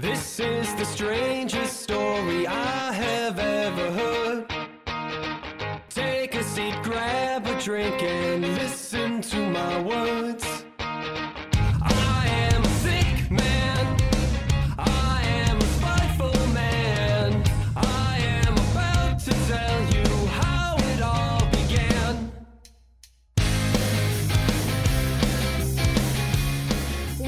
[0.00, 4.46] This is the strangest story I have ever heard.
[5.90, 10.46] Take a seat, grab a drink, and listen to my words.
[10.78, 13.96] I am a thick man.
[14.78, 17.42] I am a spiteful man.
[17.74, 22.30] I am about to tell you how it all began.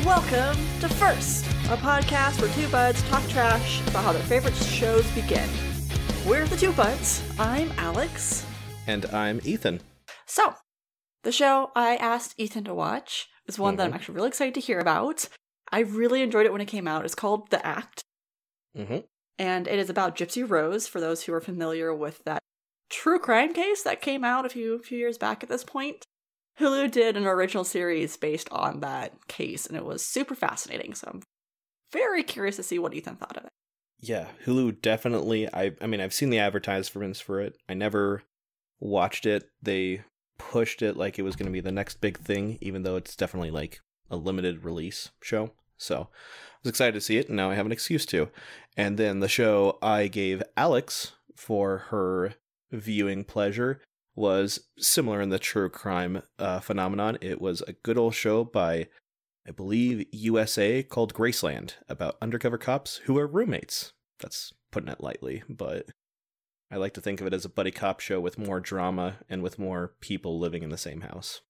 [0.04, 1.39] Welcome to First,
[1.72, 5.48] a podcast where two buds talk trash about how their favorite shows begin.
[6.26, 7.22] We're the two buds.
[7.38, 8.44] I'm Alex.
[8.88, 9.80] And I'm Ethan.
[10.26, 10.54] So,
[11.22, 14.60] the show I asked Ethan to watch is one that I'm actually really excited to
[14.60, 15.28] hear about.
[15.70, 17.04] I really enjoyed it when it came out.
[17.04, 18.02] It's called The Act,
[18.76, 18.98] Mm-hmm.
[19.38, 22.40] and it is about Gypsy Rose, for those who are familiar with that
[22.88, 26.04] true crime case that came out a few, few years back at this point.
[26.58, 30.94] Hulu did an original series based on that case, and it was super fascinating.
[30.94, 31.22] So I'm
[31.92, 33.50] very curious to see what Ethan thought of it.
[33.98, 35.48] Yeah, Hulu definitely.
[35.52, 37.56] I I mean, I've seen the advertisements for it.
[37.68, 38.22] I never
[38.78, 39.48] watched it.
[39.62, 40.02] They
[40.38, 43.14] pushed it like it was going to be the next big thing, even though it's
[43.14, 43.80] definitely like
[44.10, 45.52] a limited release show.
[45.76, 48.30] So I was excited to see it, and now I have an excuse to.
[48.76, 52.34] And then the show I gave Alex for her
[52.70, 53.80] viewing pleasure
[54.14, 57.18] was similar in the true crime uh, phenomenon.
[57.20, 58.88] It was a good old show by,
[59.50, 63.92] I believe, USA called Graceland about undercover cops who are roommates.
[64.20, 65.86] That's putting it lightly, but
[66.70, 69.42] I like to think of it as a buddy cop show with more drama and
[69.42, 71.40] with more people living in the same house.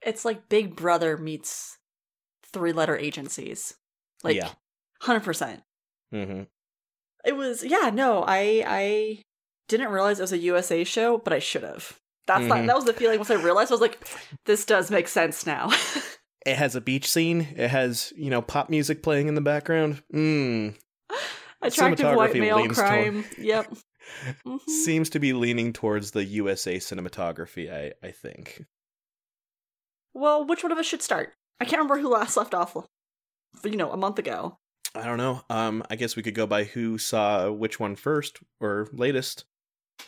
[0.00, 1.78] It's like Big Brother meets
[2.52, 3.74] three letter agencies.
[4.22, 4.50] Like, Yeah.
[5.02, 5.62] 100%.
[6.14, 6.42] Mm-hmm.
[7.24, 9.22] It was, yeah, no, I I
[9.66, 11.98] didn't realize it was a USA show, but I should have.
[12.26, 12.66] That's Mhm.
[12.66, 13.70] that was the feeling once I realized.
[13.70, 14.02] I was like,
[14.46, 15.70] this does make sense now.
[16.44, 17.42] It has a beach scene.
[17.56, 20.02] It has, you know, pop music playing in the background.
[20.12, 20.74] Mm.
[21.62, 23.24] Attractive white male leans toward- crime.
[23.38, 23.72] Yep.
[24.44, 24.60] Mhm.
[24.68, 28.64] Seems to be leaning towards the USA cinematography, I, I think.
[30.14, 31.32] Well, which one of us should start?
[31.60, 32.76] I can't remember who last left off,
[33.64, 34.58] you know, a month ago.
[34.96, 35.42] I don't know.
[35.48, 39.44] Um, I guess we could go by who saw which one first or latest.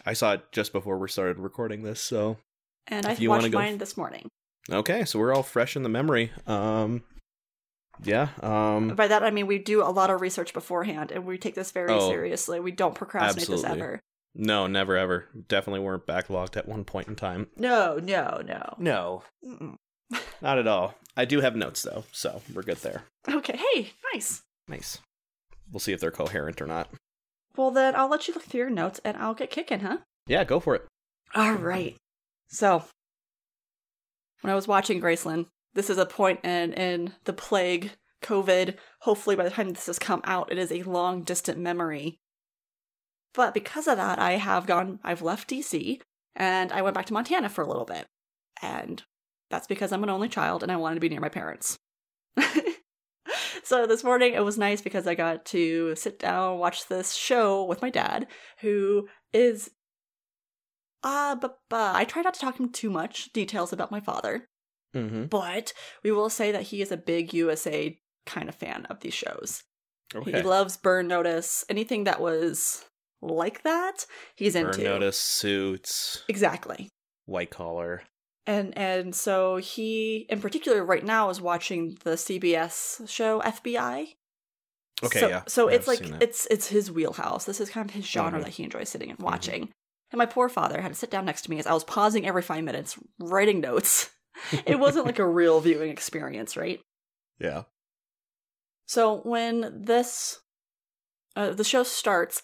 [0.06, 2.38] I saw it just before we started recording this, so
[2.86, 4.28] And I If you wanna watched go mine this morning.
[4.70, 5.04] okay.
[5.04, 6.32] So we're all fresh in the memory.
[6.46, 7.02] Um,
[8.02, 8.28] yeah.
[8.42, 11.54] Um, By that I mean we do a lot of research beforehand, and we take
[11.54, 12.60] this very Oh, seriously.
[12.60, 14.00] We don't procrastinate this ever.
[14.34, 15.26] no, never ever.
[15.48, 17.48] Definitely weren't backlogged at one point in time.
[17.56, 18.74] No, no, no.
[18.78, 19.22] No,
[20.42, 20.94] not at all.
[21.16, 23.04] I do have notes though, so we're good there.
[23.28, 24.42] Okay, hey, nice.
[24.68, 24.98] Nice.
[25.70, 26.88] We'll see if they're coherent or not.
[27.56, 29.98] Well, then I'll let you look through your notes, and I'll get kicking, huh?
[30.26, 30.86] Yeah, go for it.
[31.34, 31.96] All right.
[32.48, 32.84] So,
[34.40, 38.76] when I was watching Graceland, this is a point in in the plague, COVID.
[39.00, 42.18] Hopefully, by the time this has come out, it is a long distant memory.
[43.34, 45.00] But because of that, I have gone.
[45.02, 46.00] I've left DC,
[46.36, 48.06] and I went back to Montana for a little bit,
[48.62, 49.02] and
[49.50, 51.76] that's because I'm an only child, and I wanted to be near my parents.
[53.68, 57.14] so this morning it was nice because I got to sit down and watch this
[57.14, 58.26] show with my dad,
[58.60, 59.70] who is
[61.02, 64.46] uh, but, but I try not to talk him too much details about my father,
[64.96, 65.24] Mm-hmm.
[65.24, 65.72] but
[66.04, 69.64] we will say that he is a big USA kind of fan of these shows.
[70.14, 70.30] Okay.
[70.30, 72.84] He loves Burn Notice, anything that was
[73.20, 74.78] like that, he's Burn into.
[74.78, 76.88] Burn Notice, suits, Exactly.
[77.26, 78.02] white collar.
[78.46, 84.14] And and so he in particular right now is watching the CBS show FBI.
[85.02, 85.42] Okay, so, yeah.
[85.46, 87.44] So Yeah, it's like it's it's his wheelhouse.
[87.46, 88.44] This is kind of his genre Mhm.
[88.44, 89.70] that he enjoys sitting and watching.
[90.10, 92.26] And my poor father had to sit down next to me as I was pausing
[92.26, 94.10] every five minutes, writing notes.
[94.66, 96.80] it wasn't like a real viewing experience, right?
[97.40, 97.64] Yeah.
[98.86, 100.40] So when this
[101.34, 102.42] uh, the show starts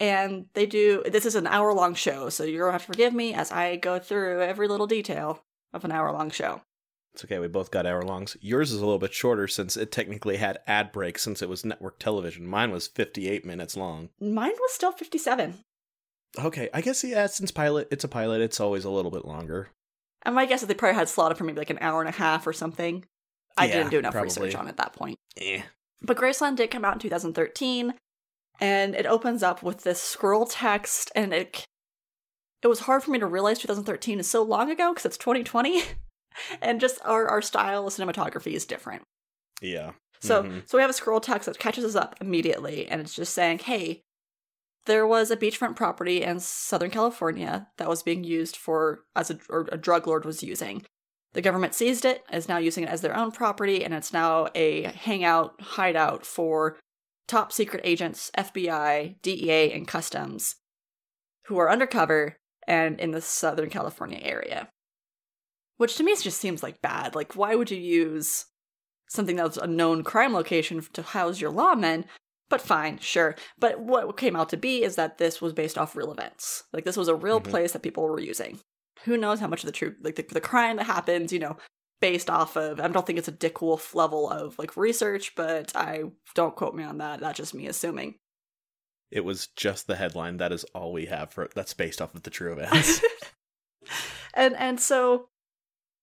[0.00, 3.12] and they do this is an hour long show, so you're gonna have to forgive
[3.14, 6.62] me as I go through every little detail of an hour long show.
[7.14, 7.38] It's okay.
[7.38, 8.36] We both got hour longs.
[8.40, 11.64] Yours is a little bit shorter since it technically had ad breaks since it was
[11.64, 12.46] network television.
[12.46, 14.10] Mine was 58 minutes long.
[14.20, 15.54] Mine was still 57.
[16.38, 19.70] Okay, I guess yeah, since pilot, it's a pilot, it's always a little bit longer.
[20.24, 22.12] And my guess is they probably had slotted for maybe like an hour and a
[22.12, 23.04] half or something.
[23.56, 24.28] I Yeah, didn't do enough probably.
[24.28, 25.18] research on it at that point.
[25.38, 25.62] Eh.
[26.02, 27.94] But Graceland did come out in 2013,
[28.60, 31.64] and it opens up with this scroll text, and it
[32.62, 35.82] it was hard for me to realize 2013 is so long ago because it's 2020,
[36.62, 39.02] and just our our style of cinematography is different.
[39.60, 39.92] Yeah.
[40.20, 40.68] So Mhm.
[40.68, 43.60] so we have a scroll text that catches us up immediately, and it's just saying,
[43.60, 44.00] "Hey,
[44.86, 49.38] there was a beachfront property in Southern California that was being used for as a
[49.48, 50.84] or a drug lord was using,
[51.34, 54.48] The government seized it, is now using it as their own property, and it's now
[54.54, 56.78] a hangout, hideout for
[57.28, 60.56] top secret agents, FBI, DEA, and Customs,
[61.46, 64.68] who are undercover and in the Southern California area.
[65.76, 67.14] Which to me just seems like bad.
[67.14, 68.46] Like, why would you use
[69.08, 72.04] something that's a known crime location to house your lawmen?
[72.48, 73.36] But fine, sure.
[73.58, 76.64] But what came out to be is that this was based off real events.
[76.72, 77.44] Like, this was a real Mhm.
[77.50, 78.58] place that people were using.
[79.04, 81.56] Who knows how much of the truth, like the, the crime that happens, you know,
[82.00, 85.74] based off of, I don't think it's a Dick Wolf level of like research, but
[85.76, 86.04] I
[86.34, 87.20] don't quote me on that.
[87.20, 88.16] That's just me assuming.
[89.10, 90.36] It was just the headline.
[90.36, 93.02] That is all we have for that's based off of the true events.
[94.34, 95.28] and and so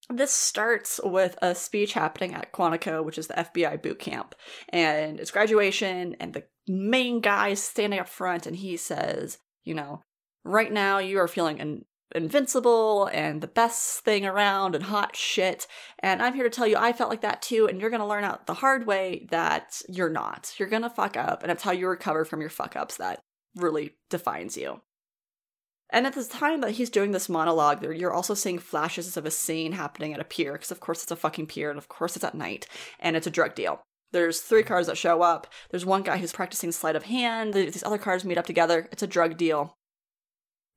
[0.09, 4.35] this starts with a speech happening at Quantico, which is the FBI boot camp,
[4.69, 9.73] and it's graduation, and the main guy is standing up front, and he says, you
[9.73, 10.01] know,
[10.43, 15.67] right now you are feeling in- invincible and the best thing around and hot shit,
[15.99, 18.23] and I'm here to tell you I felt like that too, and you're gonna learn
[18.23, 20.53] out the hard way that you're not.
[20.57, 23.21] You're gonna fuck up, and it's how you recover from your fuck ups that
[23.55, 24.81] really defines you.
[25.91, 29.31] And at the time that he's doing this monologue, you're also seeing flashes of a
[29.31, 32.15] scene happening at a pier, because of course it's a fucking pier, and of course
[32.15, 32.67] it's at night,
[32.99, 33.81] and it's a drug deal.
[34.11, 35.47] There's three cars that show up.
[35.71, 37.53] There's one guy who's practicing sleight of hand.
[37.53, 38.87] These other cars meet up together.
[38.91, 39.75] It's a drug deal.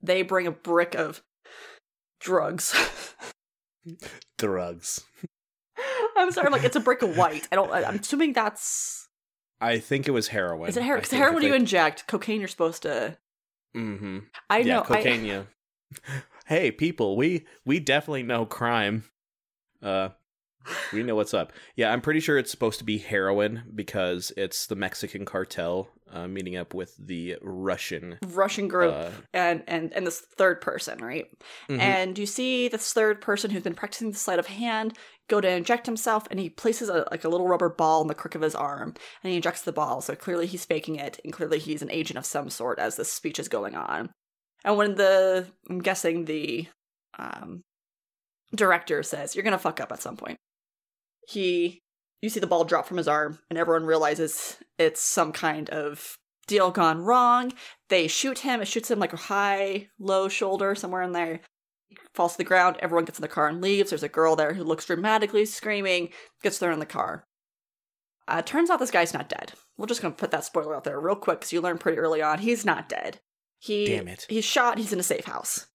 [0.03, 1.23] They bring a brick of
[2.21, 2.75] drugs.
[4.39, 5.03] Drugs.
[6.17, 7.49] I'm sorry, I'm like it's a brick of white.
[7.51, 7.73] I don't.
[7.73, 9.09] I'm assuming that's.
[9.61, 10.69] I think it was heroin.
[10.69, 11.01] Is it heroin?
[11.01, 12.07] Because heroin you inject.
[12.07, 13.17] Cocaine, you're supposed to.
[13.77, 14.19] Mm-hmm.
[14.51, 14.81] I yeah, know.
[14.81, 15.25] I- cocaine.
[15.25, 15.43] yeah.
[16.47, 19.05] hey, people, we we definitely know crime.
[19.83, 20.11] Uh,
[20.93, 21.53] we know what's up.
[21.77, 26.27] Yeah, I'm pretty sure it's supposed to be heroin because it's the Mexican cartel uh,
[26.27, 28.19] meeting up with the Russian.
[28.27, 31.27] Russian group Uh, and and and this third person, right?
[31.69, 31.79] mhm.
[31.79, 34.97] And you see this third person who's been practicing the sleight of hand
[35.29, 38.15] go to inject himself, and he places a, like a little rubber ball in the
[38.15, 40.01] crook of his arm, and he injects the ball.
[40.01, 43.13] So clearly he's faking it, and clearly he's an agent of some sort as this
[43.13, 44.11] speech is going on.
[44.65, 46.67] And when the I'm guessing the
[47.19, 47.61] um,
[48.55, 50.39] director says you're gonna fuck up at some point,
[51.29, 51.83] he
[52.23, 56.17] you see the ball drop from his arm, and everyone realizes it's some kind of
[56.49, 57.53] deal gone wrong.
[57.91, 58.61] They shoot him.
[58.61, 61.41] It shoots him like a high, low shoulder, somewhere in there.
[61.89, 62.77] He falls to the ground.
[62.81, 63.91] Everyone gets in the car and leaves.
[63.91, 66.09] There's a girl there who looks dramatically screaming,
[66.43, 67.25] gets thrown in the car.
[68.27, 69.53] Uh, turns out this guy's not dead.
[69.77, 72.21] We're just gonna put that spoiler out there real quick because you learn pretty early
[72.21, 73.21] on he's not dead.
[73.59, 74.27] He Damn it.
[74.29, 74.79] He's shot.
[74.79, 75.67] He's in a safe house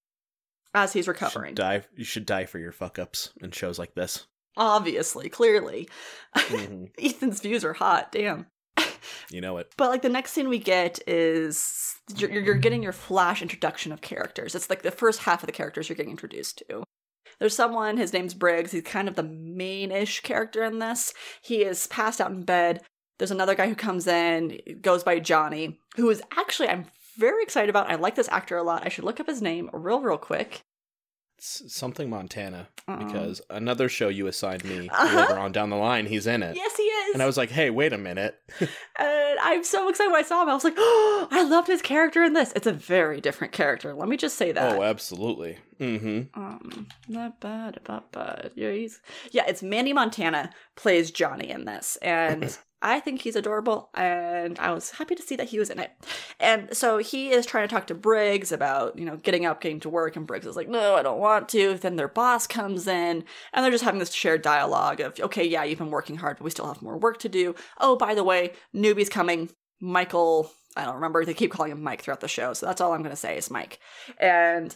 [0.74, 1.52] as he's You recovering.
[1.52, 1.84] should die.
[1.96, 4.28] You should die for your fuck ups in shows like this.
[4.58, 5.90] Obviously, clearly,
[6.36, 6.90] Mhm.
[7.04, 8.12] Ethan's views are hot.
[8.12, 8.48] Damn.
[9.30, 9.74] You know it.
[9.78, 13.92] But like the next scene we get is you're, you're you're getting your flash introduction
[13.92, 14.56] of characters.
[14.56, 16.84] It's like the first half of the characters you're getting introduced to.
[17.40, 18.72] There's someone, his name's Briggs.
[18.72, 21.14] He's kind of the main-ish character in this.
[21.42, 22.82] He is passed out in bed.
[23.18, 26.86] There's another guy who comes in, goes by Johnny, who is actually I'm
[27.18, 27.90] very excited about.
[27.92, 28.86] I like this actor a lot.
[28.86, 30.62] I should look up his name real, real quick.
[31.46, 35.20] Something Montana because another show you assigned me Uh-huh.
[35.20, 36.56] later on down the line, he's in it.
[36.56, 37.14] yes, he is.
[37.14, 38.40] And I was like, hey, wait a minute.
[39.00, 40.50] And I'm so excited when I saw him.
[40.50, 42.54] I was like, oh, I loved his character in this.
[42.56, 43.94] It's a very different character.
[43.96, 44.78] Let me just say that.
[44.78, 45.58] oh, absolutely.
[45.84, 46.40] Mm-hmm.
[46.42, 48.52] Um, not bad, not bad.
[48.56, 48.72] Yeah,
[49.32, 49.44] yeah.
[49.48, 53.90] It's Manny Montana plays Johnny in this, and I think he's adorable.
[53.94, 55.92] And I was happy to see that he was in it.
[56.40, 59.82] And so he is trying to talk to Briggs about you know getting up, getting
[59.82, 61.76] to work, and Briggs is like, no, I don't want to.
[61.76, 65.64] Then their boss comes in, and they're just having this shared dialogue of, okay, yeah,
[65.64, 67.56] you've been working hard, but we still have more work to do.
[67.80, 69.50] Oh, by the way, newbie's coming.
[69.82, 71.26] Michael, I don't remember.
[71.26, 73.38] They keep calling him Mike throughout the show, so that's all I'm going to say
[73.38, 73.80] is Mike.
[74.18, 74.76] And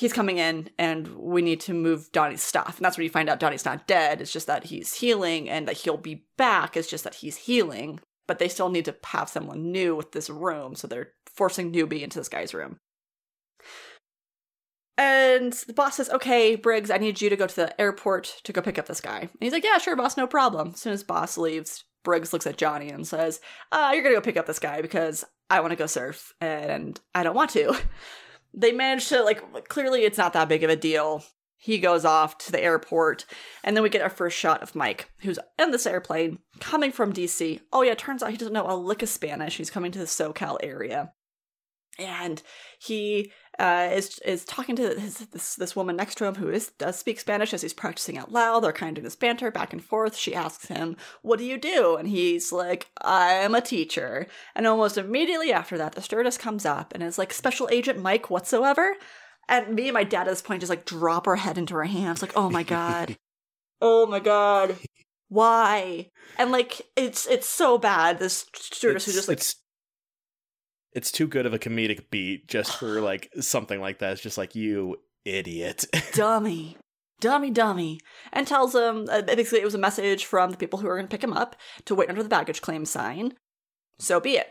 [0.00, 2.78] he's coming in and we need to move Donnie's stuff.
[2.78, 4.22] And that's when you find out Donnie's not dead.
[4.22, 6.74] It's just that he's healing and that he'll be back.
[6.74, 8.00] It's just that he's healing.
[8.26, 10.74] But they still need to have someone new with this room.
[10.74, 12.78] So they're forcing newbie into this guy's room.
[14.96, 18.54] And the boss says, Okay, Briggs, I need you to go to the airport to
[18.54, 19.18] go pick up this guy.
[19.18, 20.70] And he's like, Yeah, sure, boss, no problem.
[20.72, 23.40] As soon as boss leaves, Briggs looks at Johnny and says,
[23.70, 27.22] uh, You're gonna go pick up this guy because I wanna go surf and I
[27.22, 27.76] don't want to.
[28.54, 31.24] they manage to like clearly it's not that big of a deal.
[31.56, 33.26] He goes off to the airport
[33.62, 37.12] and then we get our first shot of mike who's in this airplane coming from
[37.12, 39.58] dc oh yeah turns out he doesn't know a lick of spanish.
[39.58, 41.12] He's coming to the socal area
[42.00, 42.42] and
[42.78, 46.70] he uh, is is talking to his, this this woman next to him who is
[46.78, 48.60] does speak Spanish as he's practicing out loud.
[48.60, 50.16] They're kind of doing this banter back and forth.
[50.16, 54.98] She asks him, "What do you do?" And he's like, "I'm a teacher." And almost
[54.98, 58.96] immediately after that, the stewardess comes up and is like, "Special Agent Mike whatsoever."
[59.48, 61.84] And me and my dad at this point just like drop our head into our
[61.84, 63.16] hands, like, "Oh my god."
[63.82, 64.76] Oh my god.
[65.30, 66.10] Why?
[66.38, 68.18] And like it's it's so bad.
[68.18, 69.56] This stewardess who just like it's
[70.92, 74.12] it's too good of a comedic beat just for like something like that.
[74.12, 75.86] It's just like you idiot.
[76.14, 76.76] dummy,
[77.20, 78.00] dummy, dummy,
[78.32, 81.06] and tells him uh, basically it was a message from the people who are going
[81.06, 83.34] to pick him up to wait under the baggage claim sign.
[83.98, 84.48] So be it.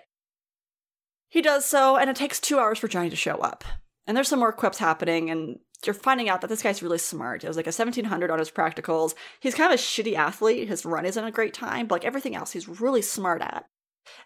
[1.29, 3.63] He does so, and it takes two hours for Johnny to show up.
[4.07, 7.43] And there's some more quips happening, and you're finding out that this guy's really smart.
[7.43, 9.13] It was like a 1700 on his practicals.
[9.39, 10.67] He's kind of a shitty athlete.
[10.67, 13.65] His run isn't a great time, but like everything else, he's really smart at.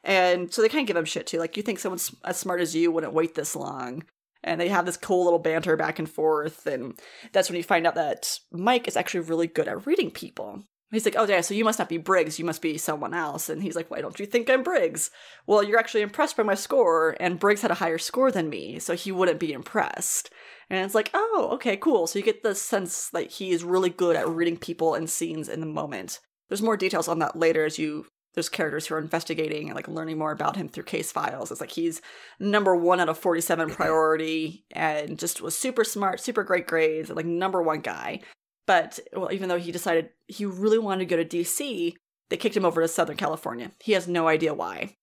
[0.03, 1.39] And so they kind of give him shit too.
[1.39, 4.03] Like, you think someone as smart as you wouldn't wait this long.
[4.43, 6.67] And they have this cool little banter back and forth.
[6.67, 6.99] And
[7.31, 10.63] that's when you find out that Mike is actually really good at reading people.
[10.91, 12.37] He's like, oh, yeah, so you must not be Briggs.
[12.37, 13.49] You must be someone else.
[13.49, 15.09] And he's like, why don't you think I'm Briggs?
[15.47, 18.77] Well, you're actually impressed by my score, and Briggs had a higher score than me,
[18.77, 20.29] so he wouldn't be impressed.
[20.69, 22.05] And it's like, oh, okay, cool.
[22.05, 25.49] So you get the sense that he is really good at reading people and scenes
[25.49, 26.19] in the moment.
[26.47, 29.87] There's more details on that later as you there's characters who are investigating and like
[29.87, 31.51] learning more about him through case files.
[31.51, 32.01] It's like he's
[32.39, 37.17] number one out of 47 priority and just was super smart, super great grades, and
[37.17, 38.21] like number one guy.
[38.65, 41.93] But well, even though he decided he really wanted to go to DC,
[42.29, 43.71] they kicked him over to Southern California.
[43.79, 44.95] He has no idea why.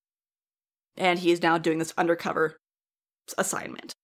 [0.97, 2.57] And he is now doing this undercover
[3.39, 3.95] assignment.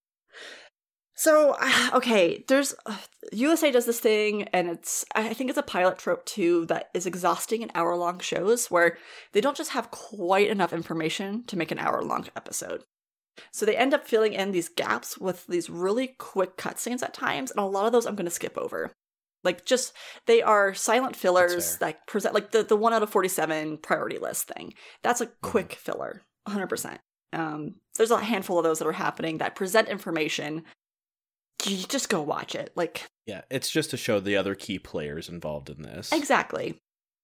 [1.17, 1.57] So,
[1.95, 2.97] okay, there's uh,
[3.33, 7.07] USA does this thing, and it's I think it's a pilot trope too that is
[7.07, 8.99] exhausting in hour long shows where
[9.33, 12.85] they don't just have quite enough information to make an hour long episode.
[13.53, 17.51] So they end up filling in these gaps with these really quick cutscenes at times,
[17.51, 18.93] and a lot of those I'm going to skip over.
[19.45, 19.93] Like just
[20.27, 24.19] they are silent fillers that present like the the one out of forty seven priority
[24.19, 24.75] list thing.
[25.03, 27.01] That's a quick filler, hundred percent.
[27.33, 30.65] Um, there's a handful of those that are happening that present information.
[31.65, 35.29] You just go watch it, like yeah, it's just to show the other key players
[35.29, 36.13] involved in this.
[36.13, 36.79] exactly.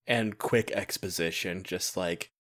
[0.07, 2.33] And quick exposition, just like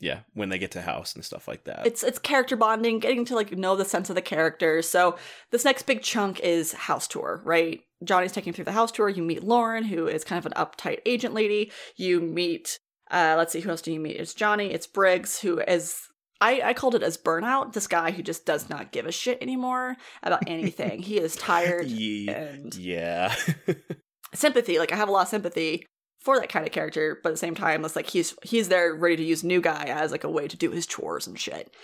[0.00, 1.86] yeah, when they get to house and stuff like that.
[1.86, 4.88] It's it's character bonding, getting to like know the sense of the characters.
[4.88, 5.16] So
[5.50, 7.82] this next big chunk is house tour, right?
[8.02, 9.10] Johnny's taking you through the house tour.
[9.10, 11.70] You meet Lauren, who is kind of an uptight agent lady.
[11.96, 12.78] You meet
[13.10, 14.16] uh let's see, who else do you meet?
[14.16, 16.00] It's Johnny, it's Briggs, who is
[16.40, 19.42] I, I called it as burnout, this guy who just does not give a shit
[19.42, 21.02] anymore about anything.
[21.02, 23.34] he is tired Ye- and yeah.
[24.34, 24.78] sympathy.
[24.78, 25.86] Like I have a lot of sympathy
[26.22, 28.94] for that kind of character, but at the same time, it's like he's he's there
[28.94, 31.74] ready to use new guy as like a way to do his chores and shit.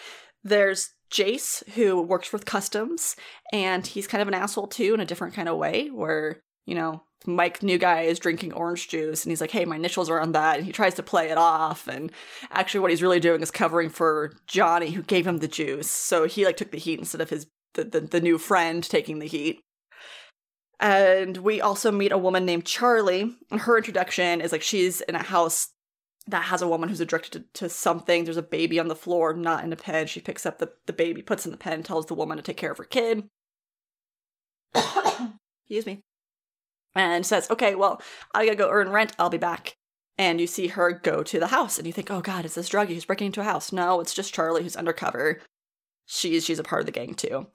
[0.44, 3.16] There's Jace who works with customs,
[3.52, 6.74] and he's kind of an asshole too in a different kind of way, where you
[6.74, 10.20] know Mike new guy is drinking orange juice, and he's like, "Hey, my initials are
[10.20, 12.12] on that," and he tries to play it off, and
[12.50, 16.26] actually what he's really doing is covering for Johnny who gave him the juice, so
[16.26, 17.46] he like took the heat instead of his
[17.76, 19.60] the, the, the new friend taking the heat.
[20.80, 23.34] And we also meet a woman named Charlie.
[23.50, 25.68] And her introduction is like she's in a house
[26.26, 28.24] that has a woman who's addicted to, to something.
[28.24, 30.06] There's a baby on the floor, not in a pen.
[30.06, 32.56] She picks up the, the baby, puts in the pen, tells the woman to take
[32.56, 33.28] care of her kid.
[34.74, 36.02] Excuse me.
[36.96, 38.02] And says, okay, well,
[38.34, 39.12] I gotta go earn rent.
[39.18, 39.76] I'll be back.
[40.18, 42.70] And you see her go to the house, and you think, oh god, is this
[42.70, 43.72] druggie who's breaking into a house?
[43.72, 45.40] No, it's just Charlie who's undercover.
[46.06, 47.48] She's she's a part of the gang too.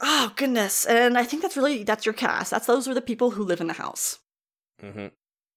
[0.00, 0.84] Oh goodness.
[0.86, 2.50] And I think that's really that's your cast.
[2.50, 4.18] That's those are the people who live in the house.
[4.80, 5.08] hmm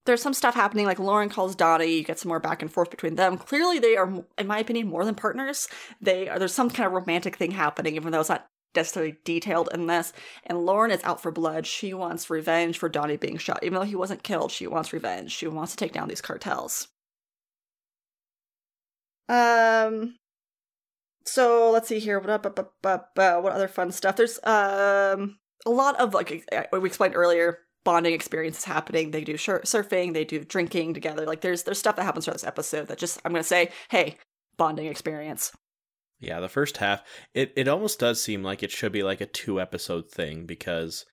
[0.06, 2.90] There's some stuff happening like Lauren calls Donnie, you get some more back and forth
[2.90, 3.38] between them.
[3.38, 5.68] Clearly they are in my opinion more than partners.
[6.02, 9.70] They are there's some kind of romantic thing happening even though it's not necessarily detailed
[9.74, 10.14] in this.
[10.46, 11.66] And Lauren is out for blood.
[11.66, 13.64] She wants revenge for Donnie being shot.
[13.64, 15.32] Even though he wasn't killed, she wants revenge.
[15.32, 16.88] She wants to take down these cartels.
[19.30, 20.16] Um
[21.26, 22.20] so let's see here.
[22.20, 24.16] What up, uh, what other fun stuff?
[24.16, 29.12] There's um a lot of like uh, we explained earlier bonding experiences happening.
[29.12, 31.26] They do sur- surfing, they do drinking together.
[31.26, 34.18] Like there's there's stuff that happens throughout this episode that just I'm gonna say, hey,
[34.58, 35.52] bonding experience.
[36.22, 39.26] Yeah, the first half, it, it almost does seem like it should be like a
[39.26, 41.06] two episode thing because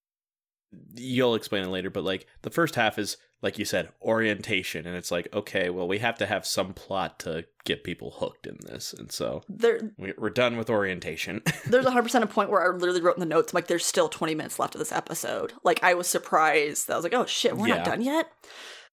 [0.95, 4.87] you'll explain it later, but like the first half is, like you said, orientation.
[4.87, 8.47] And it's like, okay, well, we have to have some plot to get people hooked
[8.47, 8.93] in this.
[8.93, 11.41] And so There we- we're done with orientation.
[11.67, 14.09] there's 100% a point where I literally wrote in the notes, I'm like, there's still
[14.11, 15.55] 20 minutes left of this episode.
[15.65, 16.91] Like, I was surprised.
[16.91, 17.77] I was like, oh shit, we're Yeah.
[17.77, 18.27] not done yet.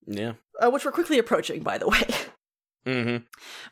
[0.08, 0.34] yeah.
[0.62, 2.00] Uh, which we're quickly approaching, by the way.
[2.86, 3.18] hmm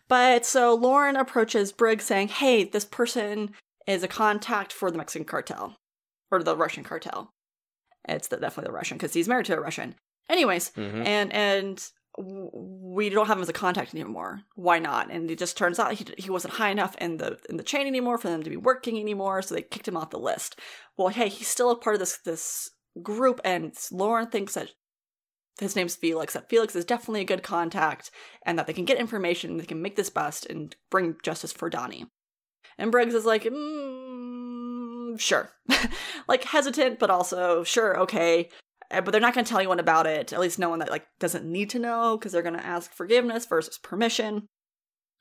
[0.08, 3.52] But so Lauren approaches Briggs saying, hey, this person
[3.88, 5.78] is a contact for the Mexican cartel
[6.32, 7.30] or the Russian cartel.
[8.08, 9.96] It's the, definitely the Russian because he's married to a Russian.
[10.30, 14.42] Anyways, hmm and and we don't have him as a contact anymore.
[14.56, 15.10] Why not?
[15.10, 17.88] And it just turns out he, he wasn't high enough in the in the chain
[17.88, 20.60] anymore for them to be working anymore, so they kicked him off the list.
[20.96, 22.70] Well, hey, he's still a part of this this
[23.02, 24.70] group, and Lauren thinks that
[25.60, 28.12] his name's Felix, that Felix is definitely a good contact
[28.46, 31.70] and that they can get information, they can make this bust and bring justice for
[31.70, 32.06] Donnie.
[32.78, 35.52] And Briggs is like, mm, sure.
[36.28, 38.50] like hesitant, but also sure, okay.
[38.90, 40.92] Uh, But they're not going to tell anyone about it, at least no one that
[40.92, 44.48] like doesn't need to know because they're going to ask forgiveness versus permission.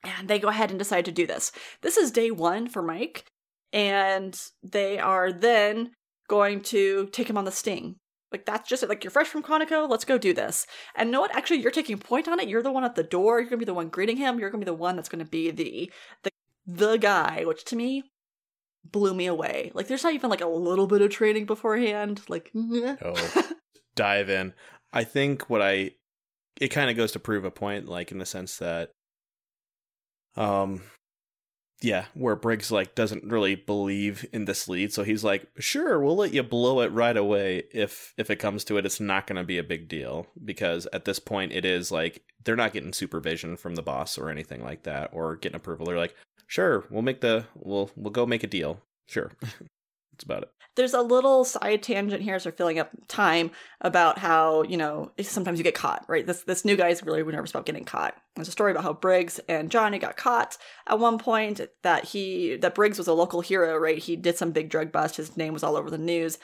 [0.05, 1.53] And they go ahead and decide to do this.
[1.83, 3.25] This is day one for Mike,
[3.73, 5.93] and they are then
[6.29, 7.97] going to take him on the sting.
[8.33, 8.87] Like that's just.
[8.89, 10.67] Like you're fresh from Quantico, let's go do this.
[10.97, 11.35] And know what?
[11.35, 12.49] Actually, you're taking point on it.
[12.49, 13.41] You're the one at the door.
[13.41, 14.39] You're gonna be the one greeting him.
[14.39, 16.31] You're gonna be the one that's gonna be the the
[16.67, 17.45] the guy.
[17.47, 18.05] Which to me
[18.85, 19.71] blew me away.
[19.75, 22.23] Like there's not even like a little bit of training beforehand.
[22.29, 22.51] Like.
[23.05, 23.43] Oh,
[23.95, 24.55] dive in.
[24.93, 25.93] I think what I
[26.61, 28.91] it kind of goes to prove a point, like in the sense that,
[30.37, 30.83] um,
[31.83, 36.17] yeah, where Briggs like doesn't really believe in this lead, so he's like, "Sure, we'll
[36.17, 38.87] let you blow it right away if if it comes to it.
[38.87, 42.23] It's not going to be a big deal because at this point, it is like
[42.45, 45.87] they're not getting supervision from the boss or anything like that, or getting approval.
[45.87, 46.15] They're like,
[46.47, 48.81] "Sure, we'll make the we'll we'll go make a deal.
[49.07, 49.33] Sure."
[50.13, 50.51] That's about it.
[50.75, 53.51] There's a little side tangent here, so we're filling up time
[53.81, 56.27] about how you know sometimes you get caught, right?
[56.27, 58.15] This this new guy is really nervous about getting caught.
[58.35, 61.61] There's a story about how Briggs and Johnny got caught at one point.
[61.83, 63.99] That he that Briggs was a local hero, right?
[63.99, 65.17] He did some big drug bust.
[65.17, 66.39] His name was all over the news.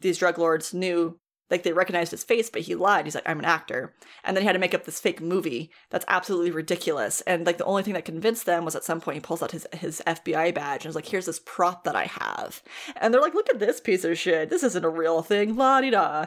[0.00, 1.18] These drug lords knew.
[1.50, 3.04] Like they recognized his face, but he lied.
[3.06, 3.92] He's like, I'm an actor.
[4.24, 7.20] And then he had to make up this fake movie that's absolutely ridiculous.
[7.22, 9.50] And like the only thing that convinced them was at some point he pulls out
[9.50, 12.62] his, his FBI badge and is like, here's this prop that I have.
[12.96, 14.48] And they're like, look at this piece of shit.
[14.50, 15.56] This isn't a real thing.
[15.56, 16.26] La di da.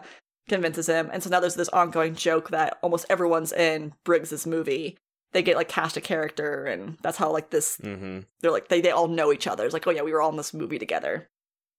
[0.50, 1.10] Convinces him.
[1.14, 4.98] And so now there's this ongoing joke that almost everyone's in Briggs's movie.
[5.32, 8.20] They get like cast a character, and that's how like this Mm-hmm.
[8.42, 9.64] they're like they, they all know each other.
[9.64, 11.30] It's like, oh yeah, we were all in this movie together.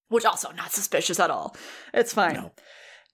[0.09, 1.55] Which also not suspicious at all.
[1.93, 2.35] It's fine.
[2.35, 2.53] No.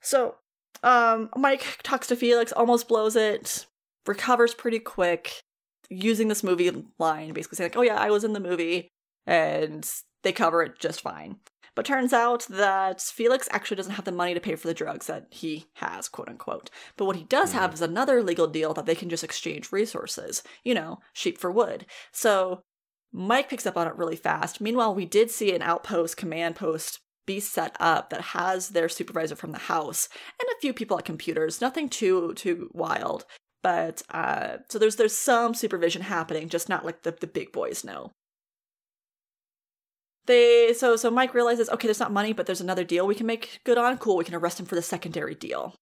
[0.00, 0.36] So
[0.82, 3.66] um Mike talks to Felix, almost blows it,
[4.06, 5.42] recovers pretty quick,
[5.88, 8.88] using this movie line, basically saying like, Oh yeah, I was in the movie,
[9.26, 9.88] and
[10.22, 11.36] they cover it just fine.
[11.74, 15.06] But turns out that Felix actually doesn't have the money to pay for the drugs
[15.06, 16.68] that he has, quote unquote.
[16.96, 20.42] But what he does have is another legal deal that they can just exchange resources.
[20.64, 21.86] You know, sheep for wood.
[22.12, 22.62] So
[23.12, 24.60] Mike picks up on it really fast.
[24.60, 29.36] Meanwhile, we did see an outpost, command post be set up that has their supervisor
[29.36, 30.08] from the house
[30.40, 31.60] and a few people at computers.
[31.60, 33.24] Nothing too too wild.
[33.62, 37.84] But uh so there's there's some supervision happening, just not like the, the big boys
[37.84, 38.12] know.
[40.26, 43.26] They so so Mike realizes, okay, there's not money, but there's another deal we can
[43.26, 43.98] make good on.
[43.98, 45.74] Cool, we can arrest him for the secondary deal.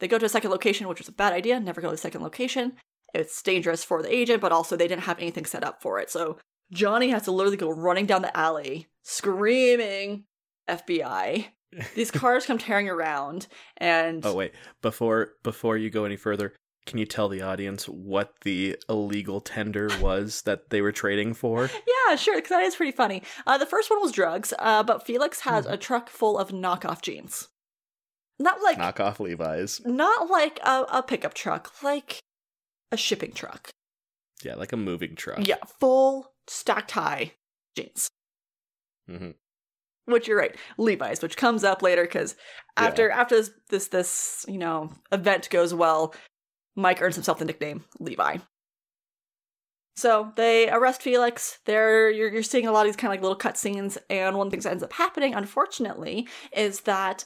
[0.00, 1.60] They go to a second location, which was a bad idea.
[1.60, 2.74] Never go to the second location.
[3.14, 6.10] It's dangerous for the agent, but also they didn't have anything set up for it.
[6.10, 6.38] So
[6.72, 10.24] Johnny has to literally go running down the alley, screaming
[10.68, 11.46] FBI.
[11.94, 13.46] These cars come tearing around,
[13.78, 16.54] and Oh wait, before before you go any further,
[16.86, 21.68] can you tell the audience what the illegal tender was that they were trading for?
[22.08, 23.22] yeah, sure, because that is pretty funny.
[23.46, 25.74] Uh, the first one was drugs, uh, but Felix has Mm-hmm.
[25.74, 27.48] a truck full of knockoff jeans.
[28.38, 29.80] Not like knockoff Levi's.
[29.84, 32.18] not like a, a pickup truck, like
[32.92, 33.70] a shipping truck.
[34.44, 35.46] Yeah, like a moving truck.
[35.46, 37.32] Yeah, full stacked high
[37.76, 38.08] jeans.
[39.08, 39.30] hmm
[40.06, 42.36] Which you're right, Levi's, which comes up later because
[42.76, 46.14] after after this, this this you know event goes well,
[46.76, 48.38] Mike earns himself the nickname Levi.
[49.96, 51.60] So they arrest Felix.
[51.66, 54.48] There, you're, you're seeing a lot of these kind of like little cutscenes, and one
[54.48, 57.24] of the things that ends up happening, unfortunately, is that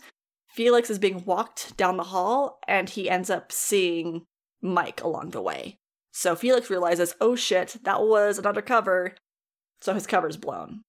[0.51, 4.27] Felix is being walked down the hall, and he ends up seeing
[4.61, 5.79] Mike along the way.
[6.13, 9.15] So Felix realizes, oh shit, that was an undercover.
[9.81, 10.83] So his cover's blown.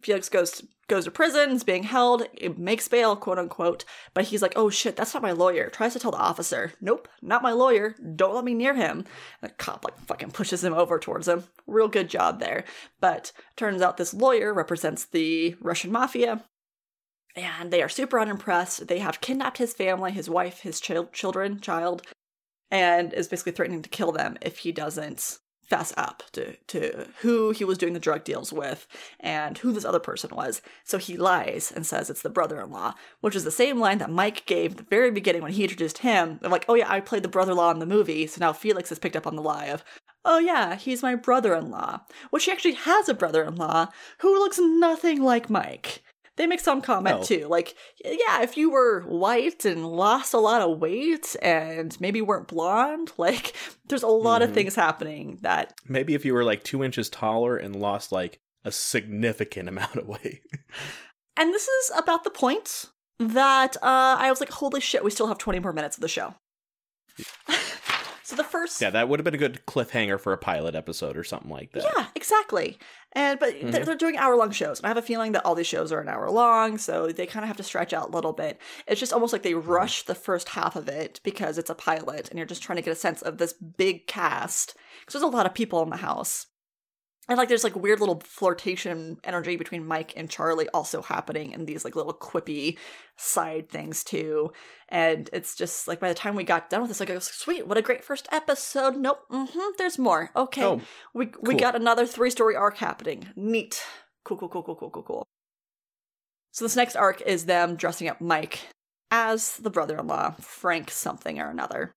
[0.00, 3.84] Felix goes to, goes to prison, is being held, it makes bail, quote unquote.
[4.14, 5.68] But he's like, oh shit, that's not my lawyer.
[5.68, 7.94] Tries to tell the officer, nope, not my lawyer.
[8.16, 9.04] Don't let me near him.
[9.42, 11.44] The cop like fucking pushes him over towards him.
[11.66, 12.64] Real good job there.
[13.00, 16.44] But turns out this lawyer represents the Russian mafia.
[17.36, 18.88] And they are super unimpressed.
[18.88, 22.02] They have kidnapped his family, his wife, his chil- children, child,
[22.70, 27.50] and is basically threatening to kill them if he doesn't fess up to, to who
[27.50, 28.86] he was doing the drug deals with
[29.20, 30.62] and who this other person was.
[30.84, 33.98] So he lies and says it's the brother in law, which is the same line
[33.98, 36.40] that Mike gave at the very beginning when he introduced him.
[36.42, 38.52] Of like, oh yeah, I played the brother in law in the movie, so now
[38.52, 39.84] Felix has picked up on the lie of,
[40.24, 42.00] oh yeah, he's my brother in law.
[42.30, 46.02] Which he actually has a brother in law who looks nothing like Mike.
[46.38, 47.24] They make some comment Oh.
[47.24, 52.22] too, like, yeah, if you were white and lost a lot of weight and maybe
[52.22, 53.54] weren't blonde, like,
[53.88, 54.54] there's a lot of Mhm.
[54.54, 58.72] things happening that Maybe if you were like two inches taller and lost like a
[58.72, 60.40] significant amount of weight.
[61.36, 62.86] And this is about the point
[63.20, 66.08] that uh, I was like, holy shit, we still have 20 more minutes of the
[66.08, 66.34] show.
[68.28, 68.80] so the first.
[68.82, 71.72] Yeah, that would have been a good cliffhanger for a pilot episode or something like
[71.72, 71.82] that.
[71.84, 72.78] Yeah, exactly.
[73.12, 73.70] And but Mm-hmm.
[73.70, 75.92] they're, they're doing hour long shows, and I have a feeling that all these shows
[75.92, 78.60] are an hour long, so they kind of have to stretch out a little bit.
[78.86, 79.66] It's just almost like they Mm-hmm.
[79.70, 82.82] rush the first half of it because it's a pilot, and you're just trying to
[82.82, 85.96] get a sense of this big cast because there's a lot of people in the
[85.96, 86.46] house.
[87.28, 91.66] And like there's like weird little flirtation energy between Mike and Charlie also happening and
[91.66, 92.78] these like little quippy
[93.16, 94.50] side things too.
[94.88, 97.26] And it's just like by the time we got done with this, like I was
[97.26, 98.96] sweet, what a great first episode.
[98.96, 100.30] Nope, mm-hmm, there's more.
[100.34, 100.64] Okay.
[100.64, 100.80] Oh,
[101.12, 103.28] we we got another three story arc happening.
[103.36, 103.82] Neat.
[104.24, 105.26] Cool, cool, cool, cool, cool, cool, cool.
[106.52, 108.60] So this next arc is them dressing up Mike
[109.10, 111.92] as the brother in law, Frank something or another.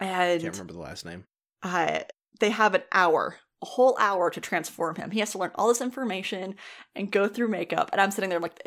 [0.00, 1.24] And Can't remember the last name.
[1.62, 2.00] uh,
[2.40, 5.10] they have an hour, a whole hour to transform him.
[5.10, 6.54] He has to learn all this information
[6.94, 7.90] and go through makeup.
[7.92, 8.60] And I'm sitting there like,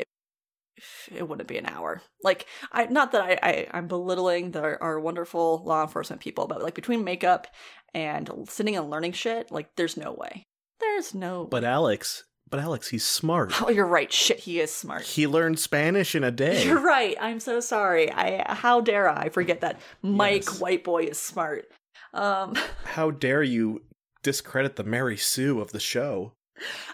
[1.14, 2.02] it, wouldn't be an hour.
[2.24, 6.62] Like, I not that I, I I'm belittling the our wonderful law enforcement people, but
[6.62, 7.46] like between makeup
[7.94, 10.44] and sitting and learning shit, like there's no way.
[10.80, 11.44] There's no.
[11.44, 13.62] But Alex, but Alex, he's smart.
[13.62, 14.12] oh, you're right.
[14.12, 15.02] Shit, he is smart.
[15.02, 16.64] He learned Spanish in a day.
[16.64, 17.16] You're right.
[17.20, 18.10] I'm so sorry.
[18.12, 20.60] I how dare I forget that Mike Yes.
[20.60, 21.66] White Boy is smart.
[22.12, 22.56] Um.
[22.84, 23.82] How dare you
[24.22, 26.34] discredit the Mary Sue of the show?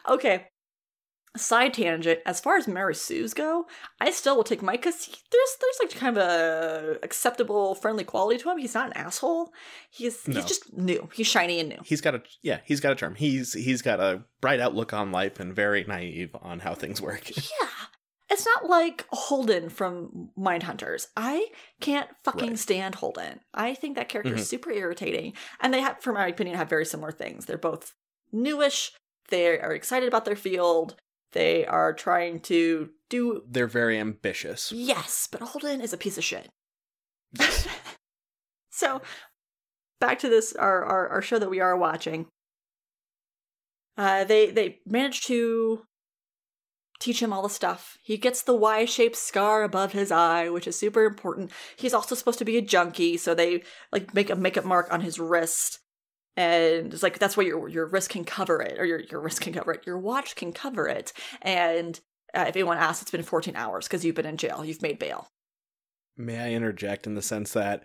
[0.08, 0.46] Okay.
[1.36, 2.20] Side tangent.
[2.26, 3.66] As far as Mary Sue's go,
[4.00, 8.38] I still will take Mike because there's there's like kind of a acceptable, friendly quality
[8.42, 8.58] to him.
[8.58, 9.52] He's not an asshole.
[9.90, 10.34] He's No.
[10.36, 11.08] he's just new.
[11.12, 11.78] He's shiny and new.
[11.84, 13.14] He's got a yeah, he's got a charm.
[13.14, 17.30] He's he's got a bright outlook on life and very naive on how things work.
[17.36, 17.68] Yeah.
[18.30, 21.06] It's not like Holden from Mindhunters.
[21.16, 21.46] I
[21.80, 22.58] can't fucking Right.
[22.58, 23.40] stand Holden.
[23.54, 25.32] I think that character is super irritating.
[25.60, 27.46] And they have, for my opinion, have very similar things.
[27.46, 27.94] They're both
[28.30, 28.92] newish.
[29.28, 30.96] They are excited about their field.
[31.32, 34.72] They are trying to do They're very ambitious.
[34.72, 36.50] Yes, but Holden is a piece of shit.
[38.70, 39.00] so,
[40.00, 42.26] back to this our, our our show that we are watching.
[43.96, 45.82] Uh, they they manage to
[46.98, 47.96] teach him all the stuff.
[48.02, 51.50] He gets the Y-shaped scar above his eye, which is super important.
[51.76, 55.00] He's also supposed to be a junkie, so they like make a makeup mark on
[55.00, 55.78] his wrist.
[56.37, 59.40] And it's like that's why your your wrist can cover it, or your your wrist
[59.40, 59.87] can cover it.
[59.87, 61.12] Your watch can cover it.
[61.42, 61.98] And
[62.34, 64.64] uh, if anyone asks, it's been 14 hours because you've been in jail.
[64.64, 65.28] You've made bail.
[66.16, 67.84] May I interject in the sense that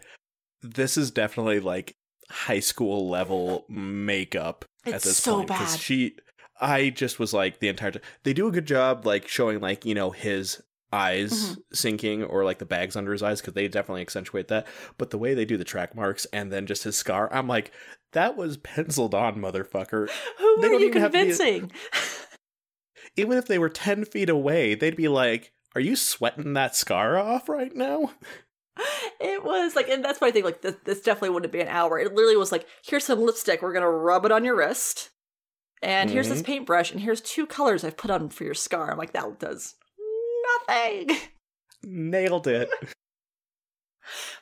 [0.62, 1.93] this is definitely like
[2.30, 5.49] high school level makeup at this so point.
[5.49, 5.80] 'cause bad.
[5.80, 6.15] She,
[6.62, 8.02] I just was like the entire time.
[8.24, 10.62] They do a good job like showing like you know his
[10.92, 11.62] eyes Mm-hmm.
[11.74, 14.68] sinking or like the bags under his eyes because they definitely accentuate that.
[15.00, 17.72] But the way they do the track marks and then just his scar, I'm like,
[18.12, 20.08] that was penciled on, motherfucker.
[20.38, 21.72] Who They are you be- convincing?
[23.16, 27.18] Even if they were ten feet away, they'd be like, "Are you sweating that scar
[27.18, 28.12] off right now?"
[29.22, 31.68] it was like, and that's why I think like this, this definitely wouldn't be an
[31.68, 32.00] hour.
[32.00, 33.62] It literally was like, here's some lipstick.
[33.62, 35.12] We're gonna rub it on your wrist,
[35.84, 36.52] and here's this mm-hmm.
[36.52, 38.91] paintbrush, and here's two colors I've put on for your scar.
[38.91, 39.76] I'm like, that does
[40.67, 41.17] nothing.
[41.84, 42.69] Nailed it.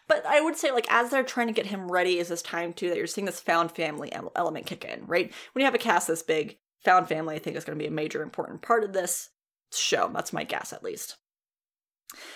[0.07, 2.73] But I would say, like, as they're trying to get him ready, is this time
[2.73, 5.31] too that you're seeing this found family element kick in, right?
[5.53, 7.87] When you have a cast this big, found family, I think is going to be
[7.87, 9.29] a major important part of this
[9.73, 10.09] show.
[10.13, 11.17] That's my guess, at least.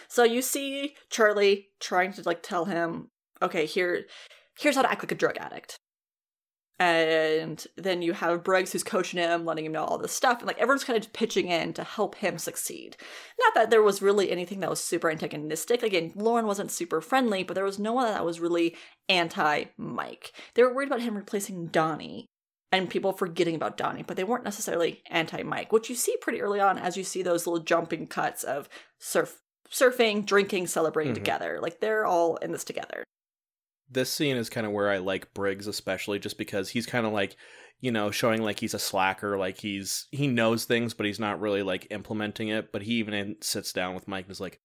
[0.08, 3.10] So you see Charlie trying to like tell him,
[3.42, 4.06] okay, here,
[4.58, 5.78] here's how to act like a drug addict.
[6.78, 10.48] And then you have Briggs who's coaching him, letting him know all this stuff, and
[10.48, 12.98] like everyone's kind of pitching in to help him succeed.
[13.40, 15.84] Not that there was really anything that was super antagonistic.
[15.84, 18.76] Again, Lauren wasn't super friendly, but there was no one that was really
[19.08, 20.34] anti Mike.
[20.54, 22.26] They were worried about him replacing Donnie
[22.74, 26.42] and people forgetting about Donnie, but they weren't necessarily anti Mike, which you see pretty
[26.42, 28.68] early on as you see those little jumping cuts of
[29.00, 29.40] surf
[29.72, 31.16] surfing, drinking, celebrating Mhm.
[31.16, 31.60] together.
[31.62, 33.04] Like they're all in this together.
[33.90, 37.14] This scene is kind of where I like Briggs, especially just because he's kind of
[37.14, 37.36] like,
[37.82, 41.40] you know, showing like he's a slacker, like he's he knows things, but he's not
[41.40, 42.72] really like implementing it.
[42.72, 44.60] But he even sits down with Mike and is like,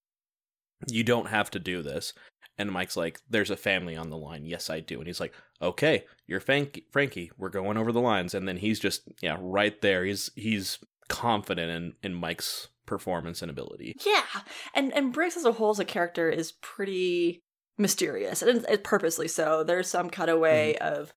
[0.88, 2.12] "You don't have to do this."
[2.58, 4.98] And Mike's like, "There's a family on the line." Yes, I do.
[4.98, 6.86] And he's like, "Okay, you're Frankie.
[6.90, 7.30] Frankie.
[7.36, 10.04] We're going over the lines." And then he's just yeah, right there.
[10.04, 10.78] He's he's
[11.08, 13.96] confident in in Mike's performance and ability.
[14.06, 14.42] Yeah,
[14.74, 17.42] and and Briggs as a whole as a character is pretty
[17.80, 19.64] mysterious, and it's purposely so.
[19.64, 21.12] There's some cutaway of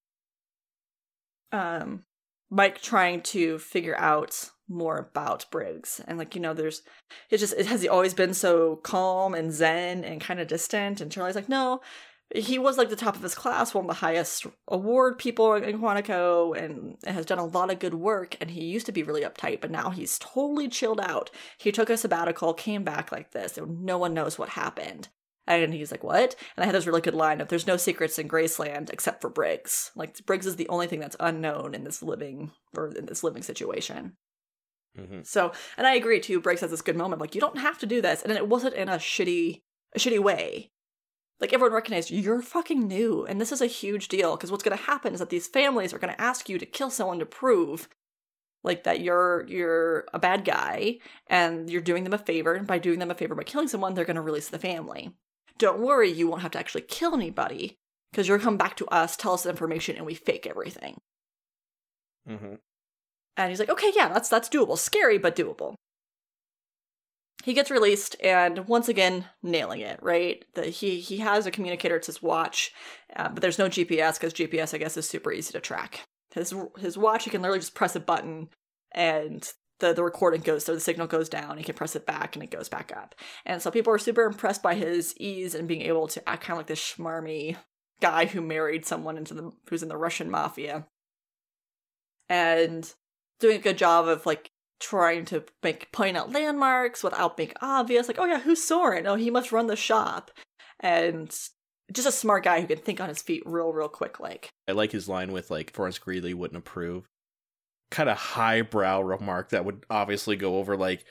[1.52, 2.06] um
[2.49, 6.82] Mike trying to figure out more about Briggs, and like you know, there's
[7.30, 11.02] it just it has he always been so calm and zen and kind of distant,
[11.02, 11.82] and Charlie's like, no.
[12.36, 15.80] he was like the top of his class, one of the highest award people in
[15.80, 18.36] Quantico, and has done a lot of good work.
[18.41, 21.30] And he used to be really uptight, but now he's totally chilled out.
[21.58, 25.10] He took a sabbatical, came back like this, and no one knows what happened.
[25.46, 28.18] And he's like, "What?" And I had this really good line of, "There's no secrets
[28.18, 29.92] in Graceland except for Briggs.
[29.96, 33.44] Like Briggs is the only thing that's unknown in this living or in this living
[33.44, 34.16] situation."
[34.96, 36.40] hmm So, and I agree too.
[36.40, 38.76] Briggs has this good moment, like you don't have to do this, and it wasn't
[38.76, 39.62] in a shitty,
[39.96, 40.72] a shitty way.
[41.40, 44.78] Like everyone recognized you're fucking new, and this is a huge deal because what's going
[44.78, 47.26] to happen is that these families are going to ask you to kill someone to
[47.26, 47.90] prove,
[48.64, 52.54] like that you're you're a bad guy and you're doing them a favor.
[52.54, 55.14] And by doing them a favor by killing someone, they're going to release the family.
[55.58, 57.78] Don't worry, you won't have to actually kill anybody
[58.12, 61.00] because you're come back to us, tell us the information, and we fake everything.
[62.28, 62.56] hmm
[63.38, 64.78] And he's like, okay, yeah, that's that's doable.
[64.78, 65.76] Scary, but doable.
[67.44, 70.00] He gets released, and once again, nailing it.
[70.02, 71.98] Right, the, he he has a communicator.
[71.98, 72.72] It's his watch,
[73.16, 76.02] uh, but there's no GPS because GPS, I guess, is super easy to track.
[76.34, 78.50] His his watch, he can literally just press a button,
[78.94, 79.52] and
[79.88, 80.65] the the recording goes.
[80.65, 81.58] So the signal goes down.
[81.58, 83.15] He can press it back, and it goes back up.
[83.46, 86.54] And so people are super impressed by his ease and being able to act kind
[86.54, 87.58] of like this schmarmy
[88.02, 90.88] guy who married someone into the who's in the Russian mafia,
[92.30, 92.93] and
[93.39, 98.08] doing a good job of like trying to make point out landmarks without being obvious.
[98.08, 99.08] Like, oh yeah, who's Soren?
[99.08, 100.32] Oh, he must run the shop,
[100.80, 101.30] and
[101.91, 104.19] just a smart guy who can think on his feet real, real quick.
[104.19, 107.06] Like, I like his line with like Horace Greeley wouldn't approve.
[107.91, 111.06] Kind of highbrow remark that would obviously go over like,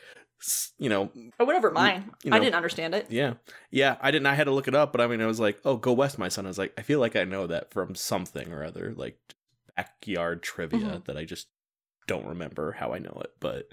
[0.78, 2.10] you know, oh, whatever, mine.
[2.24, 3.06] you I didn't understand it.
[3.10, 3.34] yeah,
[3.70, 3.96] yeah.
[4.00, 4.26] I didn't.
[4.26, 6.18] I had to look it up, but I mean, I was like, oh, go west,
[6.18, 6.44] my son.
[6.46, 9.16] I was like, I feel like I know that from something or other, like
[9.76, 11.04] backyard trivia Mhm.
[11.04, 11.46] that I just
[12.08, 13.30] don't remember how I know it.
[13.38, 13.68] But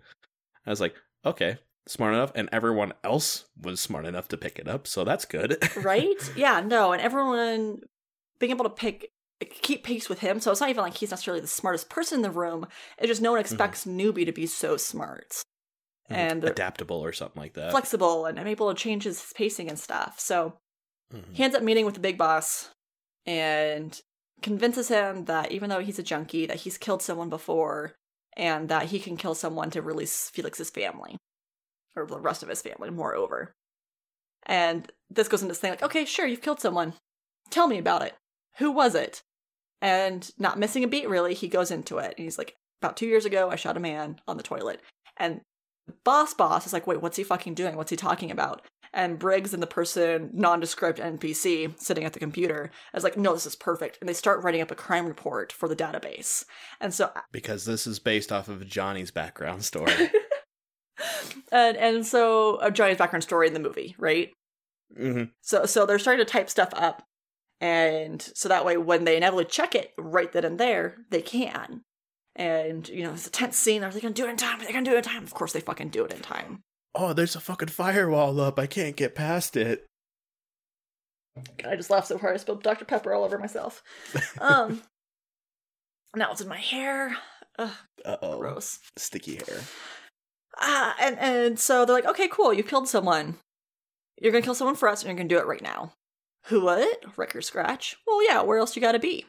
[0.65, 0.93] I was like,
[1.25, 1.57] okay,
[1.88, 5.57] smart enough, and everyone else was smart enough to pick it up, so that's good.
[5.83, 6.31] right?
[6.35, 7.81] Yeah, no, and everyone
[8.39, 9.12] being able to pick
[9.45, 10.39] keep pace with him.
[10.39, 12.67] So it's not even like he's necessarily the smartest person in the room.
[12.97, 15.41] It's just no one expects newbie to be so smart
[16.10, 17.69] and they're adaptable or something like that.
[17.71, 20.19] flexible and I'm able to change his pacing and stuff.
[20.19, 20.58] So
[21.13, 21.36] Mhm.
[21.36, 22.69] he ends up meeting with the big boss
[23.25, 23.99] and
[24.41, 27.93] convinces him that even though he's a junkie, that he's killed someone before
[28.38, 31.17] and that he can kill someone to release Felix's family
[31.95, 33.52] or the rest of his family, moreover.
[34.43, 36.93] And this goes into this thing like, okay, sure, you've killed someone.
[37.49, 38.15] Tell me about it.
[38.58, 39.21] Who was it?
[39.81, 42.15] And not missing a beat, really, he goes into it.
[42.17, 44.81] And he's like, about two years ago, I shot a man on the toilet.
[45.17, 45.41] And
[45.87, 47.75] the boss boss is like, wait, what's he fucking doing?
[47.75, 48.61] What's he talking about?
[48.93, 53.45] And Briggs and the person, nondescript NPC, sitting at the computer, is like, no, this
[53.45, 53.97] is perfect.
[54.01, 56.43] And they start writing up a crime report for the database.
[56.79, 59.93] And so because this is based off of Johnny's background story.
[61.51, 64.31] and and so uh, Johnny's background story in the movie, right?
[64.97, 67.03] hmm So so they're starting to type stuff up,
[67.62, 71.82] and so that way when they inevitably check it right then and there, they can.
[72.36, 73.84] And you know, it's a tense scene.
[73.84, 74.62] Are they gonna do it in time?
[74.62, 75.24] Are they gonna do it in time?
[75.24, 76.62] Of course, they fucking do it in time.
[76.95, 78.58] Oh, there's a fucking firewall up.
[78.58, 79.86] I can't get past it.
[81.65, 83.84] I just laughed so hard I spilled Dr Pepper all over myself.
[84.39, 84.82] Um,
[86.15, 87.15] now it's in my hair.
[87.58, 87.72] Uh
[88.06, 88.38] oh.
[88.38, 88.80] gross.
[88.98, 89.62] Sticky hair.
[90.58, 93.38] Ah, and and so they're like, okay, cool, you killed someone.
[94.22, 95.93] You're gonna kill someone for us, and you're gonna do it right now.
[96.49, 96.62] Who?
[96.62, 97.17] What?
[97.17, 97.95] Wrecker Scratch?
[98.07, 98.41] Well, yeah.
[98.41, 99.25] Where else you gotta be?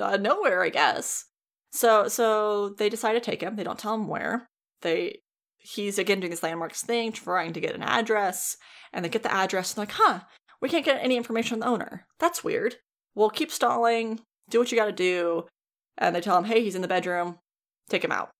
[0.00, 1.26] Uh, nowhere, I guess.
[1.72, 3.56] So so they decide to take him.
[3.56, 4.46] They don't tell him where.
[4.82, 5.20] They
[5.58, 8.56] he's again doing his landmarks thing, trying to get an address,
[8.92, 9.72] and they get the address.
[9.72, 10.20] And they're like, huh,
[10.60, 12.06] we can't get any information on the owner.
[12.18, 12.76] That's weird.
[13.14, 14.20] We'll keep stalling.
[14.48, 15.46] Do what you gotta do.
[15.98, 17.38] And they tell him, hey, he's in the bedroom.
[17.88, 18.30] Take him out.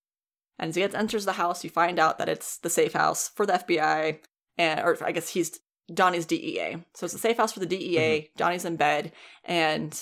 [0.58, 3.46] And as he enters the house, you find out that it's the safe house for
[3.46, 4.20] the FBI,
[4.56, 5.58] and or I guess he's
[5.92, 6.84] Donnie's DEA.
[6.94, 7.96] So it's a safe house for the DEA.
[7.96, 8.36] Mm-hmm.
[8.36, 9.12] Donnie's in bed,
[9.44, 9.98] and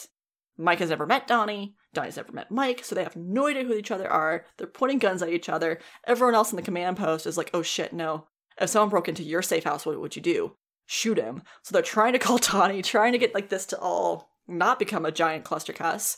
[0.56, 1.74] Mike has never met Donnie.
[1.94, 4.44] Donnie's never met Mike, so they have no idea who each other are.
[4.56, 5.78] They're pointing guns at each other.
[6.06, 8.26] Everyone else in the command post is like, "Oh shit, no!
[8.60, 10.56] If someone broke into your safe house, what would you do?
[10.86, 14.30] Shoot him!" So they're trying to call Donnie, trying to get like this to all
[14.46, 16.16] not become a giant cluster cuss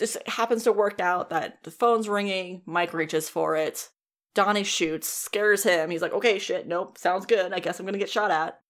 [0.00, 2.62] just happens to work out that the phone's ringing.
[2.64, 3.90] Mike reaches for it.
[4.34, 5.90] Donnie shoots, scares him.
[5.90, 7.52] He's like, okay, shit, nope, sounds good.
[7.52, 8.60] I guess I'm gonna get shot at.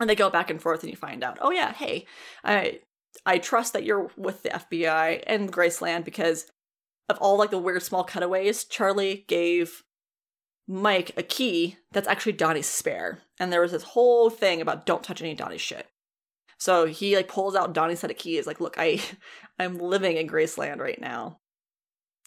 [0.00, 2.06] And they go back and forth, and you find out, oh yeah, hey,
[2.42, 2.80] I
[3.26, 6.50] I trust that you're with the FBI and Graceland because
[7.08, 8.64] of all like the weird small cutaways.
[8.64, 9.82] Charlie gave
[10.66, 15.04] Mike a key that's actually Donnie's spare, and there was this whole thing about don't
[15.04, 15.86] touch any Donnie's shit.
[16.58, 19.02] So he like pulls out Donnie's set of keys, like, look, I
[19.58, 21.38] I'm living in Graceland right now.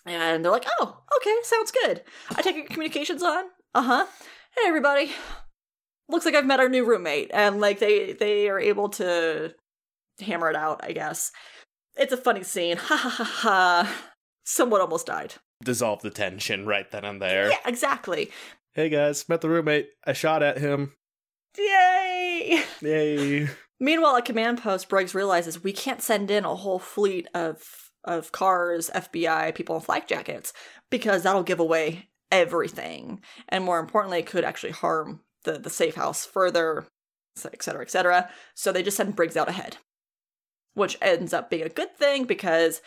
[0.06, 2.04] And they're like, oh, okay, sounds good.
[2.36, 3.46] I take your communications on.
[3.74, 4.06] Uh-huh.
[4.56, 5.12] Hey everybody.
[6.10, 7.32] Looks like I've met our new roommate.
[7.34, 9.54] And like they they are able to
[10.20, 11.32] hammer it out, I guess.
[11.96, 12.78] It's a funny scene.
[12.78, 14.04] Ha ha ha ha.
[14.46, 15.36] Someone almost died.
[15.64, 17.50] Dissolve the tension right then and there.
[17.50, 18.32] Yeah, exactly.
[18.74, 19.90] Hey guys, met the roommate.
[20.06, 20.94] I shot at him.
[21.58, 22.64] Yay!
[22.82, 23.50] Yay.
[23.80, 28.32] Meanwhile, at command post, Briggs realizes we can't send in a whole fleet of of
[28.32, 30.52] cars, FBI, people in flak jackets
[30.90, 35.96] because that'll give away everything, and more importantly, it could actually harm the the safe
[35.96, 36.86] house further,
[37.46, 38.30] et cetera, et cetera.
[38.56, 39.78] So they just send Briggs out ahead,
[40.74, 42.82] which ends up being a good thing because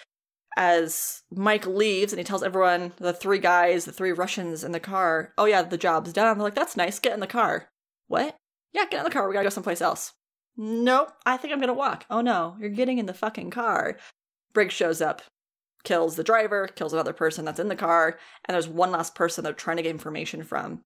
[0.57, 4.81] as Mike leaves and he tells everyone, the three guys, the three Russians in the
[4.81, 6.39] car, oh yeah, the job's done.
[6.39, 7.69] They're like, that's nice, get in the car.
[8.09, 8.37] What?
[8.73, 10.13] Yeah, get in the car, we gotta go someplace else.
[10.57, 12.07] Nope, I think I'm gonna walk.
[12.09, 13.99] Oh no, you're getting in the fucking car.
[14.55, 15.21] Briggs shows up,
[15.85, 19.45] kills the driver, kills another person that's in the car, and there's one last person
[19.45, 20.81] they're trying to get information from.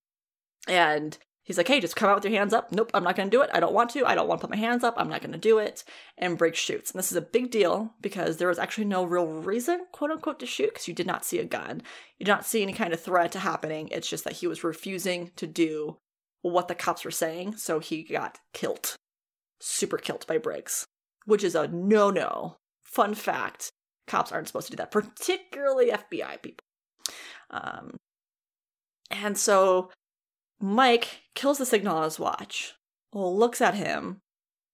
[0.67, 2.73] And he's like, hey, just come out with your hands up.
[2.73, 3.51] Nope, I'm not gonna do it.
[3.53, 4.07] I don't want to.
[4.07, 4.95] I don't want to put my hands up.
[4.97, 5.85] I'm not gonna do it.
[6.19, 6.91] And Briggs shoots.
[6.91, 10.39] And this is a big deal because there was actually no real reason, quote unquote,
[10.41, 11.83] to shoot because you did not see a gun.
[12.19, 13.89] You did not see any kind of threat happening.
[13.89, 15.99] It's just that he was refusing to do
[16.43, 18.97] what the cops were saying, so he got killed.
[19.61, 20.87] Super killed by Briggs,
[21.27, 22.57] which is a no no.
[22.83, 23.71] Fun fact
[24.07, 26.65] cops aren't supposed to do that, particularly FBI people.
[27.51, 27.97] Um,
[29.11, 29.91] and so
[30.61, 32.75] Mike kills the signal on his watch,
[33.13, 34.21] looks at him,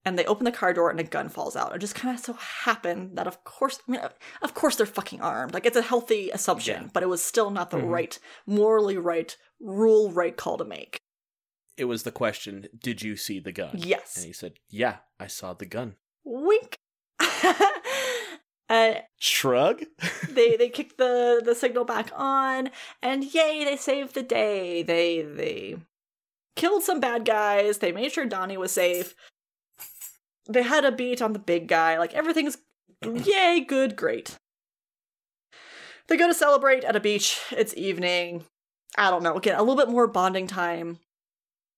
[0.05, 1.75] and they open the car door and a gun falls out.
[1.75, 4.01] It just kind of so happened that, of course, I mean,
[4.43, 5.55] of course they're fucking armed.
[5.55, 6.89] Like it's a healthy assumption, Yeah.
[6.93, 7.91] but it was still not the Mhm.
[7.91, 10.99] right, morally right, rule right call to make.
[11.77, 13.73] It was the question, did you see the gun?
[13.79, 14.17] Yes.
[14.17, 15.97] And he said, yeah, I saw the gun.
[16.25, 16.77] Wink.
[18.69, 19.85] uh, Shrug?
[20.31, 22.71] they they kick the the signal back on,
[23.03, 24.83] and yay, they saved the day.
[24.83, 25.77] They they
[26.57, 27.79] killed some bad guys.
[27.79, 29.15] They made sure Donnie was safe.
[30.49, 31.99] They had a beat on the big guy.
[31.99, 32.59] Like everything's
[33.03, 34.37] yay, good, great.
[36.09, 37.41] They go to celebrate at a beach.
[37.51, 38.45] It's evening.
[38.97, 39.37] I don't know.
[39.37, 40.99] Again, a little bit more bonding time.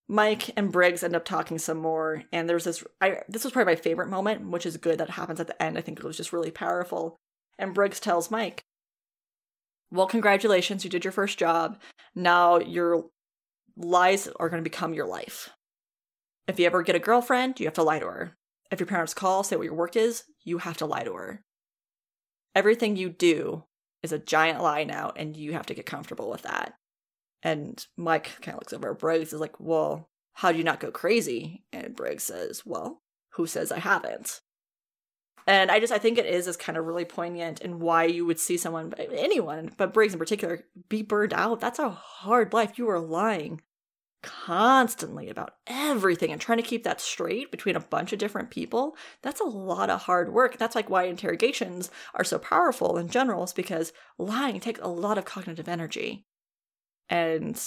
[0.08, 2.82] Mike and Briggs end up talking some more, and there's this.
[3.00, 5.76] I this was probably my favorite moment, which is good that happens at the end.
[5.76, 7.16] I think it was just really powerful.
[7.58, 8.62] And Briggs tells Mike,
[9.90, 11.78] "Well, congratulations, you did your first job.
[12.14, 13.10] Now your
[13.76, 15.50] lies are going to become your life.
[16.46, 18.36] If you ever get a girlfriend, you have to lie to her.
[18.70, 21.42] If your parents call, say what your work is, you have to lie to her.
[22.54, 23.64] Everything you do
[24.02, 26.74] is a giant lie now, and you have to get comfortable with that."
[27.42, 30.80] And Mike kind of looks over at Briggs is like, Well, how do you not
[30.80, 31.64] go crazy?
[31.72, 34.40] And Briggs says, Well, who says I haven't?
[35.46, 38.26] And I just I think it is is kind of really poignant in why you
[38.26, 41.60] would see someone anyone, but Briggs in particular, be burned out.
[41.60, 42.78] That's a hard life.
[42.78, 43.62] You are lying
[44.22, 48.96] constantly about everything and trying to keep that straight between a bunch of different people.
[49.22, 50.58] That's a lot of hard work.
[50.58, 55.18] That's like why interrogations are so powerful in general, is because lying takes a lot
[55.18, 56.26] of cognitive energy
[57.08, 57.60] and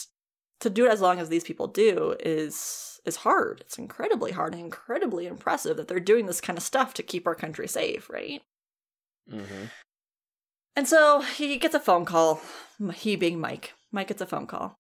[0.60, 3.62] to do it as long as these people do is is hard.
[3.62, 7.26] It's incredibly hard and incredibly impressive that they're doing this kind of stuff to keep
[7.26, 8.42] our country safe right?
[9.32, 9.66] Mm-hmm.
[10.76, 12.42] and so he gets a phone call
[12.94, 13.74] he being mike.
[13.92, 14.76] Mike gets a phone call.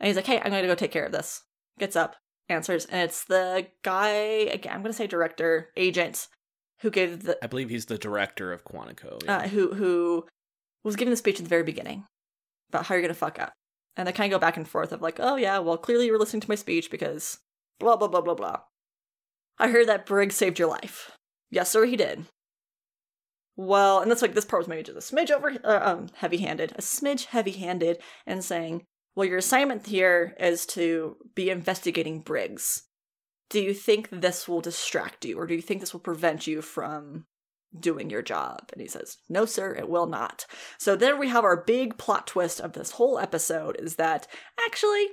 [0.00, 1.42] And he's like hey i'm gonna go take care of this.
[1.78, 2.16] Gets up
[2.48, 6.28] answers and it's the guy again i'm gonna say director agent
[6.80, 9.26] who gave the I believe he's the director of Quantico.
[9.28, 10.26] uh, who who
[10.84, 12.04] was giving the speech at the very beginning
[12.68, 13.52] about how you're gonna fuck up,
[13.96, 16.12] and they kind of go back and forth of like, oh yeah, well clearly you
[16.12, 17.38] were listening to my speech because
[17.78, 18.60] blah blah blah blah blah.
[19.58, 21.12] I heard that Briggs saved your life.
[21.50, 22.26] Yes, sir, he did.
[23.54, 26.72] Well, and that's like this part was maybe just a smidge over uh, um heavy-handed,
[26.72, 32.84] a smidge heavy-handed, and saying, well, your assignment here is to be investigating Briggs.
[33.50, 36.62] Do you think this will distract you, or do you think this will prevent you
[36.62, 37.26] from
[37.78, 38.70] doing your job?
[38.72, 40.46] And he says, No, sir, it will not.
[40.78, 44.26] So then we have our big plot twist of this whole episode is that
[44.66, 45.08] actually,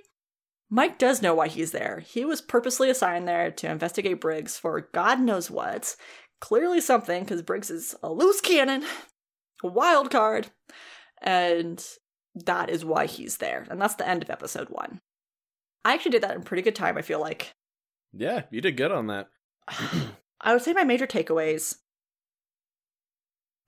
[0.70, 2.04] Mike does know why he's there.
[2.06, 5.96] He was purposely assigned there to investigate Briggs for God knows what.
[6.42, 8.86] Clearly something, because Briggs is a loose cannon,
[9.64, 10.48] a wild card,
[11.22, 11.86] and
[12.34, 13.68] that is why he's there.
[13.70, 15.02] And that's the end of episode one.
[15.84, 17.52] I actually did that in pretty good time, I feel like.
[18.14, 19.28] Yeah, you did good on that.
[20.42, 21.76] I would say my major takeaways.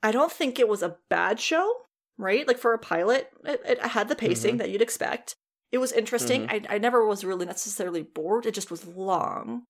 [0.03, 1.71] I don't think it was a bad show,
[2.17, 2.47] right?
[2.47, 5.35] Like for a pilot, it, it had the pacing that you'd expect.
[5.71, 6.47] It was interesting.
[6.49, 8.45] I, I never was really necessarily bored.
[8.45, 9.63] It just was long.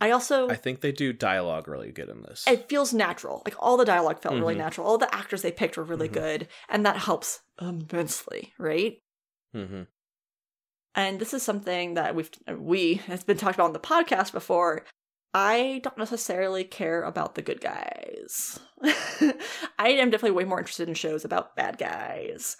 [0.00, 2.44] I also, I think they do dialogue really good in this.
[2.46, 3.42] it feels natural.
[3.46, 4.58] Like all the dialogue felt really Mhm.
[4.58, 4.86] natural.
[4.86, 6.12] All the actors they picked were really Mhm.
[6.12, 8.98] good, and that helps immensely, right?
[9.54, 9.84] mm-hmm.
[10.94, 14.84] And this is something that we've we has been talked about on the podcast before.
[15.34, 18.58] I don't necessarily care about the good guys.
[19.78, 22.56] I am definitely way more interested in shows about bad guys.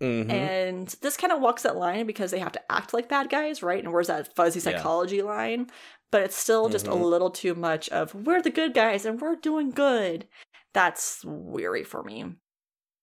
[0.00, 0.30] Mhm.
[0.30, 3.62] And this kind of walks that line because they have to act like bad guys,
[3.62, 3.82] right?
[3.82, 4.76] And where's that fuzzy Yeah.
[4.76, 5.70] psychology line?
[6.10, 7.02] But it's still just a Mhm.
[7.02, 10.28] little too much of we're the good guys and we're doing good.
[10.72, 12.36] That's weary for me.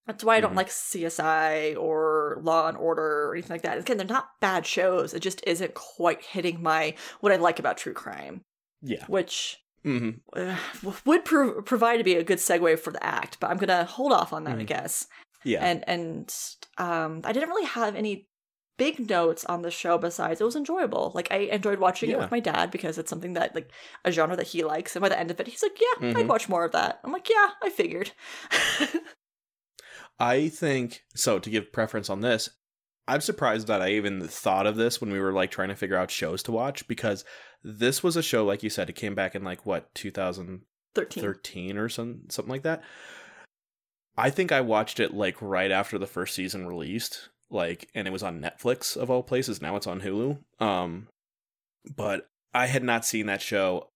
[0.08, 0.58] That's why I don't Mhm.
[0.58, 3.78] like CSI or Law and Order or anything like that.
[3.80, 5.14] Again, they're not bad shows.
[5.14, 8.44] It just isn't quite hitting my what I like about true crime,
[8.82, 9.06] yeah.
[9.08, 10.58] which hmm uh,
[11.06, 13.40] would pro- provide to be a good segue for the act.
[13.40, 14.68] But I'm gonna hold off on that, I Mhm.
[14.68, 15.08] guess
[15.44, 15.64] Yeah.
[15.64, 16.36] and and
[16.78, 18.28] um i didn't really have any
[18.78, 22.32] big notes on the show besides it was enjoyable like i enjoyed watching it with
[22.32, 23.70] my dad because it's something that like
[24.04, 26.16] a genre that he likes and by the end of it he's like yeah i'd
[26.26, 26.28] Mhm.
[26.28, 28.12] watch more of that i'm like yeah i figured
[30.20, 31.40] I think so.
[31.40, 32.50] To give preference on this,
[33.08, 35.98] I'm surprised that I even thought of this when we were like trying to figure
[35.98, 37.24] out shows to watch because
[37.64, 41.78] this was a show, like you said, it came back in like what 2013 13
[41.78, 42.82] or some something like that.
[44.18, 48.12] I think I watched it like right after the first season released, like, and it
[48.12, 49.62] was on Netflix of all places.
[49.62, 50.38] Now it's on Hulu.
[50.60, 51.08] Um,
[51.96, 53.90] but I had not seen that show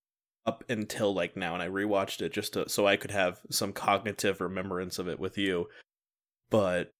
[0.45, 3.71] up until like now, and I rewatched it just to, so I could have some
[3.71, 5.67] cognitive remembrance of it with you.
[6.49, 6.91] But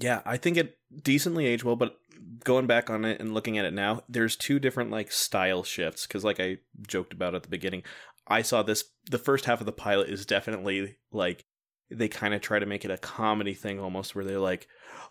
[0.00, 1.76] yeah, I think it decently aged well.
[1.76, 1.98] But
[2.44, 6.06] going back on it and looking at it now, there's two different like style shifts
[6.06, 7.82] because, like I joked about at the beginning,
[8.26, 8.84] I saw this.
[9.10, 11.44] The first half of the pilot is definitely like
[11.90, 14.66] they kind of try to make it a comedy thing almost, where they're like,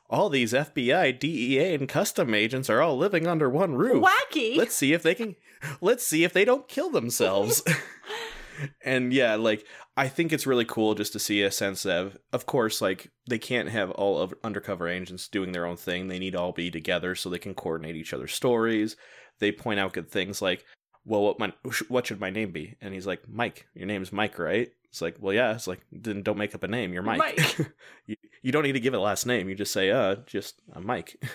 [0.10, 4.76] all these FBI, DEA, and custom agents are all living under one roof wacky let's
[4.76, 5.36] see if they can
[5.82, 7.64] let's see if they don't kill themselves
[8.84, 9.66] and yeah like
[9.98, 13.40] i think it's really cool just to see a sense of of course like they
[13.40, 16.08] can't have all of undercover agents doing their own thing.
[16.08, 18.96] They need to all be together so they can coordinate each other's stories.
[19.40, 20.64] They point out good things like
[21.06, 21.54] well what my
[21.88, 22.76] what should my name be?
[22.82, 23.68] And he's like mike.
[23.74, 24.70] Your name's mike right?
[24.90, 25.54] It's like well yeah.
[25.54, 26.94] It's like then don't make up a name.
[26.94, 27.72] You're mike, Mike.
[28.06, 29.50] you, you don't need to give it a last name.
[29.50, 31.22] You just say uh just i'm mike.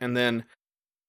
[0.00, 0.44] And then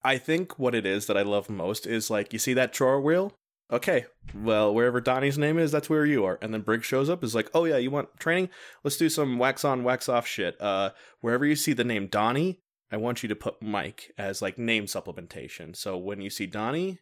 [0.02, 3.00] I think what it is that I love most is like you see that drawer
[3.00, 3.32] wheel.
[3.72, 6.38] Okay, well wherever Donnie's name is, that's where you are.
[6.42, 8.48] And then Briggs shows up is like, oh yeah, you want training?
[8.82, 10.60] Let's do some wax on, wax off shit.
[10.60, 10.90] Uh,
[11.20, 12.60] wherever you see the name Donnie,
[12.90, 15.76] I want you to put Mike as like name supplementation.
[15.76, 16.98] So when you see Donnie,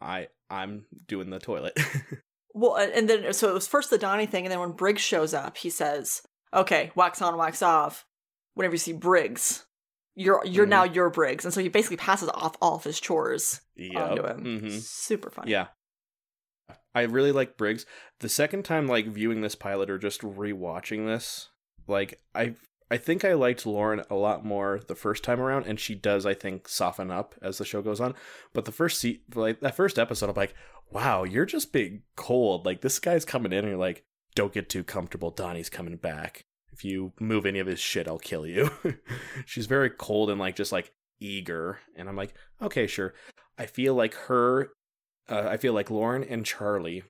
[0.00, 1.78] I I'm doing the toilet.
[2.54, 5.32] well and then so it was first the donnie thing and then when briggs shows
[5.32, 6.20] up he says
[6.52, 8.04] okay wax on wax off
[8.52, 9.64] whenever you see briggs
[10.14, 10.68] you're you're Mhm.
[10.68, 14.38] now your briggs and so he basically passes off all of his chores onto Yup.
[14.38, 14.70] him Mhm.
[14.82, 15.68] super funny Yeah.
[16.94, 17.86] I really like Briggs.
[18.20, 21.48] The second time like viewing this pilot or just rewatching this,
[21.86, 22.54] like I
[22.90, 26.26] I think I liked Lauren a lot more the first time around and she does
[26.26, 28.14] I think soften up as the show goes on.
[28.52, 30.54] But the first se- like that first episode I'm like,
[30.90, 32.66] "Wow, you're just being cold.
[32.66, 35.30] Like this guy's coming in and you're like, don't get too comfortable.
[35.30, 36.44] Donnie's coming back.
[36.72, 38.70] If you move any of his shit, I'll kill you."
[39.46, 43.14] She's very cold and like just like eager and I'm like, "Okay, sure."
[43.58, 44.70] I feel like her
[45.28, 47.04] uh, I feel like Lauren and Charlie,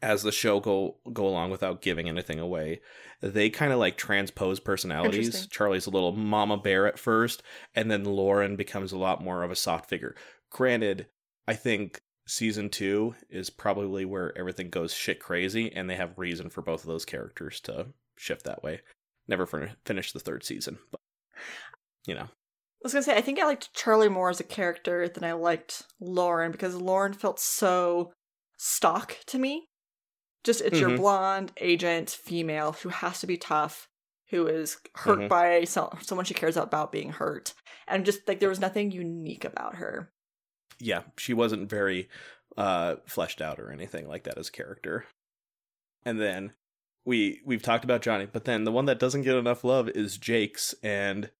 [0.00, 2.80] as the show go go along without giving anything away,
[3.20, 5.46] they kind of like transpose personalities.
[5.48, 7.42] Charlie's a little mama bear at first,
[7.74, 10.14] and then Lauren becomes a lot more of a soft figure.
[10.50, 11.06] Granted,
[11.46, 16.50] I think season two is probably where everything goes shit crazy, and they have reason
[16.50, 18.80] for both of those characters to shift that way.
[19.28, 21.00] Never fin- finished the third season, but
[22.06, 22.28] you know,
[22.82, 25.32] I was gonna say I think I liked Charlie more as a character than I
[25.34, 28.12] liked Lauren because Lauren felt so
[28.56, 29.66] stock to me.
[30.42, 30.96] Just it's your Mhm.
[30.96, 33.88] blonde agent female who has to be tough,
[34.30, 35.28] who is hurt Mhm.
[35.28, 37.54] by so- someone she cares about being hurt,
[37.86, 40.12] and just like there was nothing unique about her.
[40.80, 42.08] yeah, she wasn't very
[42.56, 45.06] uh fleshed out or anything like that as a character.
[46.04, 46.54] And then
[47.04, 50.18] we we've talked about Johnny, but then the one that doesn't get enough love is
[50.18, 51.30] Jake's and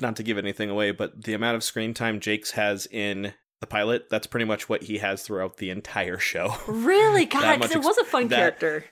[0.00, 3.66] not to give anything away, but the amount of screen time Jake's has in the
[3.66, 6.54] pilot, that's pretty much what he has throughout the entire show.
[6.68, 8.84] Really, God, That 'cause much it was a fun that- character.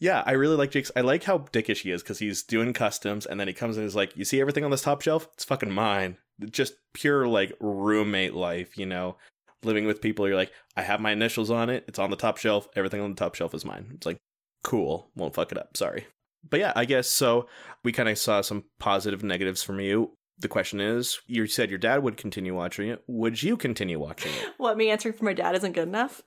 [0.00, 0.92] Yeah, I really like Jake's.
[0.94, 3.82] I like how dickish he is because he's doing customs and then he comes in
[3.82, 5.28] and is like, You see everything on this top shelf?
[5.34, 6.18] It's fucking mine.
[6.50, 9.16] Just pure like roommate life, you know?
[9.64, 11.84] Living with people, you're like, I have my initials on it.
[11.88, 12.68] It's on the top shelf.
[12.76, 13.90] Everything on the top shelf is mine.
[13.92, 14.18] It's like,
[14.62, 15.10] cool.
[15.16, 15.76] Won't fuck it up.
[15.76, 16.06] Sorry.
[16.48, 17.48] But yeah, I guess so.
[17.82, 20.12] We kind of saw some positive negatives from you.
[20.40, 23.02] The question is, you said your dad would continue watching it.
[23.08, 24.48] Would you continue watching it?
[24.58, 26.22] What me answering for my dad isn't good enough.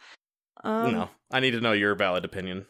[0.64, 1.10] Um, no.
[1.32, 2.66] I need to know your valid opinion.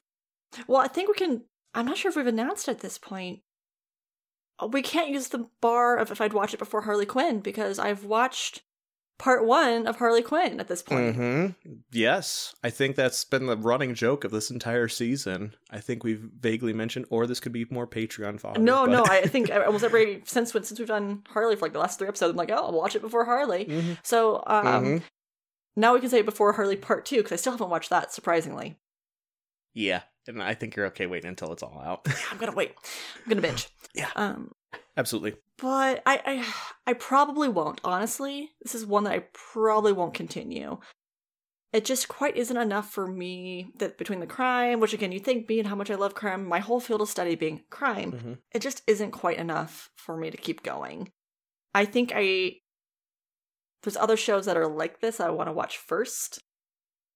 [0.67, 1.43] Well, I think we can.
[1.73, 3.39] I'm not sure if we've announced at this point.
[4.61, 7.79] Uh, We can't use the bar of if I'd watched it before Harley Quinn because
[7.79, 8.61] I've watched
[9.21, 11.15] part one of Harley Quinn at this point.
[11.15, 11.73] Mm-hmm.
[11.91, 15.53] Yes, I think that's been the running joke of this entire season.
[15.69, 18.59] I think we've vaguely mentioned, or this could be more Patreon fodder.
[18.59, 21.73] No, but- no, I think almost every since when since we've done Harley for like
[21.73, 23.65] the last three episodes, I'm like, oh, I'll watch it before Harley.
[23.65, 23.97] Mhm.
[24.03, 25.01] So um, Mhm.
[25.75, 28.11] now we can say it before Harley Part Two because I still haven't watched that.
[28.11, 28.77] Surprisingly,
[29.73, 32.05] Yeah, and I think you're okay waiting until it's all out.
[32.31, 32.73] I'm gonna wait.
[33.23, 33.67] I'm gonna binge.
[33.93, 34.09] Yeah.
[34.15, 34.51] Um,
[34.95, 35.33] Absolutely.
[35.57, 37.81] but I, I, I probably won't.
[37.83, 40.79] Honestly, this is one that I probably won't continue.
[41.73, 45.49] It just quite isn't enough for me that between the crime, which again, you think
[45.49, 48.37] me and how much I love crime, my whole field of study being crime, Mhm.
[48.53, 51.11] it just isn't quite enough for me to keep going.
[51.73, 52.57] I think I
[53.83, 56.39] there's other shows that are like this I want to watch first.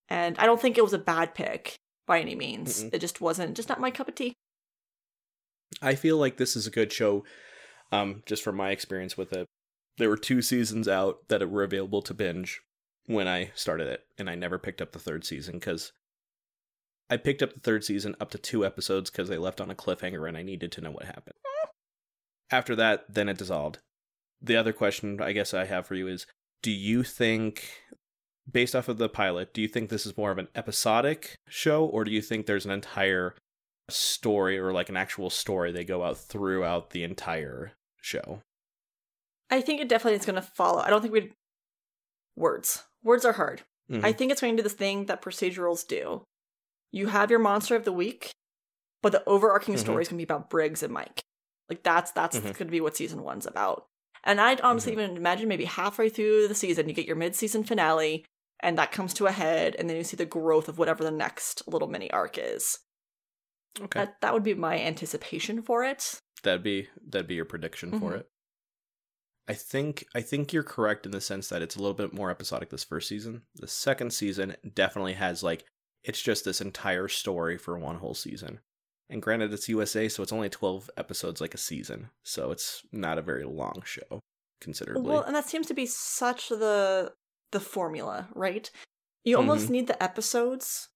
[0.10, 1.76] And I don't think it was a bad pick
[2.06, 2.84] by any means.
[2.84, 2.94] Mm-mm.
[2.94, 4.34] It just wasn't just not my cup of tea.
[5.82, 7.24] I feel like this is a good show,
[7.92, 9.48] um, just from my experience with it.
[9.98, 12.62] There were two seasons out that were available to binge
[13.08, 15.92] when I started it, and I never picked up the third season because
[17.10, 19.76] I picked up the third season up to two episodes because they left on a
[19.76, 21.36] cliffhanger and I needed to know what happened.
[22.52, 23.80] After that, then it dissolved.
[24.42, 26.26] The other question I guess I have for you is
[26.62, 27.70] do you think,
[28.52, 31.86] based off of the pilot, do you think this is more of an episodic show
[31.86, 33.36] or do you think there's an entire
[33.90, 38.42] story or like an actual story they go out throughout the entire show?
[39.50, 40.82] I think it definitely is going to follow.
[40.82, 41.32] I don't think we'd.
[42.36, 42.84] Words.
[43.04, 43.62] Words are hard.
[43.90, 44.04] Mhm.
[44.04, 46.24] I think it's going to do this thing that procedurals do.
[46.92, 48.32] You have your monster of the week,
[49.02, 49.80] but the overarching Mhm.
[49.80, 51.22] story is going to be about Briggs and Mike.
[51.70, 52.44] Like that's that's Mhm.
[52.44, 53.86] going to be what season one's about.
[54.24, 55.00] And I'd honestly Mhm.
[55.04, 58.26] even imagine maybe halfway through the season, you get your mid-season finale,
[58.62, 61.12] and that comes to a head, and then you see the growth of whatever the
[61.12, 62.80] next little mini arc is.
[63.82, 64.00] okay.
[64.00, 66.20] That that would be my anticipation for it.
[66.44, 68.20] That'd be that'd be your prediction for Mhm.
[68.20, 68.30] it.
[69.48, 72.32] I think I think you're correct in the sense that it's a little bit more
[72.32, 73.44] episodic this first season.
[73.56, 75.66] The second season definitely has like
[76.04, 78.60] it's just this entire story for one whole season.
[79.10, 82.10] And granted it's USA, so it's only 12 episodes like a season.
[82.24, 84.20] So it's not a very long show
[84.62, 85.12] considerably.
[85.12, 87.14] Well, and that seems to be such the
[87.52, 88.70] the formula, right?
[89.24, 89.72] You almost Mhm.
[89.72, 90.90] need the episodes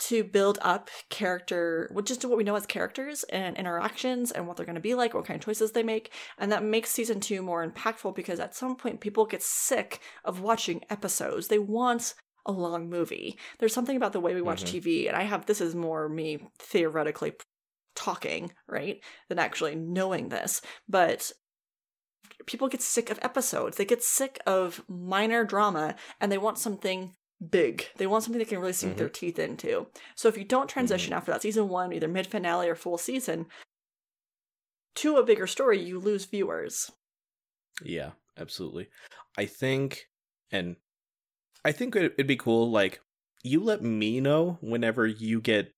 [0.00, 4.56] to build up character, well, just what we know as characters and interactions and what
[4.56, 7.20] they're going to be like, what kind of choices they make, and that makes season
[7.20, 11.48] two more impactful because at some point people get sick of watching episodes.
[11.48, 12.14] They want
[12.46, 13.38] a long movie.
[13.58, 14.64] There's something about the way we watch Mhm.
[14.64, 17.34] TV, and I have this is more me theoretically
[17.94, 21.32] talking, right, than actually knowing this, but
[22.46, 23.76] people get sick of episodes.
[23.76, 27.14] They get sick of minor drama and they want something
[27.50, 27.86] big.
[27.96, 29.12] They want something they can really sink their mm-hmm.
[29.12, 29.86] teeth into.
[30.14, 31.18] So if you don't transition mm-hmm.
[31.18, 33.46] after that season one, either mid finale or full season,
[34.96, 36.90] to a bigger story, you lose viewers.
[37.82, 38.88] Yeah, absolutely.
[39.36, 40.04] I think,
[40.52, 40.76] and
[41.64, 42.70] I think it- it'd be cool.
[42.70, 43.00] Like,
[43.42, 45.72] you let me know whenever you get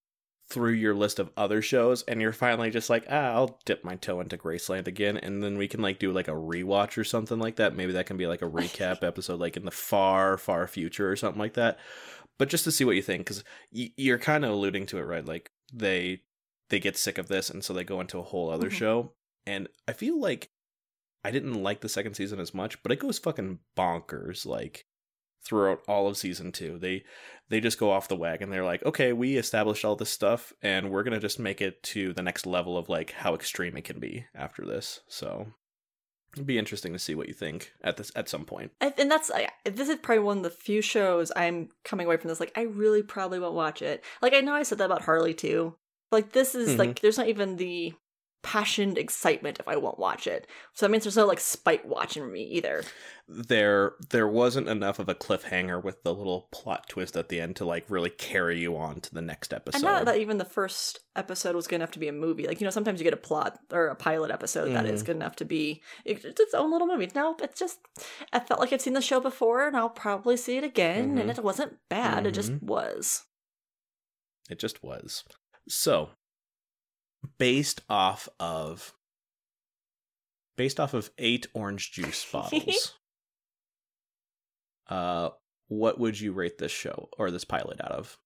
[0.49, 3.97] through your list of other shows, and you're finally just like, ah, I'll dip my
[3.97, 7.38] toe into Graceland again, and then we can like do like a rewatch or something
[7.38, 7.74] like that.
[7.74, 11.16] Maybe that can be like a recap episode, like in the far, far future or
[11.16, 11.78] something like that.
[12.38, 13.42] But just to see what you think, because
[13.72, 15.24] y- you're kind of alluding to it, right?
[15.24, 16.22] Like they
[16.68, 18.72] they get sick of this, and so they go into a whole other Mhm.
[18.78, 19.12] show.
[19.47, 20.51] And I feel like
[21.24, 24.86] I didn't like the second season as much, but it goes fucking bonkers like
[25.47, 26.78] throughout all of season 2.
[26.78, 27.05] They
[27.49, 28.51] they just go off the wagon.
[28.51, 31.82] They're like, "Okay, we established all this stuff and we're going to just make it
[31.84, 35.47] to the next level of like how extreme it can be after this." So
[36.34, 38.72] it'd be interesting to see what you think at this at some point.
[38.80, 42.28] And that's I, this is probably one of the few shows I'm coming away from
[42.28, 44.05] this like I really probably won't watch it.
[44.20, 45.76] Like I know I said that about Harley too.
[46.12, 46.78] Like this is Mhm.
[46.78, 47.94] like there's not even the
[48.47, 50.47] passionate excitement if I won't watch it.
[50.72, 52.84] So that means there's no like spite watching me either.
[53.26, 57.57] There there wasn't enough of a cliffhanger with the little plot twist at the end
[57.57, 59.78] to like really carry you on to the next episode.
[59.78, 62.47] And not that even the first episode was good enough to be a movie.
[62.47, 65.07] Like, you know, sometimes you get a plot or a pilot episode that is Mhm.
[65.07, 67.11] good enough to be it's its own little movie.
[67.16, 67.80] No, it's just,
[68.32, 71.18] I felt like I'd seen the show before and I'll probably see it again.
[71.18, 71.36] And Mhm.
[71.38, 72.62] it wasn't bad, it just Mhm.
[72.62, 73.24] was.
[74.49, 75.24] It just was.
[75.68, 76.11] So,
[77.39, 78.95] based off of
[80.57, 82.95] based off of 8 orange juice bottles.
[84.89, 85.31] uh
[85.69, 88.19] what would you rate this show or this pilot out of?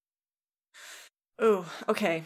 [1.39, 2.23] Oh, okay.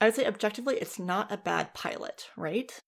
[0.00, 2.80] I would say objectively, it's not a bad pilot, right?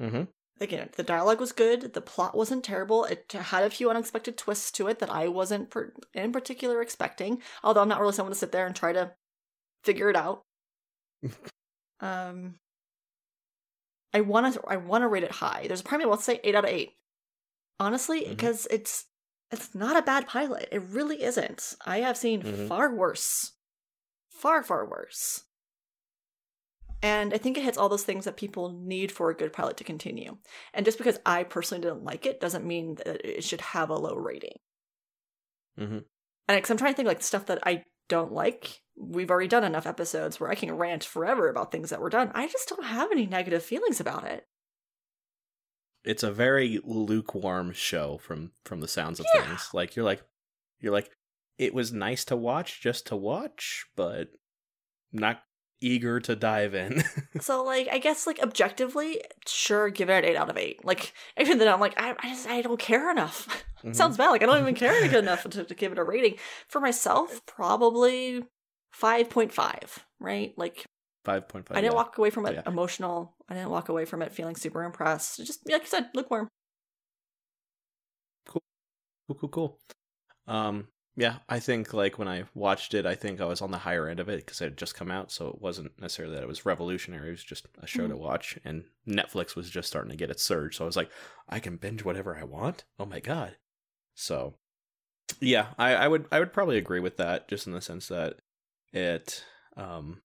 [0.00, 0.24] Mm-hmm.
[0.60, 1.94] Again, the dialogue was good.
[1.94, 3.04] The plot wasn't terrible.
[3.04, 7.40] It had a few unexpected twists to it that I wasn't per- in particular expecting.
[7.62, 9.12] Although I'm not really someone to sit there and try to
[9.84, 10.42] figure it out.
[12.00, 12.54] um,
[14.14, 14.62] I want to.
[14.66, 15.64] I want to rate it high.
[15.66, 16.92] There's a part of me that wants say eight out of eight.
[17.80, 19.06] Honestly, because it's
[19.50, 20.68] it's not a bad pilot.
[20.72, 21.74] It really isn't.
[21.86, 22.68] I have seen Mhm.
[22.68, 23.52] far worse.
[24.30, 25.44] Far, far worse.
[27.02, 29.76] And I think it hits all those things that people need for a good pilot
[29.76, 30.38] to continue.
[30.74, 33.94] And just because I personally didn't like it doesn't mean that it should have a
[33.96, 34.58] low rating.
[35.78, 35.98] Mm-hmm.
[35.98, 39.64] And because I'm trying to think like stuff that I don't like, we've already done
[39.64, 42.30] enough episodes where I can rant forever about things that were done.
[42.34, 44.46] I just don't have any negative feelings about it.
[46.04, 49.42] It's a very lukewarm show from from the sounds of Yeah.
[49.46, 49.68] things.
[49.72, 50.22] Like you're like
[50.80, 51.10] you're like
[51.58, 54.28] it was nice to watch just to watch, but
[55.12, 55.42] not
[55.80, 57.02] eager to dive in.
[57.40, 60.84] So like I guess like objectively, sure, give it an eight out of eight.
[60.84, 63.64] Like even then I'm like I, I just I don't care enough.
[63.84, 63.94] Mhm.
[63.94, 64.30] Sounds bad.
[64.30, 66.34] Like I don't even care enough to, to give it a rating.
[66.66, 68.42] For myself, probably
[68.98, 70.04] five point five.
[70.20, 70.52] Right?
[70.56, 70.84] Like
[71.24, 71.76] Five point five.
[71.76, 72.62] I didn't walk away from it Yeah.
[72.66, 73.34] emotional.
[73.48, 75.36] I didn't walk away from it feeling super impressed.
[75.38, 76.48] Just like you said, lukewarm.
[78.46, 78.62] Cool,
[79.28, 79.48] cool, cool.
[79.48, 79.78] cool.
[80.46, 83.78] Um, yeah, I think like when I watched it, I think I was on the
[83.78, 86.42] higher end of it because it had just come out, so it wasn't necessarily that
[86.44, 87.28] it was revolutionary.
[87.28, 88.18] It was just a show to Mhm.
[88.18, 90.76] watch, and Netflix was just starting to get its surge.
[90.76, 91.10] So I was like,
[91.48, 92.84] I can binge whatever I want.
[92.98, 93.56] Oh my god!
[94.14, 94.54] So,
[95.40, 98.40] yeah, I, I would I would probably agree with that, just in the sense that
[98.92, 99.44] it,
[99.76, 100.22] um,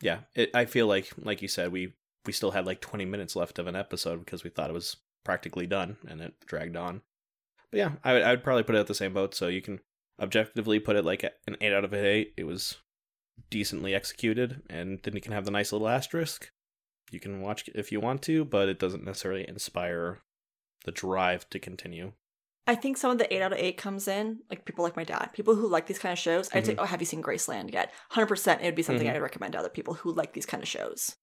[0.00, 0.50] yeah, it.
[0.54, 1.94] I feel like like you said, we
[2.26, 4.96] we still had like twenty minutes left of an episode because we thought it was
[5.24, 7.02] practically done, and it dragged on.
[7.70, 9.34] But yeah, I would, I would probably put it at the same boat.
[9.34, 9.80] So you can
[10.20, 12.34] objectively put it like an eight out of an eight.
[12.36, 12.76] It was
[13.48, 16.50] decently executed, and then you can have the nice little asterisk.
[17.10, 20.22] You can watch if you want to, but it doesn't necessarily inspire
[20.84, 22.12] the drive to continue.
[22.70, 25.04] I think some of the eight out of eight comes in, like people like my
[25.04, 26.48] dad, people who like these kind of shows.
[26.54, 26.80] I'd say, Mm-hmm.
[26.82, 27.92] oh, have you seen Graceland yet?
[28.12, 29.14] 100% it would be something Mhm.
[29.14, 31.16] I'd recommend to other people who like these kind of shows.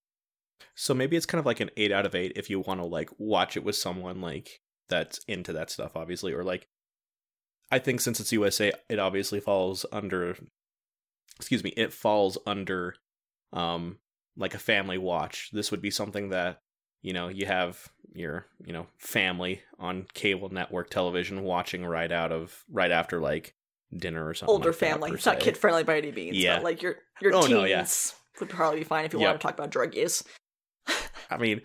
[0.75, 2.85] So maybe it's kind of like an eight out of eight if you want to
[2.85, 6.67] like watch it with someone like that's into that stuff, obviously, or like
[7.71, 10.35] I think since it's USA, it obviously falls under
[11.37, 12.95] excuse me, it falls under
[13.53, 13.99] um
[14.35, 15.49] like a family watch.
[15.53, 16.61] This would be something that
[17.08, 22.34] you know you have your you know family on cable network television watching right out
[22.34, 23.55] of right after like
[23.95, 24.51] dinner or something.
[24.51, 25.10] Older like family.
[25.12, 26.36] per It's not kid friendly by any means.
[26.36, 26.60] Yeah.
[26.60, 27.88] Like your, your Oh, teens no, yeah.
[28.41, 29.28] would probably be fine if you Yep.
[29.30, 30.26] want to talk about drug use.
[31.30, 31.62] I mean,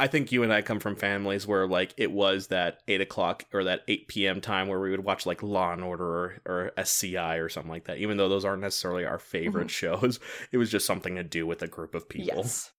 [0.00, 3.44] I think you and I come from families where like it was that eight o'clock
[3.52, 4.40] or that eight p.m.
[4.40, 7.84] time where we would watch like Law and Order or, or SCI or something like
[7.84, 7.98] that.
[7.98, 9.28] Even though those aren't necessarily our mm-hmm.
[9.28, 10.20] favorite shows,
[10.52, 12.38] it was just something to do with a group of people.
[12.38, 12.70] Yes.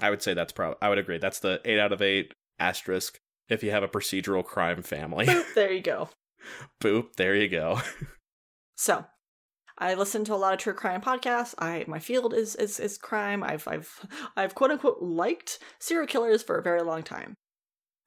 [0.00, 0.78] I would say that's probably.
[0.82, 1.18] I would agree.
[1.18, 3.18] That's the eight out of eight asterisk.
[3.48, 6.08] If you have a procedural crime family, there you go.
[6.82, 7.80] boop, there you go.
[8.76, 9.04] So,
[9.78, 11.54] I listen to a lot of true crime podcasts.
[11.58, 13.42] I my field is is is crime.
[13.42, 17.34] I've I've I've quote unquote liked serial killers for a very long time.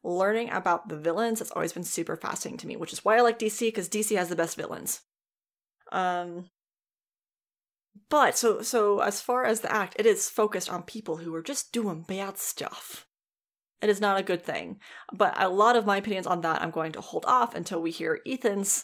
[0.03, 3.21] Learning about the villains has always been super fascinating to me, which is why I
[3.21, 5.01] like DC because DC has the best villains.
[5.91, 6.49] Um,
[8.09, 11.41] but so so as far as the act, it is focused on people who are
[11.43, 13.05] just doing bad stuff.
[13.81, 14.79] It is not a good thing.
[15.13, 17.91] But a lot of my opinions on that, I'm going to hold off until we
[17.91, 18.83] hear Ethan's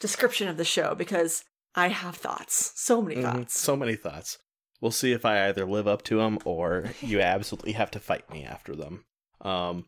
[0.00, 1.44] description of the show because
[1.74, 2.72] I have thoughts.
[2.74, 3.22] So many Mhm.
[3.22, 3.60] thoughts.
[3.60, 4.38] So many thoughts.
[4.80, 8.30] We'll see if I either live up to them or you absolutely have to fight
[8.30, 9.04] me after them.
[9.42, 9.86] Um.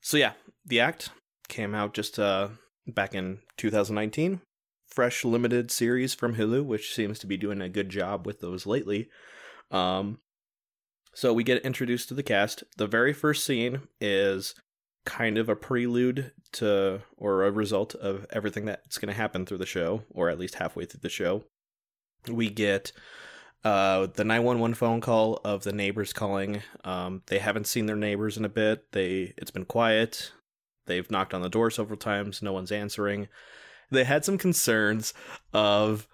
[0.00, 0.34] So yeah,
[0.64, 1.10] the act
[1.48, 2.48] came out just uh
[2.86, 4.40] back in 2019.
[4.88, 8.66] Fresh limited series from Hulu, which seems to be doing a good job with those
[8.66, 9.08] lately.
[9.70, 10.18] Um.
[11.14, 12.62] So we get introduced to the cast.
[12.76, 14.54] The very first scene is
[15.08, 19.56] kind of a prelude to or a result of everything that's going to happen through
[19.56, 21.42] the show or at least halfway through the show
[22.30, 22.92] we get
[23.64, 28.36] uh the 911 phone call of the neighbors calling um they haven't seen their neighbors
[28.36, 30.30] in a bit they it's been quiet
[30.84, 33.28] they've knocked on the door several times no one's answering
[33.90, 35.14] they had some concerns
[35.52, 36.06] of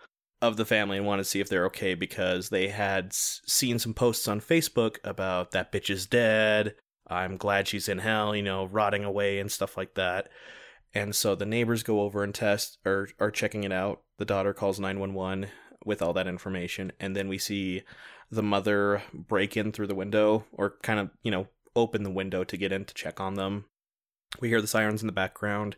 [0.43, 3.95] of the family and want to see if they're okay because they had seen some
[3.95, 6.75] posts on Facebook about that bitch is dead
[7.07, 10.29] I'm glad she's in hell, you know, rotting away and stuff like that.
[10.95, 14.03] And so the neighbors go over and test or are checking it out.
[14.19, 15.49] The daughter calls 911
[15.85, 16.93] with all that information.
[17.01, 17.83] And then we see
[18.31, 22.45] the mother break in through the window or kind of, you know, open the window
[22.45, 23.67] to get in to check on them.
[24.41, 25.77] We hear the sirens in the background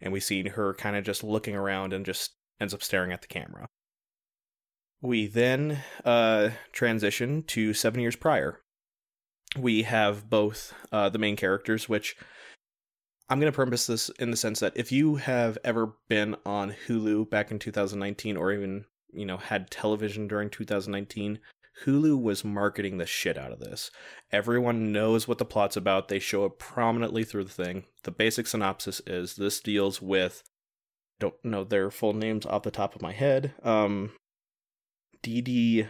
[0.00, 3.22] and we see her kind of just looking around and just ends up staring at
[3.22, 3.66] the camera.
[5.02, 8.60] We then uh, transition to seven years prior
[9.56, 12.16] we have both uh, the main characters, which
[13.28, 16.74] I'm going to premise this in the sense that if you have ever been on
[16.86, 21.38] Hulu back in 2019 or even, you know, had television during 2019,
[21.84, 23.90] Hulu was marketing the shit out of this.
[24.32, 26.08] Everyone knows what the plot's about.
[26.08, 27.84] They show it prominently through the thing.
[28.04, 30.42] The basic synopsis is this deals with
[31.18, 33.54] don't know their full names off the top of my head.
[33.62, 34.12] Um
[35.22, 35.86] Dee Dee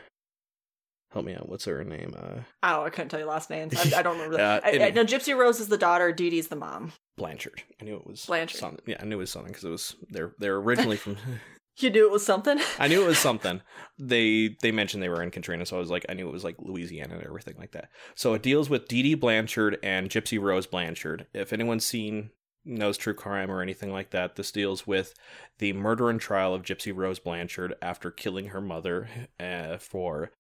[1.13, 1.49] help me out.
[1.49, 2.15] What's her name?
[2.17, 3.75] Uh Oh, I couldn't tell you last names.
[3.95, 4.35] I, I don't remember.
[4.37, 4.65] Uh, that.
[4.65, 6.13] I, I know Gypsy Rose is the daughter.
[6.13, 6.93] Dee Dee's the mom.
[7.17, 7.63] Blanchard.
[7.81, 8.59] I knew it was Blanchard.
[8.59, 8.81] Something.
[8.87, 11.17] Yeah, I knew it was something because it was they're they're originally from
[11.83, 12.59] You knew it was something.
[12.79, 13.63] I knew it was something.
[13.99, 16.45] They they mentioned they were in Katrina, so I was like, I knew it was
[16.45, 17.91] like Louisiana and everything like that.
[18.15, 21.27] So it deals with Dee Dee Blanchard and Gypsy Rose Blanchard.
[21.33, 22.31] If anyone's seen
[22.65, 25.15] knows true crime or anything like that, this deals with
[25.59, 29.09] the murder and trial of Gypsy Rose Blanchard after killing her mother
[29.39, 30.33] uh, for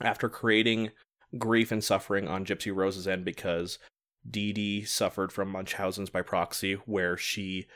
[0.00, 0.90] after creating
[1.38, 3.78] grief and suffering on Gypsy Rose's end because
[4.28, 7.66] Dee Dee suffered from Munchausen's by proxy, where she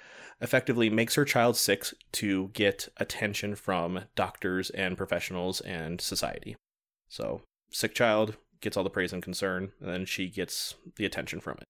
[0.40, 6.56] effectively makes her child sick to get attention from doctors and professionals and society.
[7.08, 11.40] So, sick child gets all the praise and concern, and then she gets the attention
[11.40, 11.64] from it.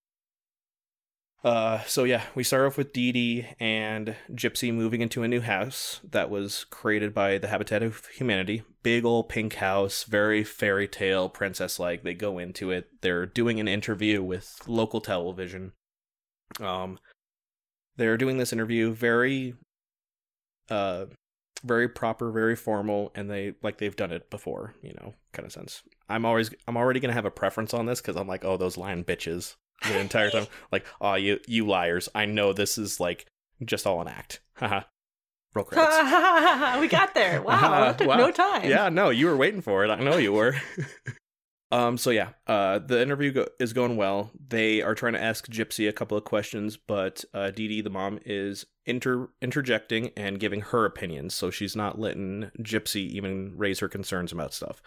[1.43, 5.41] Uh, so yeah, we start off with Dee Dee and Gypsy moving into a new
[5.41, 8.62] house that was created by the Habitat of Humanity.
[8.82, 12.03] Big old pink house, very fairy tale, princess like.
[12.03, 12.88] They go into it.
[13.01, 15.72] They're doing an interview with local television.
[16.61, 16.99] Um,
[17.97, 19.55] they're doing this interview very,
[20.68, 21.07] uh,
[21.64, 25.53] very proper, very formal, and they like they've done it before, you know, kind of
[25.53, 25.82] sense.
[26.07, 28.76] I'm always, I'm already gonna have a preference on this because I'm like, oh, those
[28.76, 29.57] lying bitches
[29.87, 30.47] the entire time.
[30.72, 32.09] like, oh, you, you liars!
[32.14, 33.26] I know this is like
[33.64, 34.41] just all an act.
[34.55, 34.83] Haha.
[35.55, 36.81] Roll credits.
[36.81, 37.43] we got there.
[37.45, 38.16] Wow, Wow.
[38.16, 38.68] no time.
[38.68, 39.91] Yeah, no, you were waiting for it.
[39.91, 40.55] I know you were.
[41.72, 41.99] um.
[41.99, 44.31] So yeah, uh, the interview go- is going well.
[44.49, 47.91] They are trying to ask Gypsy a couple of questions, but uh, Dee Dee, the
[47.91, 51.35] mom, is inter interjecting and giving her opinions.
[51.35, 54.81] So she's not letting Gypsy even raise her concerns about stuff.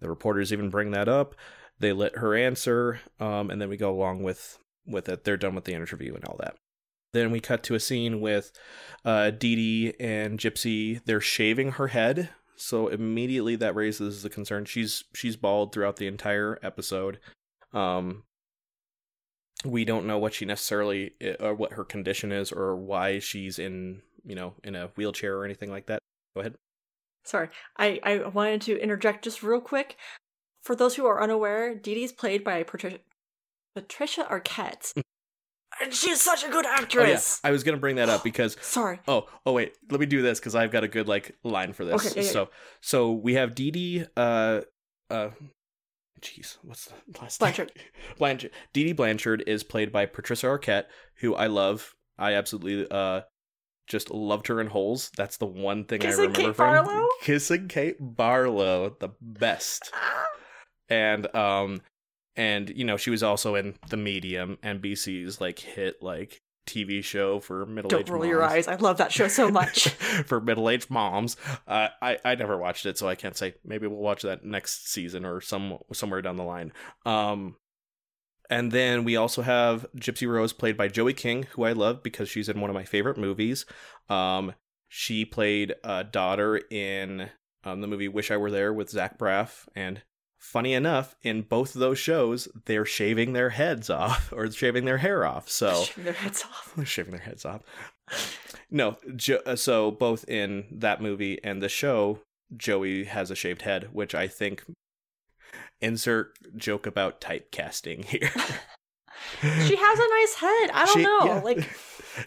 [0.00, 1.34] The reporters even bring that up.
[1.80, 5.24] They let her answer, um, and then we go along with with it.
[5.24, 6.56] They're done with the interview and all that.
[7.12, 8.52] Then we cut to a scene with
[9.04, 11.00] uh, Dee Dee and Gypsy.
[11.04, 14.64] They're shaving her head, so immediately that raises the concern.
[14.64, 17.18] She's she's bald throughout the entire episode.
[17.72, 18.24] Um,
[19.64, 24.02] we don't know what she necessarily or what her condition is or why she's in
[24.24, 26.00] you know in a wheelchair or anything like that.
[26.34, 26.54] Go ahead.
[27.24, 29.96] Sorry, I, I wanted to interject just real quick.
[30.68, 32.98] For those who are unaware, Dee Dee's played by Patricia,
[33.74, 34.92] Patricia Arquette.
[35.80, 37.40] and she's such a good Oh yeah, actress.
[37.42, 39.00] I was gonna bring that up because Sorry.
[39.08, 41.86] Oh, oh wait, let me do this because I've got a good like line for
[41.86, 42.06] this.
[42.06, 42.50] Okay, yeah, yeah, so,
[42.82, 44.04] so we have Dee Dee.
[44.14, 44.60] Uh,
[45.08, 45.30] uh,
[46.20, 47.72] jeez, what's the last Blanchard.
[47.74, 47.86] name?
[48.18, 48.50] Blanchard.
[48.74, 50.84] Dee Dee Blanchard is played by Patricia Arquette,
[51.20, 51.94] who I love.
[52.18, 53.22] I absolutely uh
[53.86, 55.10] just loved her in Holes.
[55.16, 57.08] That's the one thing I Kissing remember Kate from Barlow?
[57.22, 59.90] Kissing Kate Barlow, the best.
[60.88, 61.80] and um
[62.36, 67.40] and you know she was also in the medium nbc's like hit like tv show
[67.40, 68.68] for middle-aged Don't roll your eyes.
[68.68, 69.88] I love that show so much.
[70.26, 71.36] for middle-aged moms
[71.66, 74.88] uh, i i never watched it so i can't say maybe we'll watch that next
[74.88, 76.72] season or some somewhere down the line
[77.06, 77.56] um
[78.50, 82.28] and then we also have Gypsy Rose played by Joey King, who I love because
[82.28, 83.66] she's in one of my favorite movies.
[84.08, 84.54] Um,
[84.88, 87.28] she played a daughter in
[87.64, 89.68] um, the movie Wish I Were There with Zach Braff.
[89.74, 90.02] And
[90.38, 94.98] funny enough, in both of those shows, they're shaving their heads off or shaving their
[94.98, 95.48] hair off.
[95.48, 96.74] So Shaving their heads off.
[96.86, 97.60] shaving their heads off.
[98.70, 102.20] No, jo- uh, so both in that movie and the show,
[102.56, 104.64] Joey has a shaved head, which I think
[105.80, 108.30] insert joke about typecasting here.
[109.40, 110.70] She has a nice head.
[110.72, 111.18] I don't She- know.
[111.24, 111.40] yeah.
[111.40, 111.68] Like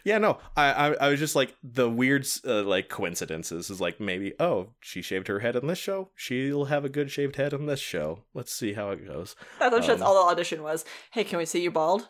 [0.03, 3.99] yeah, no, I, I I was just like the weird uh, like coincidences is like
[3.99, 7.53] maybe oh she shaved her head in this show, she'll have a good shaved head
[7.53, 8.23] in this show.
[8.33, 9.35] Let's see how it goes.
[9.59, 10.85] I thought that's Um, all the audition was.
[11.11, 12.09] Hey, can we see you bald?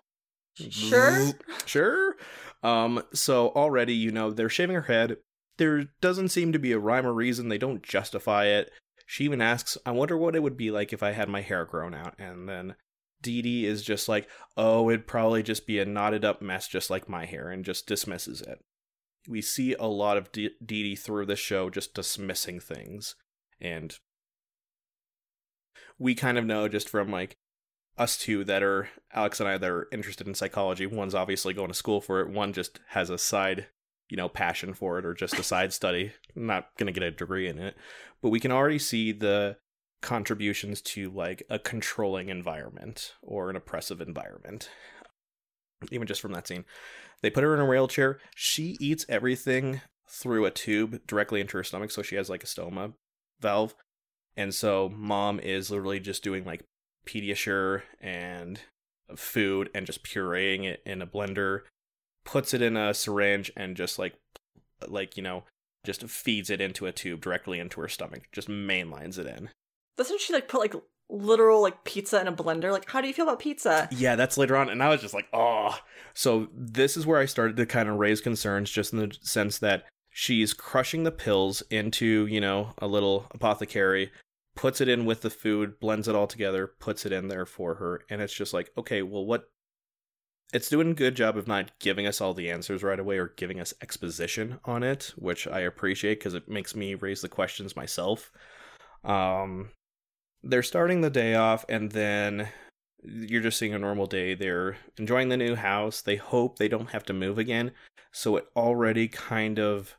[0.56, 1.32] Sure.
[1.66, 2.16] sure.
[2.62, 5.18] Um, so already, you know, they're shaving her head.
[5.58, 7.50] There doesn't seem to be a rhyme or reason.
[7.50, 8.72] They don't justify it.
[9.06, 11.66] She even asks, I wonder what it would be like if I had my hair
[11.66, 12.16] grown out.
[12.20, 12.76] And then
[13.22, 16.90] Dee Dee is just like, oh, it'd probably just be a knotted up mess just
[16.90, 18.60] like my hair, and just dismisses it.
[19.28, 23.16] We see a lot of Dee Dee through this show just dismissing things.
[23.60, 23.96] And
[26.00, 27.38] we kind of know just from like
[27.98, 30.88] us two that are Alex and I that are interested in psychology.
[30.88, 32.30] One's obviously going to school for it.
[32.30, 33.68] One just has a side,
[34.10, 36.14] you know, passion for it or just a side study.
[36.36, 37.76] Not going to get a degree in it,
[38.22, 39.58] but we can already see the
[40.02, 44.70] contributions to like a controlling environment or an oppressive environment.
[45.92, 46.66] Even just from that scene,
[47.22, 48.20] they put her in a wheelchair.
[48.36, 52.48] She eats everything through a tube directly into her stomach, so she has like a
[52.48, 52.94] stoma
[53.40, 53.74] valve
[54.38, 56.64] And so mom is literally just doing like
[57.06, 58.60] Pediasure and
[59.16, 61.62] food and just pureeing it in a blender,
[62.24, 64.16] puts it in a syringe and just like
[64.88, 65.44] like, you know,
[65.84, 68.28] just feeds it into a tube directly into her stomach.
[68.32, 69.50] Just mainlines it in.
[69.98, 70.76] Doesn't she like put like
[71.10, 72.72] literal like pizza in a blender?
[72.72, 73.90] Like, how do you feel about pizza?
[73.92, 75.78] Yeah, that's later on, and I was just like, oh.
[76.14, 79.60] So this is where I started to kind of raise concerns, just in the sense
[79.60, 84.12] that she's crushing the pills into, you know, a little apothecary,
[84.56, 87.76] puts it in with the food, blends it all together, puts it in there for
[87.76, 89.50] her, and it's just like, okay, well, what?
[90.54, 93.34] It's doing a good job of not giving us all the answers right away or
[93.38, 97.78] giving us exposition on it, which I appreciate because it makes me raise the questions
[97.78, 98.34] myself.
[99.06, 99.70] Um,
[100.44, 102.50] they're starting the day off, and then
[103.04, 104.34] you're just seeing a normal day.
[104.34, 106.02] They're enjoying the new house.
[106.02, 107.72] They hope they don't have to move again.
[108.12, 109.96] So it already kind of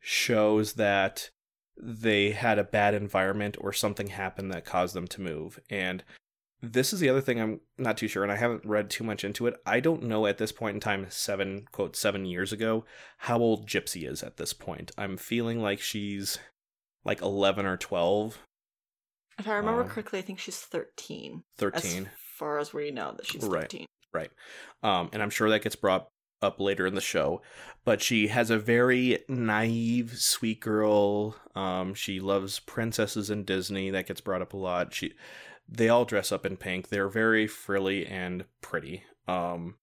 [0.00, 1.30] shows that
[1.76, 5.58] they had a bad environment or something happened that caused them to move.
[5.70, 6.04] And
[6.60, 9.24] this is the other thing I'm not too sure, and I haven't read too much
[9.24, 9.56] into it.
[9.66, 12.84] I don't know at this point in time, seven, quote, seven years ago,
[13.18, 14.92] how old Gypsy is at this point.
[14.96, 16.38] I'm feeling like she's
[17.04, 18.38] like 11 or 12.
[19.38, 21.42] If I remember Um, correctly, I think she's 13.
[21.56, 22.06] 13.
[22.06, 23.62] As far as we know that she's Right.
[23.62, 23.86] 13.
[24.12, 24.30] Right.
[24.82, 26.08] Um, and I'm sure that gets brought
[26.42, 27.40] up later in the show.
[27.84, 31.36] But she has a very naive, sweet girl.
[31.54, 33.90] Um, she loves princesses in Disney.
[33.90, 34.92] That gets brought up a lot.
[34.92, 35.14] She,
[35.68, 36.88] they all dress up in pink.
[36.88, 39.04] They're very frilly and pretty.
[39.26, 39.76] Um,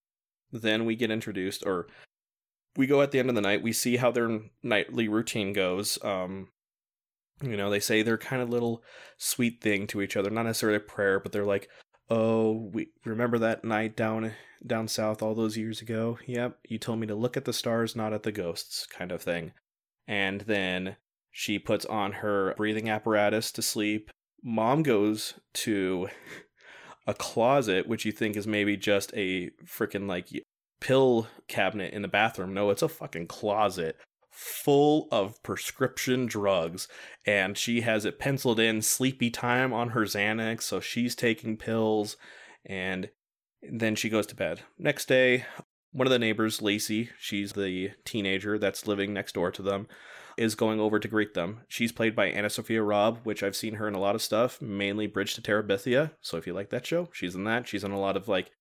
[0.52, 1.88] then we get introduced, or
[2.76, 3.64] we go at the end of the night.
[3.64, 5.98] We see how their nightly routine goes.
[6.04, 6.50] Um,
[7.42, 8.84] you know, they say their kind of little
[9.18, 11.70] sweet thing to each other, not necessarily a prayer, but they're like,
[12.10, 14.34] "Oh, we remember that night down
[14.66, 16.20] down south all those years ago.
[16.26, 19.22] Yep, you told me to look at the stars, not at the ghosts," kind of
[19.22, 19.54] thing.
[20.08, 20.98] And then
[21.32, 24.10] she puts on her breathing apparatus to sleep.
[24.44, 26.10] Mom goes to
[27.08, 30.28] a closet, which you think is maybe just a freaking like
[30.80, 32.54] pill cabinet in the bathroom.
[32.54, 33.98] No, it's a fucking closet
[34.42, 36.88] full of prescription drugs
[37.26, 42.16] and she has it penciled in sleepy time on her Xanax, so she's taking pills
[42.66, 43.10] and
[43.62, 44.62] then she goes to bed.
[44.78, 45.44] Next day,
[45.92, 49.88] one of the neighbors, Lacey, she's the teenager that's living next door to them,
[50.38, 51.60] is going over to greet them.
[51.68, 55.06] She's played by AnnaSophia Robb, which I've seen her in a lot of stuff, mainly
[55.06, 56.12] Bridge to Terabithia.
[56.22, 57.68] So if you like that show, she's in that.
[57.68, 58.52] She's in a lot of like,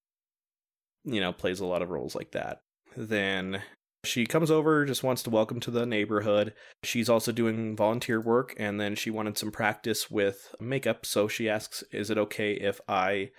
[1.05, 2.63] you know, plays a lot of roles like that.
[2.97, 3.63] Then
[4.05, 6.55] she comes over, just wants to welcome to the neighborhood.
[6.85, 11.05] She's also doing volunteer work, and then she wanted some practice with makeup.
[11.05, 13.31] So she asks, Is it okay if I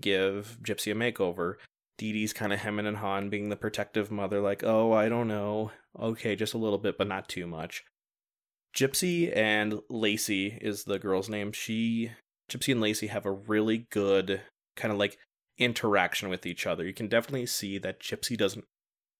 [0.00, 1.54] give Gypsy a makeover?
[1.98, 5.28] Dee Dee's kind of hemming and hawing, being the protective mother, like, Oh, I don't
[5.28, 5.72] know.
[5.98, 7.84] Okay, just a little bit, but not too much.
[8.74, 11.52] Gypsy and Lacey is the girl's name.
[11.52, 12.12] She,
[12.50, 14.42] Gypsy and Lacey have a really good
[14.76, 15.18] kind of like
[15.58, 16.84] interaction with each other.
[16.84, 18.64] You can definitely see that Gypsy doesn't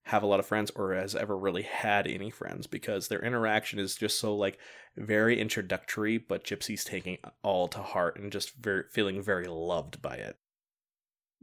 [0.04, 3.78] have a lot of friends or has ever really had any friends because their interaction
[3.78, 4.58] is just so like
[4.96, 10.16] very introductory but gypsy's taking all to heart and just very feeling very loved by
[10.16, 10.36] it.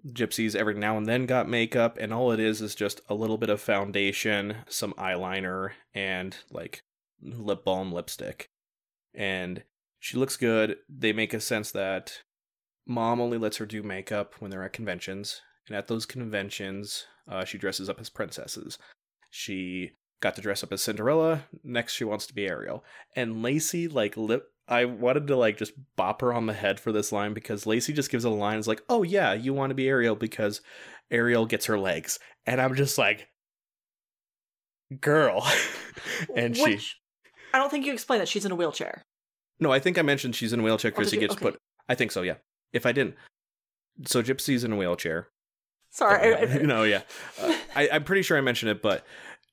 [0.07, 3.37] Gypsy's every now and then got makeup and all it is is just a little
[3.37, 6.83] bit of foundation some eyeliner and like
[7.21, 8.49] lip balm lipstick.
[9.13, 9.63] And
[9.99, 10.77] she looks good.
[10.87, 12.21] They make a sense that
[12.85, 17.45] mom only lets her do makeup when they're at conventions and at those conventions uh,
[17.45, 18.77] she dresses up as princesses.
[19.29, 19.91] She
[20.21, 21.45] got to dress up as Cinderella.
[21.63, 22.83] Next, she wants to be Ariel.
[23.15, 24.47] And Lacey, like, lip.
[24.67, 27.91] I wanted to like just bop her on the head for this line because Lacey
[27.91, 28.57] just gives a line.
[28.57, 30.61] It's like, "Oh yeah, you want to be Ariel because
[31.09, 33.27] Ariel gets her legs," and I'm just like,
[35.01, 35.45] "Girl,"
[36.35, 36.79] and she.
[37.53, 39.03] I don't think you explained that she's in a wheelchair.
[39.59, 41.51] No, I think I mentioned she's in a wheelchair because did he gets Okay.
[41.51, 41.57] put.
[41.89, 42.21] I think so.
[42.21, 42.35] Yeah.
[42.71, 43.15] If I didn't,
[44.05, 45.27] so Gypsy's in a wheelchair.
[45.91, 46.63] Sorry.
[46.63, 47.01] No, yeah,
[47.41, 49.05] uh, I, I'm pretty sure I mentioned it, but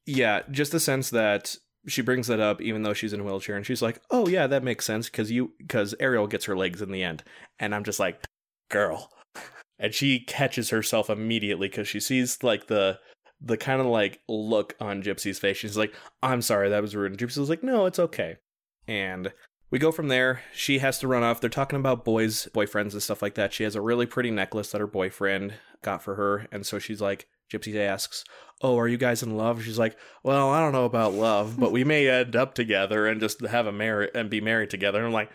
[0.07, 3.57] yeah, just the sense that she brings that up, even though she's in a wheelchair,
[3.57, 6.81] and she's like, "Oh yeah, that makes sense," because you because Ariel gets her legs
[6.81, 7.25] in the end,
[7.59, 8.25] and I'm just like,
[8.71, 9.11] "Girl,"
[9.79, 12.99] and she catches herself immediately because she sees like the
[13.41, 15.57] the kind of like look on Gypsy's face.
[15.57, 18.37] She's like, "I'm sorry, that was rude." And Gypsy's like, "No, it's okay,"
[18.87, 19.33] and
[19.71, 20.43] we go from there.
[20.53, 21.41] She has to run off.
[21.41, 23.53] They're talking about boys, boyfriends, and stuff like that.
[23.53, 26.47] She has a really pretty necklace that her boyfriend got for her.
[26.51, 28.25] And so she's like, Gypsy asks,
[28.61, 29.63] Oh, are you guys in love?
[29.63, 33.21] She's like, Well, I don't know about love, but we may end up together and
[33.21, 34.99] just have a marry and be married together.
[34.99, 35.31] And I'm like,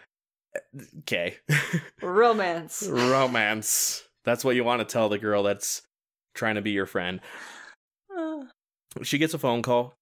[0.99, 1.37] Okay.
[2.01, 2.87] Romance.
[2.87, 4.03] Romance.
[4.23, 5.81] That's what you want to tell the girl that's
[6.33, 7.19] trying to be your friend
[8.15, 8.43] Uh,
[9.03, 9.95] she gets a phone call.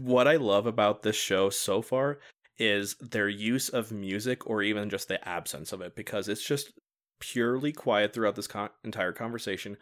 [0.00, 2.18] What I love about this show so far
[2.58, 6.72] is their use of music or even just the absence of it because it's just
[7.20, 9.76] purely quiet throughout this con- entire conversation.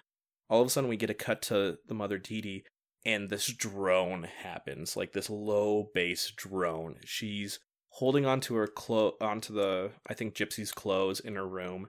[0.48, 2.64] All of a sudden, we get a cut to the mother Dee
[3.04, 6.96] and this drone happens, like this low bass drone.
[7.04, 7.58] She's
[7.88, 11.88] holding onto her clo- onto the I think Gypsy's clothes in her room.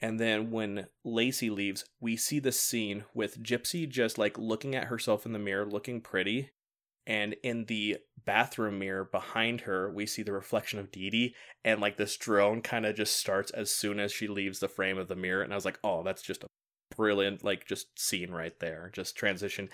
[0.00, 4.88] And then when Lacey leaves, we see the scene with Gypsy just like looking at
[4.88, 6.50] herself in the mirror, looking pretty.
[7.06, 11.34] And in the bathroom mirror behind her, we see the reflection of Dee Dee.
[11.64, 14.98] And like this drone kind of just starts as soon as she leaves the frame
[14.98, 15.42] of the mirror.
[15.42, 16.48] And I was like, oh, that's just a
[16.96, 18.90] brilliant, like, just scene right there.
[18.92, 19.68] Just transition.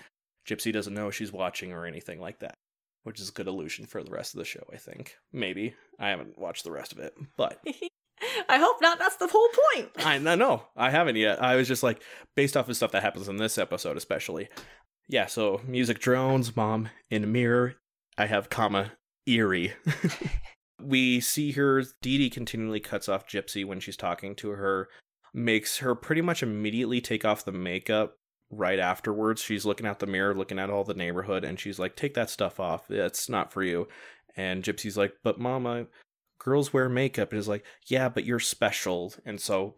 [0.47, 2.55] Gypsy doesn't know she's watching or anything like that
[3.03, 5.15] which is a good illusion for the rest of the show, I think.
[5.31, 5.75] Maybe.
[5.99, 7.59] I haven't watched the rest of it, but
[8.49, 8.99] I hope not.
[8.99, 9.91] That's the whole point.
[10.05, 11.41] I no, no, I haven't yet.
[11.41, 12.01] I was just like
[12.35, 14.49] based off of stuff that happens in this episode, especially.
[15.07, 17.75] Yeah, so music drones, mom in a mirror.
[18.17, 18.93] I have comma
[19.25, 19.73] eerie.
[20.81, 21.83] we see her.
[22.01, 24.89] Dee Dee continually cuts off Gypsy when she's talking to her,
[25.33, 28.17] makes her pretty much immediately take off the makeup
[28.49, 29.41] right afterwards.
[29.41, 32.29] She's looking out the mirror, looking at all the neighborhood, and she's like, "Take that
[32.29, 32.89] stuff off.
[32.91, 33.87] It's not for you."
[34.35, 35.87] And Gypsy's like, "But Mama,
[36.39, 39.75] girls wear makeup." And is like, "Yeah, but you're special." And so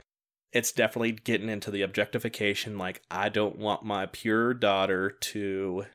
[0.51, 2.77] it's definitely getting into the objectification.
[2.77, 5.85] Like, I don't want my pure daughter to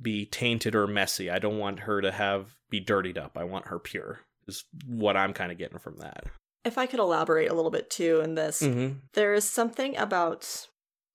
[0.00, 1.30] be tainted or messy.
[1.30, 3.36] I don't want her to have be dirtied up.
[3.36, 4.20] I want her pure.
[4.48, 6.24] Is what I'm kind of getting from that.
[6.64, 8.98] If I could elaborate a little bit too in this, Mm-hmm.
[9.14, 10.66] there is something about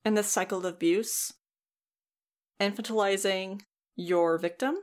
[0.05, 1.33] in this cycle of abuse
[2.61, 3.61] infantilizing
[3.95, 4.75] your victim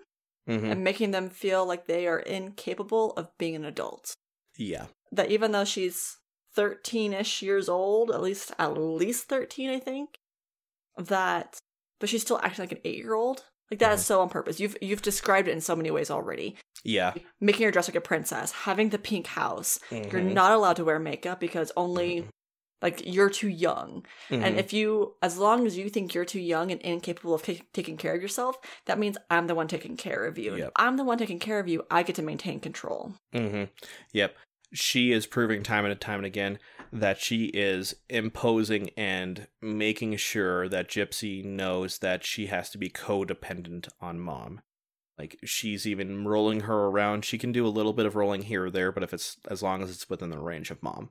[0.46, 0.72] Mm-hmm.
[0.72, 4.12] and making them feel like they are incapable of being an adult.
[4.58, 4.88] Yeah.
[5.10, 6.18] That even though she's
[6.54, 10.10] 13ish years old, at least at least 13 I think,
[10.98, 11.58] that
[11.98, 13.44] but she's still acting like an 8-year-old.
[13.70, 14.60] Like that is so on purpose.
[14.60, 16.56] You've you've described it in so many ways already.
[16.84, 17.14] Yeah.
[17.40, 19.78] Making her dress like a princess, having the pink house.
[19.90, 20.34] You're Mhm.
[20.34, 22.28] not allowed to wear makeup because only Mhm.
[22.82, 24.04] like you're too young.
[24.28, 24.58] And Mhm.
[24.58, 27.96] if you, as long as you think you're too young and incapable of ta- taking
[27.96, 30.56] care of yourself, that means I'm the one taking care of you.
[30.56, 30.72] Yep.
[30.76, 31.86] I'm the one taking care of you.
[31.90, 33.14] I get to maintain control.
[33.32, 33.64] Mm-hmm.
[34.12, 34.36] Yep.
[34.74, 36.58] She is proving time and time and again
[36.94, 42.88] that she is imposing and making sure that Gypsy knows that she has to be
[42.88, 44.60] codependent on mom.
[45.18, 47.24] Like she's even rolling her around.
[47.24, 49.62] She can do a little bit of rolling here or there, but if it's as
[49.62, 51.10] long as it's within the range of mom.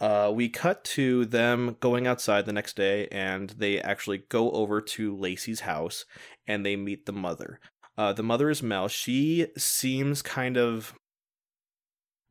[0.00, 4.80] Uh, we cut to them going outside the next day, and they actually go over
[4.80, 6.04] to Lacey's house
[6.48, 7.60] and they meet the mother.
[7.96, 8.88] Uh, the mother is Mel.
[8.88, 10.94] She seems kind of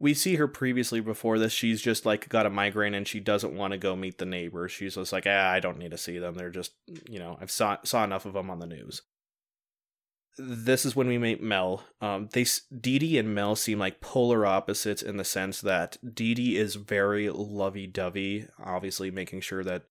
[0.03, 3.55] we see her previously before this she's just like got a migraine and she doesn't
[3.55, 6.19] want to go meet the neighbors she's just like ah, i don't need to see
[6.19, 6.35] them.
[6.35, 6.73] They're just
[7.09, 9.01] you know i've saw saw enough of them on the news.
[10.37, 11.85] This is when we meet mel.
[12.01, 12.45] Um they
[12.77, 16.75] Dee Dee and mel seem like polar opposites in the sense that Dee Dee is
[16.75, 19.83] very lovey-dovey obviously making sure that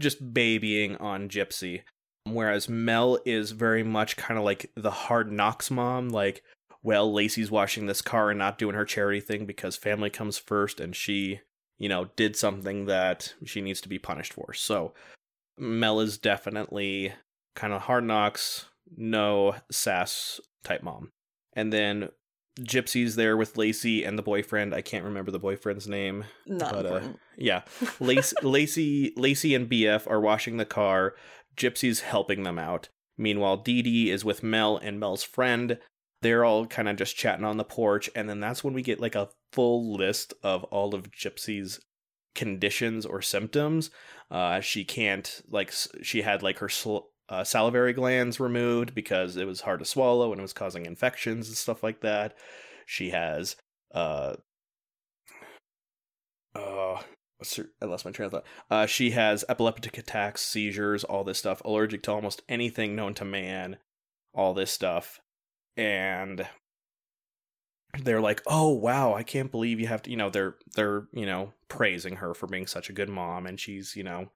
[0.00, 1.82] just babying on gypsy
[2.24, 6.42] whereas mel is very much kind of like the hard knocks mom like
[6.82, 10.80] well, Lacey's washing this car and not doing her charity thing because family comes first
[10.80, 11.40] and she,
[11.78, 14.52] you know, did something that she needs to be punished for.
[14.52, 14.94] So
[15.56, 17.12] Mel is definitely
[17.54, 18.66] kind of hard knocks,
[18.96, 21.10] no sass type mom.
[21.54, 22.10] And then
[22.60, 24.74] Gypsy's there with Lacey and the boyfriend.
[24.74, 26.24] I can't remember the boyfriend's name.
[26.46, 27.00] Not But, uh.
[27.36, 27.62] Yeah.
[28.00, 31.14] Lacey, Lacey, Lacey and BF are washing the car.
[31.56, 32.88] Gypsy's helping them out.
[33.16, 35.78] Meanwhile, Dee Dee is with Mel and Mel's friend.
[36.22, 39.00] They're all kind of just chatting on the porch, and then that's when we get
[39.00, 41.80] like a full list of all of Gypsy's
[42.34, 43.90] conditions or symptoms.
[44.30, 49.46] Uh, she can't like she had like her sl- uh, salivary glands removed because it
[49.46, 52.34] was hard to swallow and it was causing infections and stuff like that.
[52.86, 53.56] She has
[53.94, 54.36] uh
[56.54, 57.02] uh
[57.80, 58.46] I lost my train of thought.
[58.70, 63.24] Uh, she has epileptic attacks, seizures, all this stuff, allergic to almost anything known to
[63.24, 63.76] man,
[64.34, 65.20] all this stuff.
[65.78, 66.46] And
[68.02, 71.26] they're like, "Oh wow, I can't believe you have to." You know, they're they're you
[71.26, 74.30] know praising her for being such a good mom, and she's you know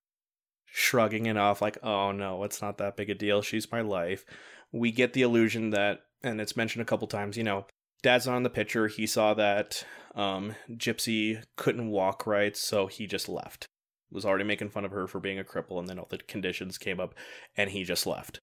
[0.67, 3.43] shrugging it off like, "Oh no, it's not that big a deal.
[3.43, 4.25] She's my life."
[4.73, 7.37] We get the illusion that, and it's mentioned a couple times.
[7.37, 7.67] You know,
[8.03, 8.89] Dad's not on the picture.
[8.89, 9.85] He saw that
[10.15, 13.67] um, Gypsy couldn't walk right, so he just left.
[14.11, 16.79] Was already making fun of her for being a cripple, and then all the conditions
[16.79, 17.15] came up,
[17.57, 18.41] and he just left.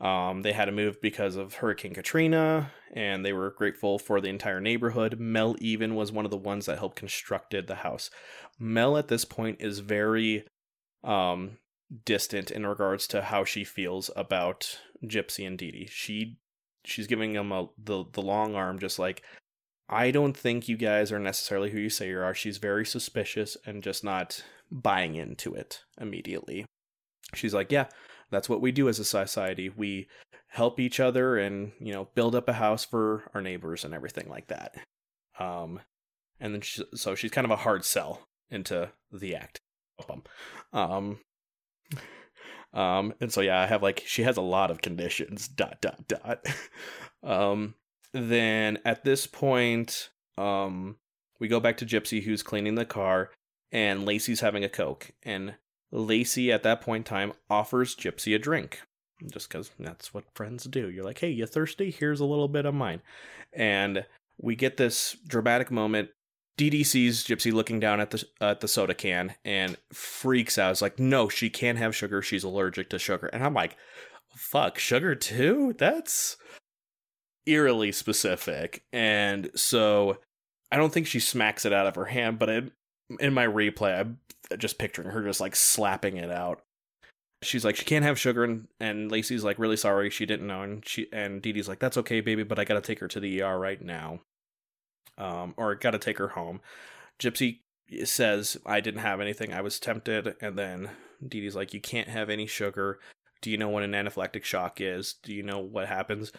[0.00, 4.28] Um, they had to move because of Hurricane Katrina, and they were grateful for the
[4.28, 5.18] entire neighborhood.
[5.18, 8.10] Mel even was one of the ones that helped constructed the house.
[8.58, 10.44] Mel at this point is very
[11.04, 11.58] um,
[12.04, 15.88] distant in regards to how she feels about Gypsy and Dee Dee.
[15.90, 16.38] She
[16.84, 19.22] she's giving him a the the long arm, just like
[19.88, 22.34] I don't think you guys are necessarily who you say you are.
[22.34, 26.64] She's very suspicious and just not buying into it immediately.
[27.34, 27.86] She's like, yeah,
[28.30, 29.68] that's what we do as a society.
[29.68, 30.08] We
[30.48, 34.28] help each other and, you know, build up a house for our neighbors and everything
[34.28, 34.76] like that.
[35.38, 35.80] Um,
[36.40, 39.58] and then she, so she's kind of a hard sell into the act.
[40.72, 41.18] Um,
[42.72, 45.48] um, and so yeah, I have like she has a lot of conditions.
[45.54, 46.46] Dot dot dot.
[47.22, 47.74] um,
[48.12, 50.96] then at this point, um,
[51.40, 53.30] we go back to Gypsy, who's cleaning the car,
[53.72, 55.54] and Lacey's having a coke, and
[55.94, 58.80] Lacey at that point in time offers Gypsy a drink,
[59.32, 60.90] just because that's what friends do.
[60.90, 61.90] You're like, hey, you thirsty?
[61.90, 63.00] Here's a little bit of mine,
[63.52, 64.04] and
[64.38, 66.10] we get this dramatic moment
[66.56, 70.70] Dee sees Gypsy looking down at the at the soda can and freaks out.
[70.70, 72.22] It's like, no, she can't have sugar.
[72.22, 73.26] She's allergic to sugar.
[73.26, 73.76] And I'm like,
[74.36, 75.74] fuck, sugar too?
[75.78, 76.36] That's
[77.46, 78.84] eerily specific.
[78.92, 80.18] And so
[80.70, 82.62] I don't think she smacks it out of her hand, but I,
[83.18, 84.18] in my replay, I'm
[84.58, 86.62] just picturing her just like slapping it out.
[87.42, 90.62] She's like, she can't have sugar, and, and Lacey's like, really sorry, she didn't know,
[90.62, 93.20] and she and Dee Dee's like, that's okay, baby, but I gotta take her to
[93.20, 94.20] the ER right now
[95.18, 96.60] um, or got to take her home.
[97.18, 97.60] Gypsy
[98.04, 99.52] says, I didn't have anything.
[99.52, 100.34] I was tempted.
[100.40, 100.90] And then
[101.26, 102.98] Dee Dee's like, You can't have any sugar.
[103.40, 105.14] Do you know what an anaphylactic shock is?
[105.22, 106.32] Do you know what happens?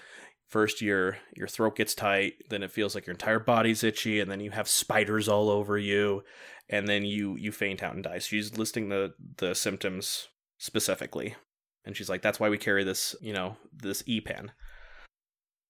[0.48, 4.30] First, your your throat gets tight, then it feels like your entire body's itchy, and
[4.30, 6.24] then you have spiders all over you,
[6.70, 8.20] and then you you faint out and die.
[8.20, 11.36] She's listing the the symptoms specifically,
[11.84, 14.52] and she's like, "That's why we carry this, you know, this e pen."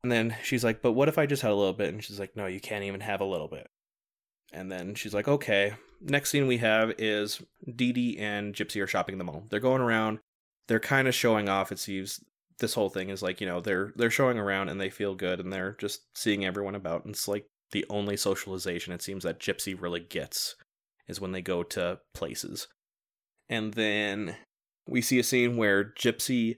[0.06, 1.92] And then she's like, but what if I just had a little bit?
[1.92, 3.66] And she's like, no, you can't even have a little bit.
[4.54, 5.74] And then she's like, okay.
[6.00, 7.42] Next scene we have is
[7.76, 9.48] Dee Dee and Gypsy are shopping the mall.
[9.50, 10.20] They're going around.
[10.68, 11.72] They're kind of showing off.
[11.72, 12.24] It seems
[12.60, 15.40] this whole thing is like, you know, they're they're showing around and they feel good
[15.40, 17.06] and they're just seeing everyone about.
[17.06, 20.56] And it's like the only socialization it seems that Gypsy really gets
[21.08, 22.68] is when they go to places.
[23.50, 24.36] And then
[24.88, 26.58] we see a scene where Gypsy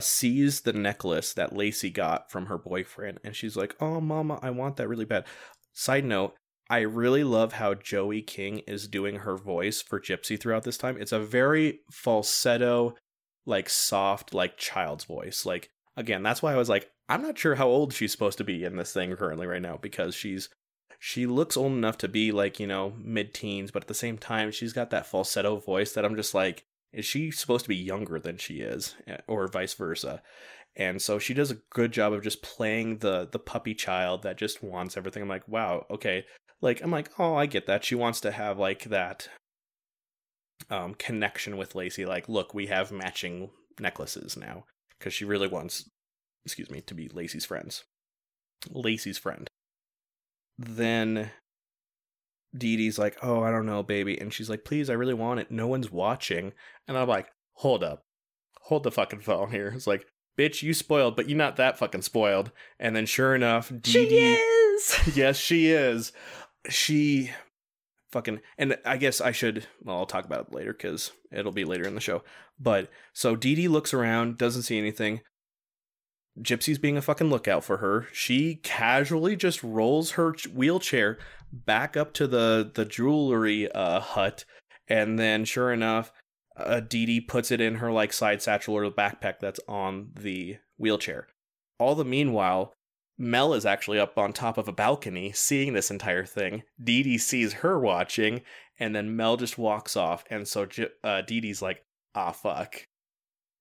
[0.00, 4.50] sees the necklace that Lacey got from her boyfriend, and she's like, "Oh, mama, I
[4.50, 5.24] want that really bad."
[5.72, 6.34] Side note:
[6.70, 10.96] I really love how Joey King is doing her voice for Gypsy throughout this time.
[10.98, 12.94] It's a very falsetto,
[13.46, 15.44] like soft, like child's voice.
[15.46, 18.44] Like again, that's why I was like, I'm not sure how old she's supposed to
[18.44, 20.48] be in this thing currently right now because she's
[20.98, 24.50] she looks old enough to be like you know mid-teens, but at the same time
[24.50, 28.18] she's got that falsetto voice that I'm just like is she supposed to be younger
[28.18, 30.22] than she is eh, or vice versa?
[30.74, 34.38] And so she does a good job of just playing the the puppy child that
[34.38, 35.22] just wants everything.
[35.22, 36.24] I'm like wow okay.
[36.60, 37.84] Like i'm like oh i get that.
[37.84, 39.28] She wants to have like that
[40.70, 43.50] um connection with lacey like look we have matching
[43.80, 44.64] necklaces now
[44.98, 45.88] because she really wants
[46.44, 47.84] excuse me to be lacey's friends
[48.70, 49.48] lacey's friend
[50.58, 51.30] then
[52.56, 54.20] Dee Dee's like, oh, I don't know, baby.
[54.20, 55.50] And she's like, please, I really want it.
[55.50, 56.52] No one's watching.
[56.86, 58.02] And I'm like, hold up.
[58.64, 59.72] Hold the fucking phone here.
[59.74, 60.06] It's like,
[60.38, 62.52] bitch, you spoiled, but you're not that fucking spoiled.
[62.78, 64.34] And then sure enough, Dee Dee.
[64.34, 65.00] is!
[65.16, 66.12] yes, she is.
[66.68, 67.30] She
[68.12, 68.40] fucking.
[68.58, 69.66] And I guess I should.
[69.82, 72.22] Well, I'll talk about it later because it'll be later in the show.
[72.60, 75.22] But so Dee Dee looks around, doesn't see anything.
[76.40, 78.06] Gypsy's being a fucking lookout for her.
[78.12, 81.18] She casually just rolls her wheelchair
[81.52, 84.44] back up to the the jewelry uh, hut,
[84.88, 86.12] and then sure enough,
[86.56, 90.56] uh, Dee Dee puts it in her like side satchel or backpack that's on the
[90.78, 91.28] wheelchair.
[91.78, 92.74] All the meanwhile,
[93.22, 96.64] Mel is actually up on top of a balcony seeing this entire thing.
[96.82, 98.42] Dee Dee sees her watching,
[98.80, 100.24] and then Mel just walks off.
[100.28, 100.66] And so
[101.04, 101.84] uh, Dee Dee's like,
[102.16, 102.88] ah, fuck.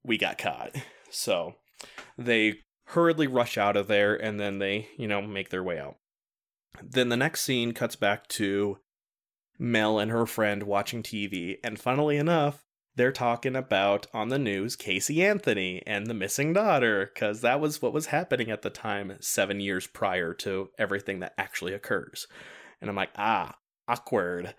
[0.04, 0.76] We got caught.
[1.14, 1.56] So
[2.18, 5.98] they hurriedly rush out of there, and then they, you know, make their way out.
[6.82, 8.78] Then the next scene cuts back to
[9.60, 12.64] Mel and her friend watching TV, and funnily enough,
[12.96, 17.82] they're talking about on the news Casey Anthony and the missing daughter, because that was
[17.82, 22.28] what was happening at the time, seven years prior to everything that actually occurs.
[22.82, 23.56] And I'm like, ah,
[23.88, 24.56] awkward.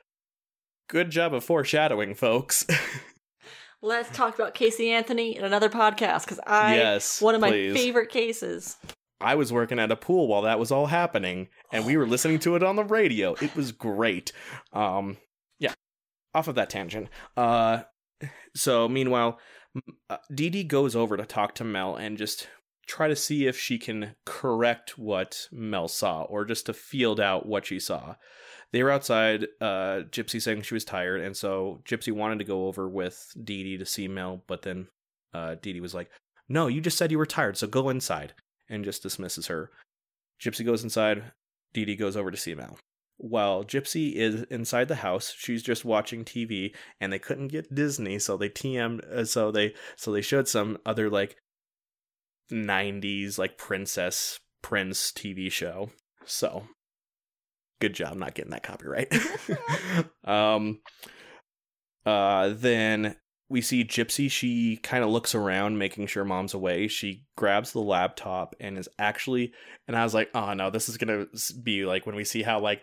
[0.89, 2.67] Good job of foreshadowing, folks.
[3.83, 7.75] Let's talk about Casey Anthony in another podcast because I yes, one of my please.
[7.75, 8.77] favorite cases.
[9.21, 12.39] I was working at a pool while that was all happening, and we were listening
[12.41, 13.35] to it on the radio.
[13.35, 14.33] It was great.
[14.73, 15.17] Um,
[15.59, 15.75] yeah,
[16.35, 17.09] off of that tangent.
[17.37, 17.83] Uh,
[18.55, 19.39] so meanwhile,
[20.11, 22.49] uh, Dee Dee goes over to talk to Mel and just
[22.86, 27.47] try to see if she can correct what Mel saw, or just to field out
[27.47, 28.16] what she saw.
[28.73, 29.47] They were outside.
[29.61, 33.62] Uh, Gypsy saying she was tired, and so Gypsy wanted to go over with Dee
[33.65, 34.89] Dee to see Mel, but then
[35.35, 36.11] uh, Dee Dee was like,
[36.49, 38.35] "No, you just said you were tired, so go inside."
[38.73, 39.70] and just dismisses her.
[40.40, 41.32] Gypsy goes inside.
[41.73, 42.78] Dee Dee goes over to see Mel.
[43.23, 48.19] While Gypsy is inside the house, she's just watching TV, and they couldn't get Disney,
[48.19, 49.05] so they TM'd.
[49.05, 51.36] Uh, so they so they showed some other like
[52.51, 55.90] '90s like princess prince TV show.
[56.24, 56.65] So
[57.81, 59.15] good job not getting that copyright.
[60.24, 60.81] um,
[62.05, 63.15] uh, then
[63.49, 64.28] we see Gypsy.
[64.28, 66.89] She kind of looks around, making sure mom's away.
[66.89, 69.53] She grabs the laptop and is actually,
[69.86, 71.27] and I was like, oh no, this is gonna
[71.62, 72.82] be like when we see how like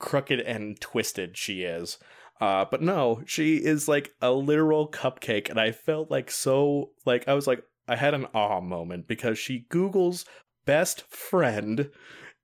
[0.00, 1.98] crooked and twisted she is.
[2.40, 7.28] Uh, but no, she is like a literal cupcake, and I felt like so like
[7.28, 10.24] I was like I had an awe moment because she Google's
[10.64, 11.90] best friend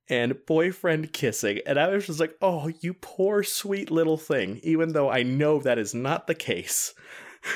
[0.09, 4.61] and boyfriend kissing, and I was just like, oh, you poor sweet little thing.
[4.63, 6.95] Even though I know that is not the case,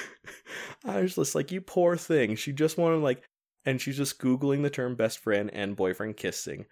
[0.84, 2.36] I was just like, you poor thing.
[2.36, 3.22] She just wanted like,
[3.66, 6.64] and she's just googling the term best friend and boyfriend kissing.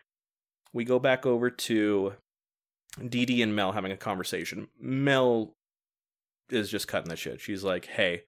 [0.72, 2.14] We go back over to
[3.08, 4.68] Dee and Mel having a conversation.
[4.80, 5.54] Mel
[6.50, 7.40] is just cutting the shit.
[7.40, 8.22] She's like, hey,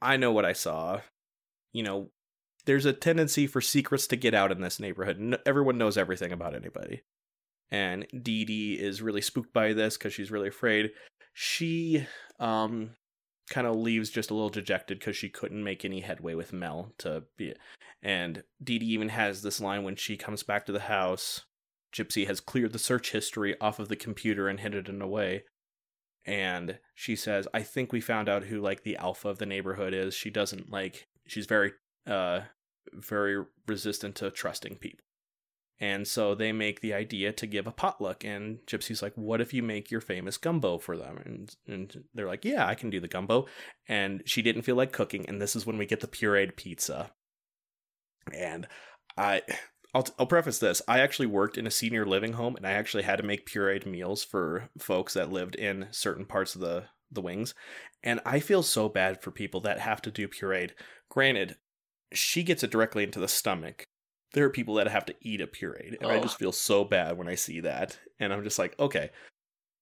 [0.00, 1.00] I know what I saw.
[1.72, 2.10] You know,
[2.66, 5.18] there's a tendency for secrets to get out in this neighborhood.
[5.18, 7.02] No, everyone knows everything about anybody.
[7.70, 10.90] And Dee Dee is really spooked by this because she's really afraid.
[11.34, 12.06] She
[12.38, 12.90] um
[13.50, 16.92] kind of leaves just a little dejected because she couldn't make any headway with Mel
[16.98, 17.54] to be
[18.02, 21.44] and Dee Dee even has this line when she comes back to the house.
[21.94, 25.44] Gypsy has cleared the search history off of the computer and hidden it away.
[26.24, 29.94] And she says, I think we found out who like the alpha of the neighborhood
[29.94, 30.14] is.
[30.14, 31.72] She doesn't like she's very
[32.06, 32.40] uh
[32.92, 35.04] very resistant to trusting people.
[35.80, 38.24] And so they make the idea to give a potluck.
[38.24, 41.20] And Gypsy's like, What if you make your famous gumbo for them?
[41.24, 43.46] And, and they're like, Yeah, I can do the gumbo.
[43.86, 45.28] And she didn't feel like cooking.
[45.28, 47.12] And this is when we get the pureed pizza.
[48.34, 48.66] And
[49.16, 49.42] I.
[49.94, 50.82] I'll, I'll preface this.
[50.86, 53.86] I actually worked in a senior living home and I actually had to make pureed
[53.86, 57.54] meals for folks that lived in certain parts of the, the wings.
[58.02, 60.72] And I feel so bad for people that have to do pureed.
[61.08, 61.56] Granted,
[62.12, 63.86] she gets it directly into the stomach.
[64.34, 67.16] There are people that have to eat a pureed, and I just feel so bad
[67.16, 67.98] when I see that.
[68.20, 69.08] And I'm just like, okay,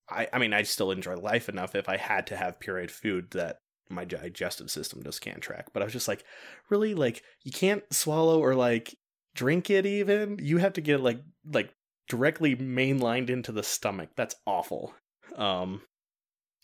[0.08, 3.32] I, I mean, I still enjoy life enough if I had to have pureed food
[3.32, 3.58] that
[3.88, 5.66] my digestive system just can't track.
[5.72, 6.24] But I was just like,
[6.70, 8.94] really, like you can't swallow or like
[9.36, 10.38] drink it even.
[10.42, 11.70] You have to get like like
[12.08, 14.10] directly mainlined into the stomach.
[14.16, 14.94] That's awful.
[15.36, 15.82] Um,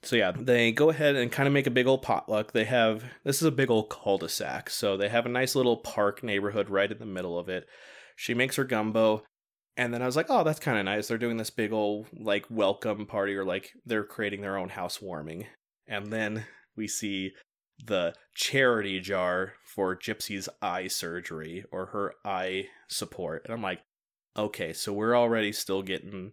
[0.02, 2.52] so yeah, they go ahead and kind of make a big old potluck.
[2.52, 6.24] They have this is a big old cul-de-sac, so they have a nice little park
[6.24, 7.66] neighborhood right in the middle of it.
[8.16, 9.22] She makes her gumbo,
[9.76, 11.06] and then I was like, oh, that's kind of nice.
[11.06, 15.46] They're doing this big old like welcome party, or like they're creating their own housewarming.
[15.86, 16.46] And then
[16.76, 17.32] we see
[17.84, 23.80] the charity jar for Gypsy's eye surgery or her eye support, and I'm like,
[24.36, 26.32] okay, so we're already still getting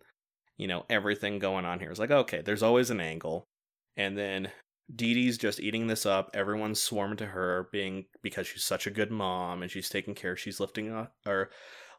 [0.57, 1.91] you know everything going on here.
[1.91, 3.45] It's like okay, there's always an angle
[3.99, 4.49] and then
[4.95, 6.31] Dee Dee's just eating this up.
[6.34, 10.38] Everyone's swarming to her, being because she's such a good mom and she's taking care.
[10.38, 11.49] She's lifting up or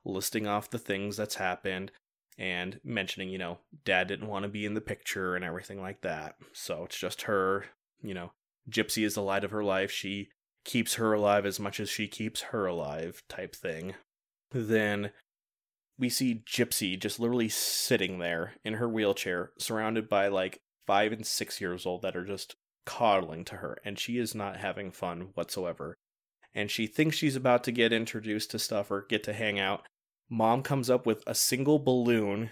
[0.04, 1.92] listing off the things that's happened
[2.38, 6.00] and mentioning, you know, dad didn't want to be in the picture and everything like
[6.00, 6.36] that.
[6.54, 7.66] So it's just her,
[8.02, 8.32] you know,
[8.68, 9.90] Gypsy is the light of her life.
[9.90, 10.28] She
[10.64, 13.94] keeps her alive as much as she keeps her alive, type thing.
[14.50, 15.10] Then
[15.98, 21.26] we see Gypsy just literally sitting there in her wheelchair, surrounded by like five and
[21.26, 22.56] six years old that are just
[22.86, 25.94] coddling to her, and she is not having fun whatsoever.
[26.54, 29.86] And she thinks she's about to get introduced to stuff or get to hang out.
[30.28, 32.50] Mom comes up with a single balloon,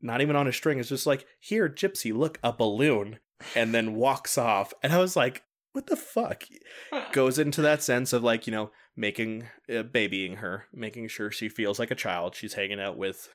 [0.00, 0.78] not even on a string.
[0.78, 3.18] It's just like, here, Gypsy, look, a balloon,
[3.56, 4.72] and then walks off.
[4.82, 6.44] And I was like, what the fuck?
[7.12, 11.48] Goes into that sense of like, you know, making, uh, babying her, making sure she
[11.48, 12.34] feels like a child.
[12.34, 13.34] She's hanging out with,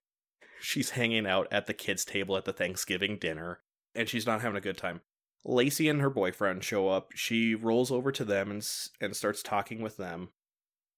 [0.60, 3.62] she's hanging out at the kids' table at the Thanksgiving dinner
[3.96, 5.02] and she's not having a good time.
[5.46, 7.10] Lacey and her boyfriend show up.
[7.16, 8.68] She rolls over to them and
[9.00, 10.30] and starts talking with them.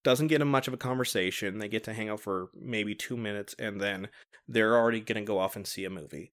[0.04, 1.60] Doesn't get in much of a conversation.
[1.60, 4.08] They get to hang out for maybe two minutes, and then
[4.48, 6.32] they're already gonna go off and see a movie.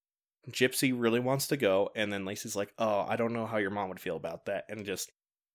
[0.50, 3.70] Gypsy really wants to go, and then Lacey's like, "Oh, I don't know how your
[3.70, 5.10] mom would feel about that," and just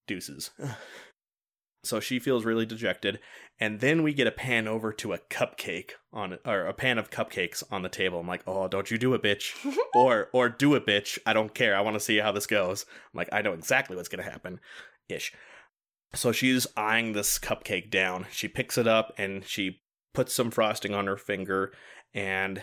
[0.08, 0.52] deuces.
[1.86, 3.20] So she feels really dejected,
[3.58, 7.10] and then we get a pan over to a cupcake on or a pan of
[7.10, 8.20] cupcakes on the table.
[8.20, 9.54] I'm like, "Oh, don't you do it, bitch!"
[9.96, 11.18] or or do it, bitch.
[11.26, 11.78] I don't care.
[11.78, 12.86] I want to see how this goes.
[12.90, 14.60] I'm like, I know exactly what's gonna happen,
[15.08, 15.32] ish.
[16.14, 18.26] So she's eyeing this cupcake down.
[18.30, 19.82] She picks it up and she
[20.14, 21.72] puts some frosting on her finger,
[22.14, 22.62] and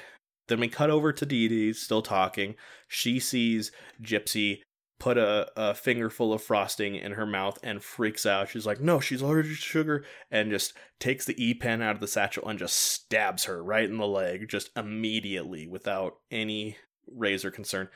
[0.48, 2.55] then we cut over to Dee Dee still talking.
[2.89, 4.60] She sees Gypsy
[4.98, 8.48] put a, a finger full of frosting in her mouth and freaks out.
[8.48, 12.01] She's like, no, she's allergic to sugar, and just takes the E pen out of
[12.01, 17.51] the satchel and just stabs her right in the leg, just immediately without any razor
[17.51, 17.89] concern.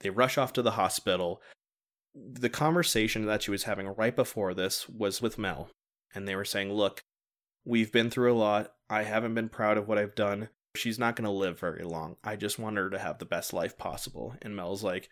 [0.00, 1.42] They rush off to the hospital.
[2.14, 5.68] The conversation that she was having right before this was with Mel,
[6.14, 7.02] and they were saying, look,
[7.66, 8.72] we've been through a lot.
[8.88, 10.48] I haven't been proud of what I've done.
[10.78, 12.16] She's not going to live very long.
[12.24, 14.34] I just want her to have the best life possible.
[14.40, 15.10] And Mel's like,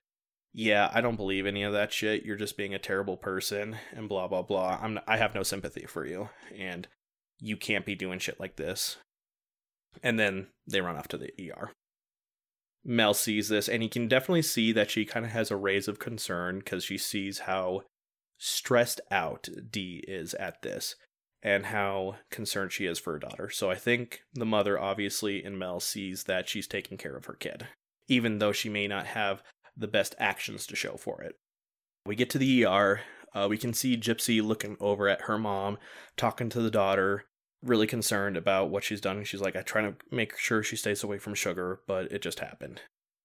[0.58, 2.24] yeah, I don't believe any of that shit.
[2.24, 4.78] You're just being a terrible person and blah blah blah.
[4.80, 6.88] I'm I have no sympathy for you and
[7.38, 8.96] you can't be doing shit like this.
[10.02, 11.72] And then they run off to the ER.
[12.84, 15.88] Mel sees this and he can definitely see that she kind of has a raise
[15.88, 17.82] of concern cuz she sees how
[18.38, 20.96] stressed out Dee is at this
[21.46, 23.48] and how concerned she is for her daughter.
[23.48, 27.34] So I think the mother obviously in Mel sees that she's taking care of her
[27.34, 27.66] kid
[28.08, 29.42] even though she may not have
[29.76, 31.36] the best actions to show for it.
[32.04, 33.00] We get to the ER.
[33.34, 35.78] Uh, we can see Gypsy looking over at her mom,
[36.16, 37.24] talking to the daughter,
[37.62, 39.24] really concerned about what she's done.
[39.24, 42.40] She's like, I try to make sure she stays away from sugar, but it just
[42.40, 42.80] happened.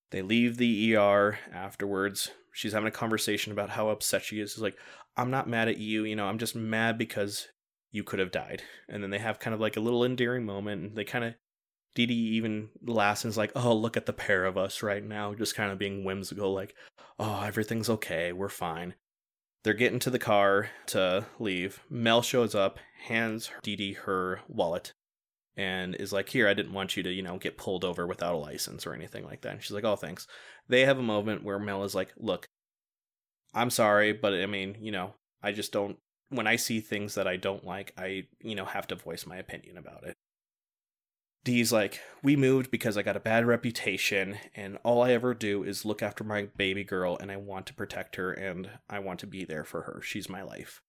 [0.09, 2.31] They leave the ER afterwards.
[2.51, 4.53] She's having a conversation about how upset she is.
[4.53, 4.77] She's like,
[5.15, 6.03] I'm not mad at you.
[6.03, 7.47] You know, I'm just mad because
[7.91, 8.63] you could have died.
[8.89, 10.81] And then they have kind of like a little endearing moment.
[10.81, 11.35] And they kind of
[11.95, 15.03] Dee Dee even laughs and is like, oh, look at the pair of us right
[15.03, 16.73] now, just kind of being whimsical, like,
[17.19, 18.95] oh, everything's okay, we're fine.
[19.63, 21.81] They're getting to the car to leave.
[21.89, 24.93] Mel shows up, hands Dee Dee her wallet,
[25.57, 28.35] and is like, here, I didn't want you to, you know, get pulled over without
[28.35, 29.53] a license or anything like that.
[29.53, 30.27] And she's like, oh, thanks.
[30.67, 32.47] They have a moment where Mel is like, look,
[33.53, 35.13] I'm sorry, but I mean, you know,
[35.43, 35.97] I just don't,
[36.31, 39.37] when I see things that I don't like, I, you know, have to voice my
[39.37, 40.15] opinion about it.
[41.43, 45.63] Dee's like, we moved because I got a bad reputation, and all I ever do
[45.63, 49.19] is look after my baby girl, and I want to protect her, and I want
[49.21, 50.01] to be there for her.
[50.03, 50.81] She's my life.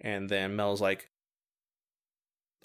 [0.00, 1.10] And then Mel's like,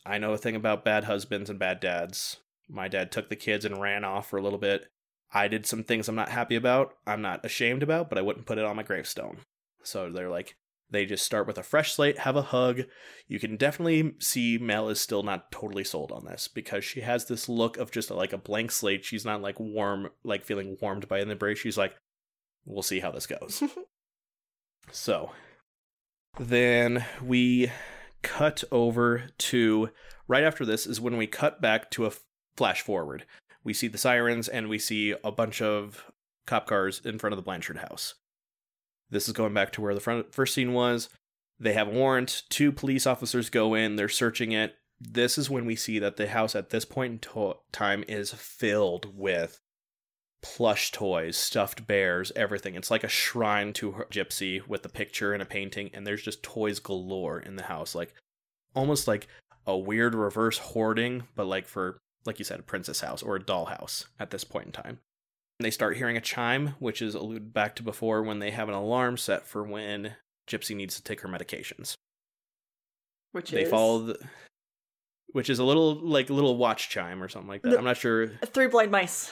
[0.05, 2.37] I know a thing about bad husbands and bad dads.
[2.69, 4.87] My dad took the kids and ran off for a little bit.
[5.33, 8.45] I did some things I'm not happy about, I'm not ashamed about, but I wouldn't
[8.45, 9.39] put it on my gravestone.
[9.83, 10.55] So they're like,
[10.89, 12.83] they just start with a fresh slate, have a hug.
[13.27, 17.25] You can definitely see Mel is still not totally sold on this because she has
[17.25, 19.03] this look of just like a blank slate.
[19.03, 21.59] She's not like warm, like feeling warmed by an embrace.
[21.59, 21.95] She's like,
[22.65, 23.63] we'll see how this goes.
[24.91, 25.31] so
[26.39, 27.71] then we
[28.21, 29.89] cut over to
[30.27, 32.13] right after this is when we cut back to a
[32.55, 33.25] flash forward.
[33.63, 36.05] We see the sirens and we see a bunch of
[36.45, 38.15] cop cars in front of the Blanchard house.
[39.09, 41.09] This is going back to where the front, first scene was.
[41.59, 42.43] They have a warrant.
[42.49, 43.95] Two police officers go in.
[43.95, 44.75] They're searching it.
[44.99, 48.33] This is when we see that the house at this point in to- time is
[48.33, 49.59] filled with
[50.41, 52.75] plush toys, stuffed bears, everything.
[52.75, 56.23] It's like a shrine to her gypsy with a picture and a painting, and there's
[56.23, 58.13] just toys galore in the house, like
[58.75, 59.27] almost like
[59.65, 63.43] a weird reverse hoarding, but like for like you said, a princess house or a
[63.43, 64.99] doll house at this point in time.
[65.59, 68.75] They start hearing a chime, which is alluded back to before when they have an
[68.75, 70.13] alarm set for when
[70.47, 71.95] Gypsy needs to take her medications.
[73.31, 74.19] Which they is follow the,
[75.31, 77.71] which is a little like a little watch chime or something like that.
[77.71, 78.27] The- I'm not sure.
[78.45, 79.31] three blind mice.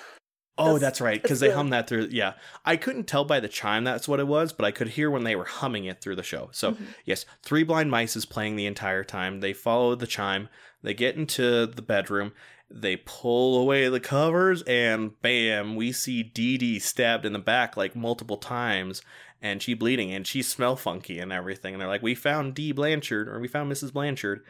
[0.57, 2.07] Oh, That's- that's right, because they hum that through.
[2.11, 2.33] Yeah,
[2.63, 5.25] I couldn't tell by the chime that's what it was, but I could hear when
[5.25, 6.49] they were humming it through the show.
[6.53, 6.85] So Mhm.
[7.03, 9.41] yes, Three Blind Mice is playing the entire time.
[9.41, 10.47] They follow the chime.
[10.81, 12.31] They get into the bedroom.
[12.69, 17.77] They pull away the covers, and bam, we see Dee Dee stabbed in the back
[17.77, 19.01] like multiple times,
[19.41, 21.73] and she bleeding, and she smell funky and everything.
[21.73, 23.93] And they're like, "We found Dee Blanchard, or we found Mrs.
[23.93, 24.43] Blanchard."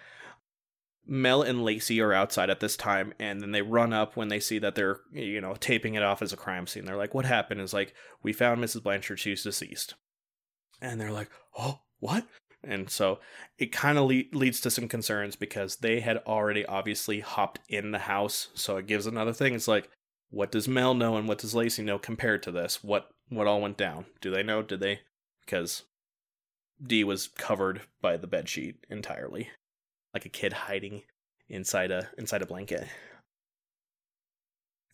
[1.05, 4.39] Mel and Lacey are outside at this time, and then they run up when they
[4.39, 6.85] see that they're, you know, taping it off as a crime scene.
[6.85, 7.93] They're like, "What happened?" Is like,
[8.23, 8.81] "We found Mrs.
[8.81, 9.19] Blanchard.
[9.19, 9.93] She's deceased."
[10.81, 12.25] And they're like, "Oh, what?"
[12.67, 13.19] And so
[13.57, 17.91] it kind of le- leads to some concerns because they had already obviously hopped in
[17.91, 18.49] the house.
[18.53, 19.53] So it gives another thing.
[19.53, 19.89] It's like,
[20.29, 22.83] what does Mel know and what does Lacey know compared to this?
[22.83, 24.05] What what all went down?
[24.21, 24.61] Do they know?
[24.61, 25.01] Did they?
[25.45, 25.83] Because
[26.85, 29.49] Dee was covered by the bed sheet entirely,
[30.13, 31.03] like a kid hiding
[31.47, 32.87] inside a inside a blanket.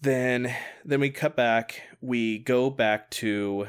[0.01, 0.53] Then
[0.83, 1.81] then we cut back.
[2.01, 3.67] We go back to.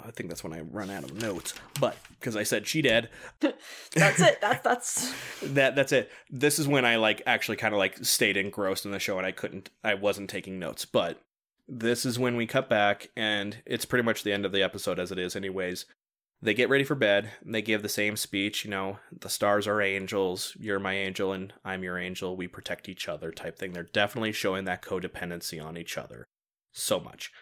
[0.00, 3.10] I think that's when I run out of notes, but because I said she dead,
[3.40, 4.40] That's it.
[4.40, 6.10] That's that's that that's it.
[6.30, 9.26] This is when I like actually kind of like stayed engrossed in the show and
[9.26, 10.84] I couldn't I wasn't taking notes.
[10.84, 11.20] But
[11.66, 14.98] this is when we cut back and it's pretty much the end of the episode
[14.98, 15.86] as it is anyways.
[16.40, 17.30] They get ready for bed.
[17.44, 21.32] and They give the same speech, you know, the stars are angels, you're my angel
[21.32, 23.72] and I'm your angel, we protect each other type thing.
[23.72, 26.24] They're definitely showing that codependency on each other.
[26.70, 27.32] So much.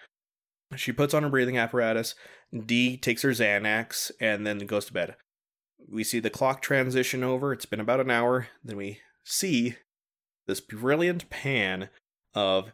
[0.75, 2.15] She puts on her breathing apparatus.
[2.65, 5.17] Dee takes her Xanax and then goes to bed.
[5.89, 7.53] We see the clock transition over.
[7.53, 8.49] It's been about an hour.
[8.65, 9.77] Then we see
[10.47, 11.89] this brilliant pan
[12.35, 12.73] of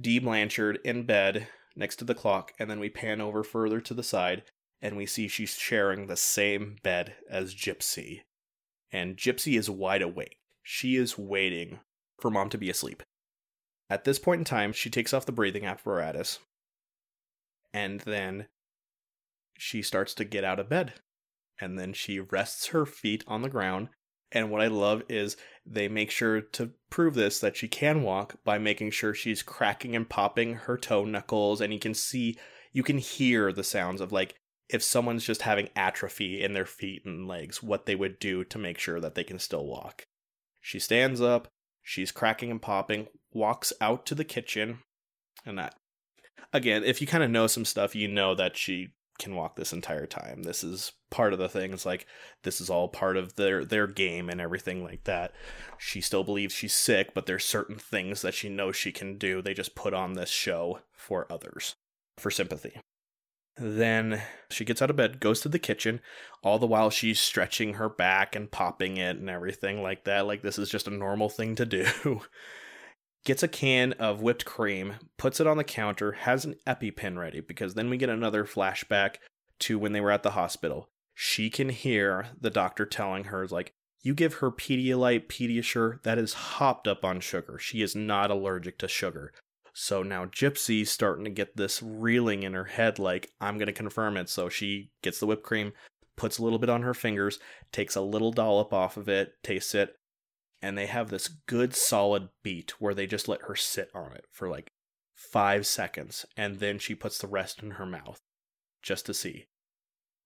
[0.00, 3.94] Dee Blanchard in bed next to the clock, and then we pan over further to
[3.94, 4.44] the side
[4.84, 8.20] and we see she's sharing the same bed as Gypsy.
[8.92, 10.36] And Gypsy is wide awake.
[10.62, 11.80] She is waiting
[12.20, 13.02] for mom to be asleep.
[13.88, 16.38] At this point in time, she takes off the breathing apparatus
[17.74, 18.46] and then
[19.58, 20.94] she starts to get out of bed.
[21.60, 23.88] And then she rests her feet on the ground.
[24.32, 25.36] And what I love is
[25.66, 29.94] they make sure to prove this that she can walk by making sure she's cracking
[29.94, 31.60] and popping her toe knuckles.
[31.60, 32.38] And you can see,
[32.72, 34.36] you can hear the sounds of like
[34.68, 38.58] if someone's just having atrophy in their feet and legs, what they would do to
[38.58, 40.04] make sure that they can still walk.
[40.60, 41.48] She stands up,
[41.82, 44.78] she's cracking and popping, walks out to the kitchen,
[45.44, 45.74] and that
[46.54, 49.72] again, if you kind of know some stuff, you know that she can walk this
[49.72, 50.42] entire time.
[50.42, 51.72] This is part of the thing.
[51.72, 52.06] It's like
[52.42, 55.32] this is all part of their their game and everything like that.
[55.78, 59.42] She still believes she's sick, but there's certain things that she knows she can do.
[59.42, 61.74] They just put on this show for others,
[62.16, 62.80] for sympathy.
[63.56, 64.20] Then
[64.50, 66.00] she gets out of bed, goes to the kitchen,
[66.42, 70.26] all the while she's stretching her back and popping it and everything like that.
[70.26, 71.86] Like this is just a normal thing to do.
[73.24, 77.40] gets a can of whipped cream, puts it on the counter, has an EpiPen ready
[77.40, 79.16] because then we get another flashback
[79.60, 80.88] to when they were at the hospital.
[81.14, 83.72] She can hear the doctor telling her, like,
[84.02, 87.58] you give her Pedialyte, Pediasure, that is hopped up on sugar.
[87.58, 89.32] She is not allergic to sugar.
[89.72, 93.72] So now Gypsy's starting to get this reeling in her head, like, I'm going to
[93.72, 94.28] confirm it.
[94.28, 95.72] So she gets the whipped cream,
[96.16, 97.38] puts a little bit on her fingers,
[97.72, 99.96] takes a little dollop off of it, tastes it,
[100.64, 104.24] and they have this good solid beat where they just let her sit on it
[104.32, 104.72] for like
[105.14, 108.18] five seconds and then she puts the rest in her mouth
[108.82, 109.44] just to see.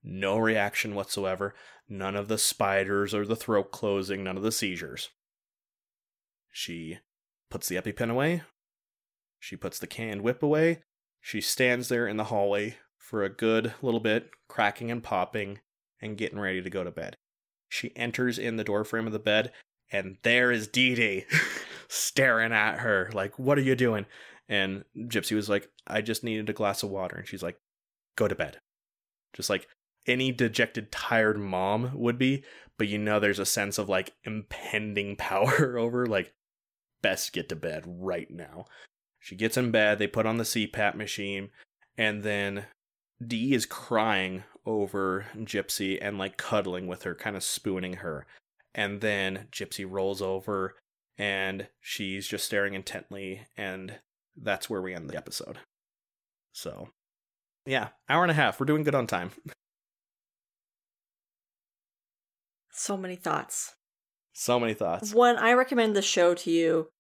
[0.01, 1.56] No reaction whatsoever,
[1.89, 5.09] none of the spiders or the throat closing, none of the seizures.
[6.52, 6.98] She
[7.51, 8.43] puts the EpiPen away.
[9.40, 10.82] She puts the canned whip away.
[11.20, 15.59] She stands there in the hallway for a good little bit, cracking and popping
[16.01, 17.16] and getting ready to go to bed.
[17.69, 19.51] She enters in the doorframe of the bed
[19.90, 21.24] and there is Dee Dee
[21.89, 24.06] staring at her like, "What are you doing?"
[24.48, 27.59] And Gypsy was like, "I just needed a glass of water," and she's like,
[28.16, 28.59] "Go to bed,"
[29.32, 29.69] just like
[30.06, 32.44] any dejected, tired mom would be.
[32.78, 36.32] But you know, there's a sense of like impending power over, like,
[37.02, 38.66] best get to bed right now.
[39.20, 39.98] She gets in bed.
[39.98, 41.51] They put on the CPAP machine,
[41.97, 42.66] and then
[43.24, 48.27] Dee is crying over Gypsy and like cuddling with her, kind of spooning her
[48.78, 50.76] and then Gypsy rolls over
[51.18, 53.98] and she's just staring intently and
[54.36, 55.59] that's where we end the episode.
[56.52, 56.90] So,
[57.66, 58.60] yeah, hour and a half.
[58.60, 59.32] We're doing good on time.
[62.70, 63.74] So many thoughts.
[64.32, 65.12] So many thoughts.
[65.12, 66.90] When I recommend the show to you,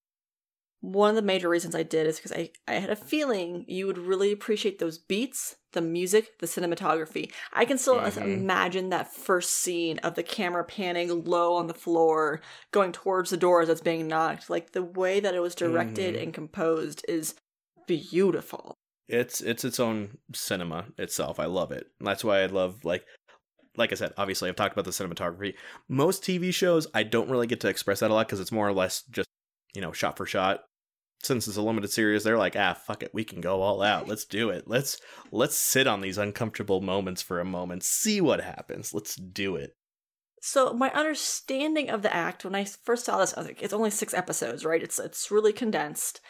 [0.80, 3.86] one of the major reasons I did is because I, I had a feeling you
[3.86, 7.32] would really appreciate those beats, the music, the cinematography.
[7.52, 8.22] I can still mm-hmm.
[8.22, 12.40] imagine that first scene of the camera panning low on the floor,
[12.70, 14.48] going towards the door as it's being knocked.
[14.48, 16.24] Like the way that it was directed mm-hmm.
[16.24, 17.34] and composed is
[17.88, 18.76] beautiful.
[19.08, 21.40] It's it's its own cinema itself.
[21.40, 21.86] I love it.
[22.00, 23.04] That's why I love like
[23.76, 25.54] like I said, obviously I've talked about the cinematography.
[25.88, 28.68] Most TV shows I don't really get to express that a lot because it's more
[28.68, 29.28] or less just
[29.74, 30.60] you know shot for shot
[31.22, 34.08] since it's a limited series, they're like, ah, fuck it, we can go all out.
[34.08, 34.64] Let's do it.
[34.66, 35.00] Let's
[35.32, 38.94] let's sit on these uncomfortable moments for a moment, see what happens.
[38.94, 39.74] Let's do it.
[40.40, 43.72] So my understanding of the act when I first saw this, I was like, it's
[43.72, 44.82] only six episodes, right?
[44.82, 46.20] It's it's really condensed,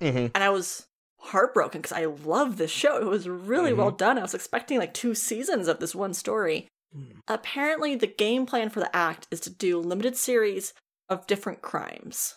[0.00, 0.26] mm-hmm.
[0.34, 0.86] and I was
[1.18, 2.96] heartbroken because I love this show.
[2.96, 3.78] It was really mm-hmm.
[3.78, 4.18] well done.
[4.18, 6.68] I was expecting like two seasons of this one story.
[6.96, 7.20] Mm.
[7.28, 10.74] Apparently, the game plan for the act is to do limited series
[11.08, 12.34] of different crimes.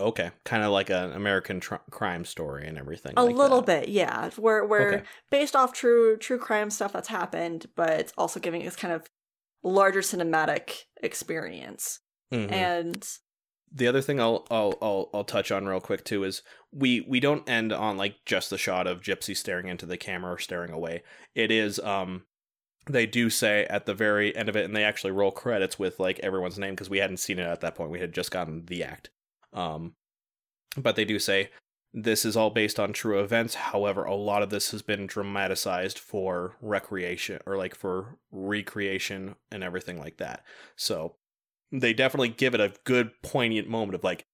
[0.00, 3.14] Okay, kind of like an American tr- crime story and everything.
[3.16, 3.82] A like little that.
[3.82, 4.30] bit, yeah.
[4.36, 5.02] Where we're okay.
[5.30, 9.08] based off true true crime stuff that's happened, but also giving this kind of
[9.62, 12.00] larger cinematic experience.
[12.32, 12.52] Mm-hmm.
[12.52, 13.08] And
[13.72, 17.20] the other thing I'll, I'll I'll I'll touch on real quick too is we we
[17.20, 20.72] don't end on like just the shot of Gypsy staring into the camera or staring
[20.72, 21.02] away.
[21.34, 22.24] It is um
[22.88, 26.00] they do say at the very end of it, and they actually roll credits with
[26.00, 27.90] like everyone's name because we hadn't seen it at that point.
[27.90, 29.10] We had just gotten the act.
[29.52, 29.94] Um,
[30.76, 31.50] but they do say
[31.92, 33.54] this is all based on true events.
[33.54, 39.64] However, a lot of this has been dramatized for recreation or like for recreation and
[39.64, 40.44] everything like that.
[40.76, 41.16] So
[41.72, 44.26] they definitely give it a good poignant moment of like,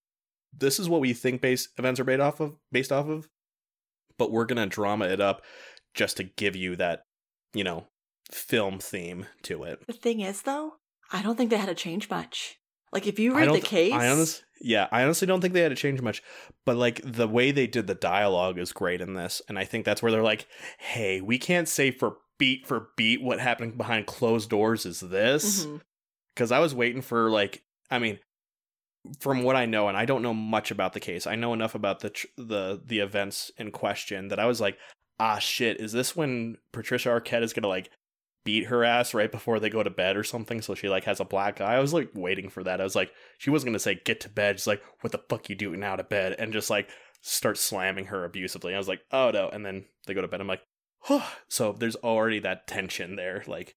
[0.52, 3.28] this is what we think base events are based off of, based off of.
[4.18, 5.42] but we're gonna drama it up
[5.94, 7.02] just to give you that,
[7.54, 7.86] you know,
[8.30, 9.86] film theme to it.
[9.86, 10.74] The thing is, though,
[11.12, 12.58] I don't think they had to change much.
[12.96, 15.60] Like, if you read the th- case, I honest, yeah, I honestly don't think they
[15.60, 16.22] had to change much,
[16.64, 19.84] but like the way they did the dialogue is great in this, and I think
[19.84, 20.46] that's where they're like,
[20.78, 25.66] "Hey, we can't say for beat for beat what happened behind closed doors is this,"
[26.34, 28.18] because I was waiting for like, I mean,
[29.20, 31.74] from what I know, and I don't know much about the case, I know enough
[31.74, 34.78] about the tr- the the events in question that I was like,
[35.20, 37.90] "Ah, shit, is this when Patricia Arquette is gonna like?"
[38.46, 41.20] Beat her ass right before they go to bed or something so she like has
[41.20, 41.74] a black eye.
[41.74, 42.80] I was like waiting for that.
[42.80, 44.58] I was like she wasn't gonna say get to bed.
[44.58, 46.34] She's like what the fuck you doing out of bed?
[46.38, 46.88] and just like
[47.20, 48.74] start slamming her abusively.
[48.74, 49.50] I was like oh no.
[49.50, 50.40] And then they go to bed.
[50.40, 50.62] I'm like
[51.10, 53.44] oh so there's already that tension there.
[53.46, 53.76] Like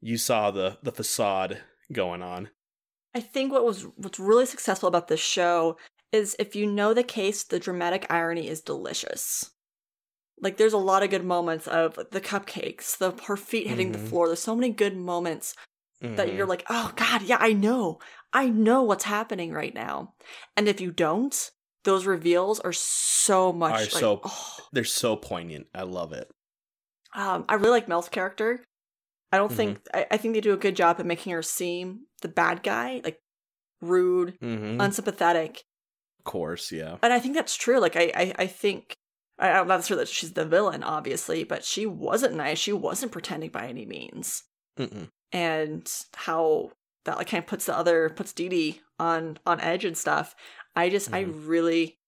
[0.00, 1.58] you saw the the facade
[1.92, 2.50] going on.
[3.14, 5.76] I think what was what's really successful about this show
[6.12, 9.50] is if you know the case, the dramatic irony is delicious.
[10.42, 13.98] Like there's a lot of good moments of the cupcakes, the her feet hitting the
[13.98, 14.08] Mhm.
[14.08, 14.26] floor.
[14.26, 15.54] There's so many good moments
[16.00, 16.36] that Mhm.
[16.36, 18.00] you're like, oh god, yeah, I know,
[18.32, 20.14] I know what's happening right now.
[20.56, 21.50] And if you don't,
[21.84, 24.56] those reveals are so much Are like, so- oh.
[24.72, 26.30] they're so poignant i love it
[27.14, 28.64] Um, I really like Mel's character.
[29.32, 29.96] I don't think Mm-hmm.
[29.98, 33.00] I, I think they do a good job at making her seem the bad guy,
[33.04, 33.18] like
[33.80, 34.80] rude, mm-hmm.
[34.80, 35.62] unsympathetic.
[36.20, 37.78] of course yeah And I think that's true.
[37.80, 38.94] Like I, I, I think
[39.50, 42.58] I'm not sure that she's the villain, obviously, but she wasn't nice.
[42.58, 44.44] She wasn't pretending by any means.
[44.78, 45.08] Mm-mm.
[45.32, 46.70] And how
[47.04, 50.34] that like kind of puts the other puts Dee Dee on on edge and stuff.
[50.76, 51.48] I just I Mhm.
[51.48, 51.98] really,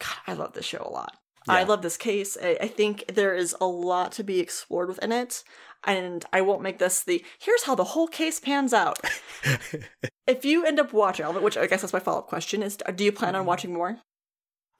[0.00, 1.16] God, I love this show a lot.
[1.48, 2.36] I love this case.
[2.40, 5.42] I, I think there is a lot to be explored within it.
[5.84, 8.98] And I won't make this the here's how the whole case pans out.
[10.26, 12.28] If you end up watching, all of it, which I guess that's my follow up
[12.28, 13.98] question, is do you plan on watching more?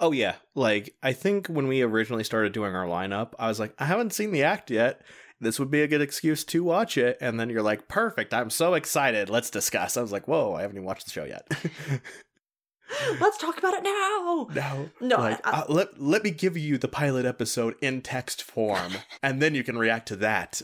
[0.01, 3.74] Oh yeah, like I think when we originally started doing our lineup, I was like,
[3.78, 5.02] I haven't seen the act yet.
[5.43, 8.35] This would be a good excuse to watch it, and then you're like, perfect.
[8.35, 9.31] I'm so excited.
[9.31, 9.97] Let's discuss.
[9.97, 11.47] I was like, whoa, I haven't even watched the show yet.
[13.20, 14.48] Let's talk about it now.
[14.52, 18.43] no, No, like, I- uh, let let me give you the pilot episode in text
[18.43, 20.60] form, and then you can react to that.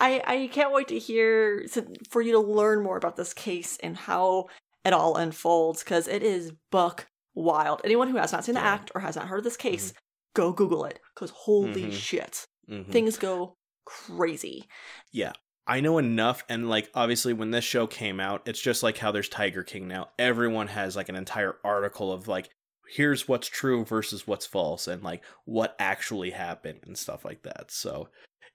[0.00, 1.66] I, I can't wait to hear
[2.08, 4.46] for you to learn more about this case and how
[4.84, 7.80] it all unfolds because it is buck wild.
[7.84, 8.72] Anyone who has not seen the Yeah.
[8.74, 9.92] act or has not heard of this case,
[10.34, 11.92] go Google it because holy Mhm.
[11.92, 12.90] shit, Mhm.
[12.90, 14.68] things go crazy.
[15.12, 15.32] Yeah.
[15.66, 19.12] I know enough, and like obviously when this show came out, it's just like how
[19.12, 20.10] there's Tiger King now.
[20.18, 22.50] Everyone has like an entire article of like,
[22.88, 27.70] here's what's true versus what's false, and like what actually happened and stuff like that.
[27.70, 28.08] So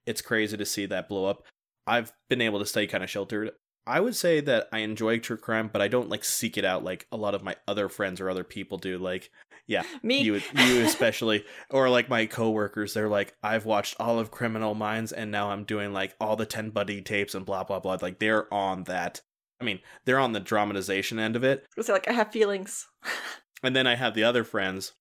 [0.06, 1.44] it's crazy to see that blow up.
[1.88, 3.52] I've been able to stay kind of sheltered.
[3.88, 6.84] I would say that I enjoy true crime, but I don't like seek it out
[6.84, 8.98] like a lot of my other friends or other people do.
[8.98, 9.30] Like,
[9.68, 14.32] yeah, Me, you you especially or like my coworkers they're like i've watched all of
[14.32, 17.80] criminal minds and now i'm doing like all the Ted Bundy tapes and blah blah
[17.80, 19.22] blah like they're on that
[19.60, 22.88] i mean they're on the dramatization end of it so like I have feelings.
[23.64, 24.94] and then i have the other friends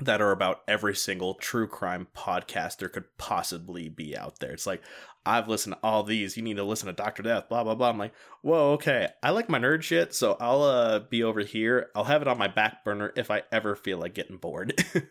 [0.00, 4.52] that are about every single true crime podcast there could possibly be out there.
[4.52, 4.82] It's like
[5.26, 6.36] i've listened to all these.
[6.36, 7.90] You need to listen to dr death blah blah blah.
[7.90, 9.08] I'm like whoa okay.
[9.22, 11.90] I like my nerd shit so i'll uh be over here.
[11.94, 14.74] I'll have it on my back burner if i ever feel like getting bored.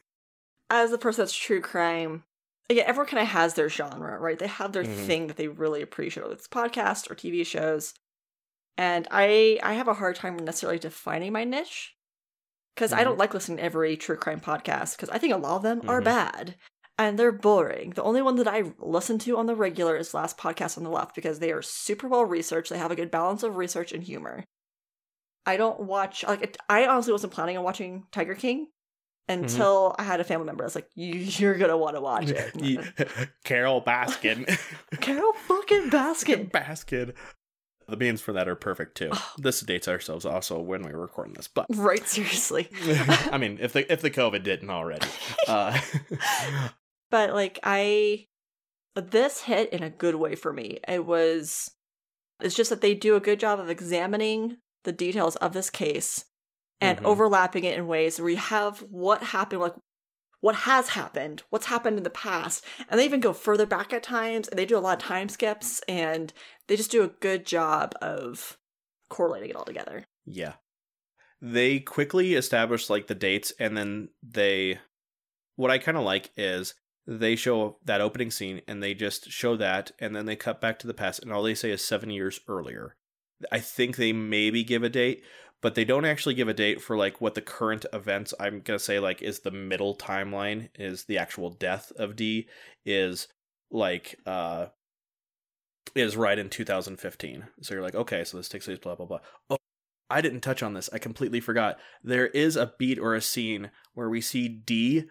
[0.70, 2.24] As a person that's true crime,
[2.70, 4.38] again, everyone kind of has their genre, right?
[4.38, 5.06] They have their Mhm.
[5.06, 7.94] thing that they really appreciate, whether it's podcasts or TV shows.
[8.78, 11.96] And I I have a hard time necessarily defining my niche
[12.78, 15.56] because I don't like listening to every true crime podcast because I think a lot
[15.56, 16.06] of them are Mhm.
[16.06, 16.56] bad
[17.00, 17.90] and they're boring.
[17.92, 20.92] The only one that I listen to on the regular is Last Podcast on the
[20.92, 22.70] Left because they are super well researched.
[22.70, 24.44] They have a good balance of research and humor.
[25.46, 28.68] I don't watch like I honestly wasn't planning on watching Tiger King
[29.30, 30.64] until I had a family member.
[30.64, 32.54] I was like, "You- "You're gonna want to watch it."
[33.44, 34.46] Carole Baskin.
[35.02, 36.52] Carole fucking Baskin.
[36.52, 37.14] Baskin.
[37.88, 39.12] The beans for that are perfect too.
[39.38, 42.70] This dates ourselves also when we were recording this, but Right, seriously.
[43.32, 45.08] I mean, if the if the COVID didn't already,
[45.48, 45.80] uh,
[47.10, 48.28] but like I
[48.96, 50.80] this hit in a good way for me.
[50.88, 51.72] It was
[52.42, 56.26] it's just that they do a good job of examining the details of this case
[56.82, 57.06] and Mhm.
[57.06, 59.74] overlapping it in ways where you have what happened like
[60.40, 64.04] what has happened, what's happened in the past, and they even go further back at
[64.04, 66.32] times, and they do a lot of time skips, and
[66.68, 68.58] they just do a good job of
[69.10, 70.06] correlating it all together.
[70.26, 70.54] yeah,
[71.42, 74.80] they quickly establish like the dates, and then they.
[75.56, 76.76] What I kind of like is
[77.08, 80.78] they show that opening scene, and they just show that, and then they cut back
[80.80, 82.96] to the past, and all they say is seven years earlier.
[83.52, 85.24] I think they maybe give a date,
[85.62, 88.34] but they don't actually give a date for like what the current events.
[88.40, 92.48] I'm gonna say like is the middle timeline is the actual death of Dee
[92.86, 93.28] is
[93.72, 94.68] like uh
[95.96, 97.48] is right in 2015.
[97.62, 99.20] So you're like, okay, so this takes place, blah blah blah.
[99.50, 99.58] Oh,
[100.10, 100.90] I didn't touch on this.
[100.94, 101.78] I completely forgot.
[102.04, 105.06] There is a beat or a scene where we see Dee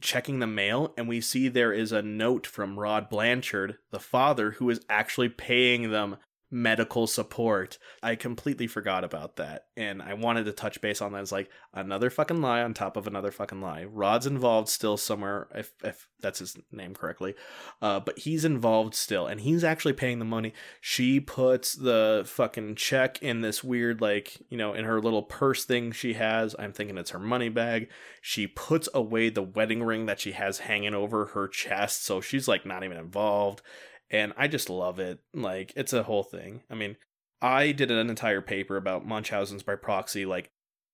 [0.00, 4.52] checking the mail and we see there is a note from Rod Blanchard, the father,
[4.52, 6.16] who is actually paying them
[6.50, 7.78] medical support.
[8.02, 9.66] I completely forgot about that.
[9.76, 11.22] And I wanted to touch base on that.
[11.22, 13.84] It's like another fucking lie on top of another fucking lie.
[13.84, 17.34] Rod's involved still somewhere, if, if that's his name correctly.
[17.82, 20.54] Uh, but he's involved still, and he's actually paying the money.
[20.80, 25.64] She puts the fucking check in this weird, like, you know, in her little purse
[25.64, 26.56] thing she has.
[26.58, 27.88] I'm thinking it's her money bag.
[28.22, 32.04] She puts away the wedding ring that she has hanging over her chest.
[32.04, 33.62] So she's like not even involved
[34.10, 35.20] and I just love it.
[35.34, 36.62] Like it's a whole thing.
[36.70, 36.96] I mean,
[37.40, 40.50] I did an entire paper about Munchausen's by proxy like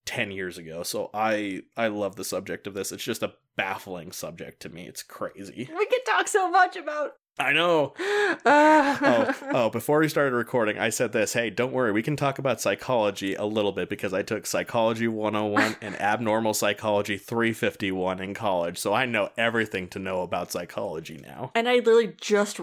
[0.06, 0.82] 10 years ago.
[0.82, 2.92] So I I love the subject of this.
[2.92, 4.86] It's just a baffling subject to me.
[4.86, 5.68] It's crazy.
[5.76, 7.94] We could talk so much about I know.
[8.46, 11.92] Oh, oh, oh, before we started recording, I said this, "Hey, don't worry.
[11.92, 16.52] We can talk about psychology a little bit because I took Psychology 101 and Abnormal
[16.52, 18.76] Psychology 351 in college.
[18.76, 22.60] So I know everything to know about psychology now." And I literally just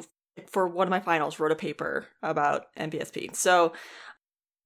[0.48, 3.36] for one of my finals wrote a paper about MBSP.
[3.36, 3.74] So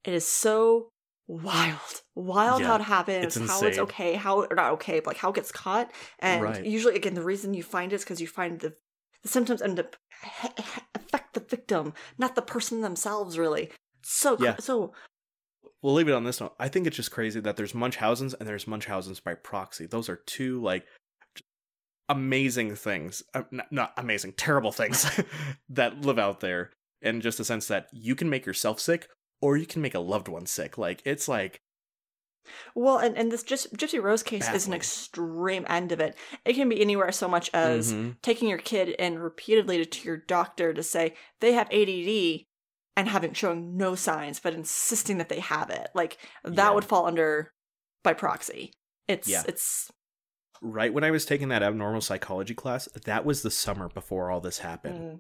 [0.04, 0.90] it is so
[1.28, 5.08] wild, wild Yeah, how it happens, it's how it's okay, how or not okay, but
[5.08, 5.92] like how it gets caught.
[6.20, 6.66] And Right.
[6.66, 8.76] usually, again, the reason you find it is because you find the
[9.24, 9.96] the symptoms end up
[10.94, 13.40] affect the victim, not the person themselves.
[13.40, 13.72] Really,
[14.04, 14.58] so Yeah.
[14.60, 14.94] so
[15.82, 16.54] we'll leave it on this note.
[16.60, 19.88] I think it's just crazy that there's Munchausen's and there's Munchausen's by proxy.
[19.88, 20.86] Those are two like
[22.10, 25.10] amazing things, uh, not amazing, terrible things
[25.70, 26.72] that live out there.
[27.02, 29.10] In just the sense that you can make yourself sick
[29.42, 30.78] or you can make a loved one sick.
[30.78, 31.62] Like it's like
[32.76, 36.16] well, and and this just Gypsy Rose case is an extreme end of it.
[36.46, 38.22] It can be anywhere so much as Mhm.
[38.22, 42.48] taking your kid and repeatedly to your doctor to say they have ADD
[42.96, 45.90] and having showing no signs, but insisting that they have it.
[45.94, 46.70] Like that Yeah.
[46.72, 47.52] would fall under
[48.04, 48.74] by proxy.
[49.08, 49.44] It's Yeah.
[49.48, 49.92] it's
[50.62, 52.88] right when I was taking that abnormal psychology class.
[53.06, 55.00] That was the summer before all this happened.
[55.00, 55.20] mm,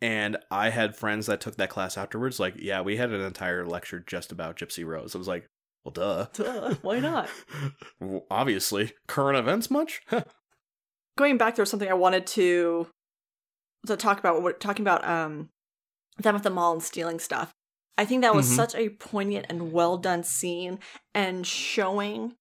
[0.00, 2.38] And I had friends that took that class afterwards.
[2.38, 5.14] Like, yeah, we had an entire lecture just about Gypsy Rose.
[5.14, 5.46] I was like,
[5.84, 6.26] well, duh.
[6.32, 7.28] duh, why not?
[8.00, 10.02] Well, Obviously, current events much?
[11.16, 12.88] Going back, there was something I wanted to
[13.86, 14.42] to talk about.
[14.42, 15.48] We're talking about um
[16.18, 17.54] them at the mall and stealing stuff.
[17.96, 18.56] I think that was Mhm.
[18.56, 20.78] such a poignant and well done scene
[21.14, 22.34] and showing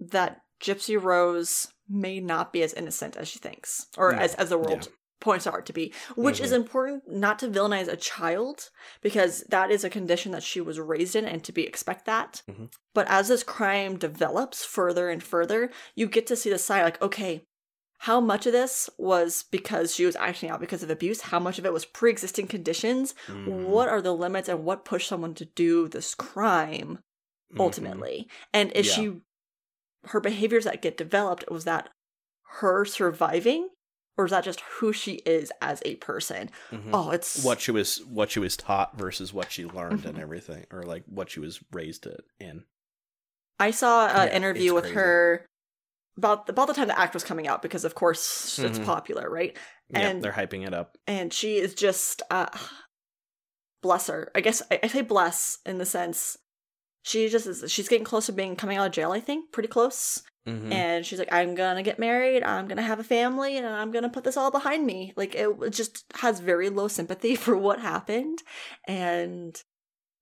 [0.00, 4.18] that Gypsy Rose may not be as innocent as she thinks, or No.
[4.18, 4.92] as as the world Yeah.
[5.20, 6.56] points out to be, which is Mhm.
[6.56, 8.70] important not to villainize a child
[9.00, 12.42] because that is a condition that she was raised in and to be expect that.
[12.48, 12.70] Mhm.
[12.94, 17.02] But as this crime develops further and further, you get to see the side like,
[17.02, 17.42] okay,
[18.02, 21.20] how much of this was because she was acting out because of abuse?
[21.22, 23.12] How much of it was pre-existing conditions?
[23.26, 23.64] Mhm.
[23.66, 27.00] What are the limits and what pushed someone to do this crime?
[27.54, 27.60] Mhm.
[27.60, 28.28] ultimately.
[28.52, 28.94] And is Yeah.
[28.94, 29.20] she
[30.04, 31.90] her behaviors that get developed was that
[32.60, 33.68] her surviving
[34.16, 36.50] or is that just who she is as a person?
[36.72, 36.90] Mhm.
[36.92, 40.22] Oh, it's What she was, what she was taught versus what she learned and Mhm.
[40.22, 42.06] everything, or like what she was raised
[42.40, 42.64] in.
[43.60, 44.94] I saw an Yeah, interview with crazy.
[44.96, 45.46] her
[46.16, 48.84] about about the time the act was coming out because of course it's Mhm.
[48.84, 49.56] popular, right?
[49.88, 50.98] Yeah, And they're hyping it up.
[51.06, 52.48] and she is just uh
[53.82, 54.30] bless her.
[54.34, 56.36] I guess I, I say bless in the sense
[57.02, 59.68] she just is she's getting close to being coming out of jail, I think, pretty
[59.68, 60.22] close.
[60.46, 60.72] Mhm.
[60.72, 64.08] and she's like i'm gonna get married i'm gonna have a family and i'm gonna
[64.08, 68.38] put this all behind me like it, just has very low sympathy for what happened
[68.86, 69.62] and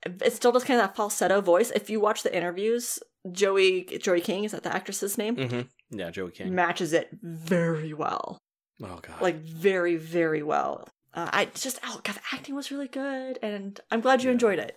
[0.05, 2.99] it still does kind of that falsetto voice if you watch the interviews
[3.31, 5.69] joey joey king is that the actress's name Mhm.
[5.91, 6.53] Yeah, Joey King.
[6.53, 8.39] matches it very well
[8.83, 9.21] oh god.
[9.23, 13.79] like very very well uh, i just oh god the acting was really good and
[13.93, 14.33] i'm glad you Yeah.
[14.35, 14.77] enjoyed it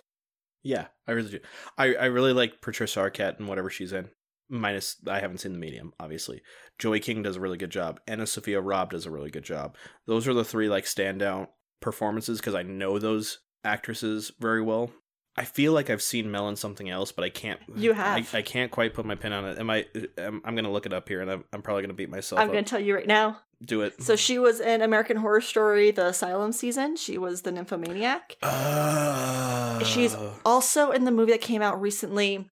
[0.62, 1.38] Yeah, I really do.
[1.78, 4.10] I I really like Patricia Arquette and whatever she's in.
[4.48, 6.42] Minus, I haven't seen the medium, obviously.
[6.78, 8.00] Joey King does a really good job.
[8.08, 9.76] AnnaSophia Robb does a really good job.
[10.06, 11.48] Those are the three like standout
[11.80, 14.90] performances because I know those actresses very well.
[15.36, 17.60] I feel like I've seen Mel in something else, but I can't.
[17.76, 18.34] You have.
[18.34, 19.58] I, I can't quite put my pin on it.
[19.58, 19.86] Am I?
[20.18, 22.48] I'm, I'm gonna look it up here, and I'm, I'm probably gonna beat myself i'm
[22.48, 24.02] gonna tell you right now Do it.
[24.02, 29.84] so she was in american horror story the asylum season she was the nymphomaniac Uh,
[29.84, 32.48] She's also in the movie that came out recently.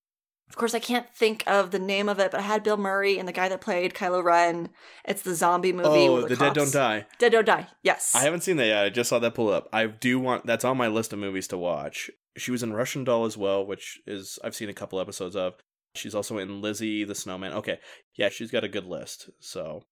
[0.48, 3.18] Of course, I can't think of the name of it, but I had Bill Murray
[3.18, 4.70] and the guy that played Kylo Ren.
[5.04, 5.88] It's the zombie movie.
[6.08, 7.04] Oh, where the, dead don't die.
[7.18, 7.66] Dead don't die.
[7.82, 8.14] Yes.
[8.14, 8.84] I haven't seen that yet.
[8.86, 9.68] I just saw that pull up.
[9.74, 12.10] I do want that's on my list of movies to watch.
[12.38, 15.54] She was in Russian Doll as well, which is I've seen a couple episodes of.
[15.94, 17.52] She's also in Lizzie the Snowman.
[17.52, 17.78] Okay,
[18.16, 19.28] yeah, she's got a good list.
[19.40, 19.84] So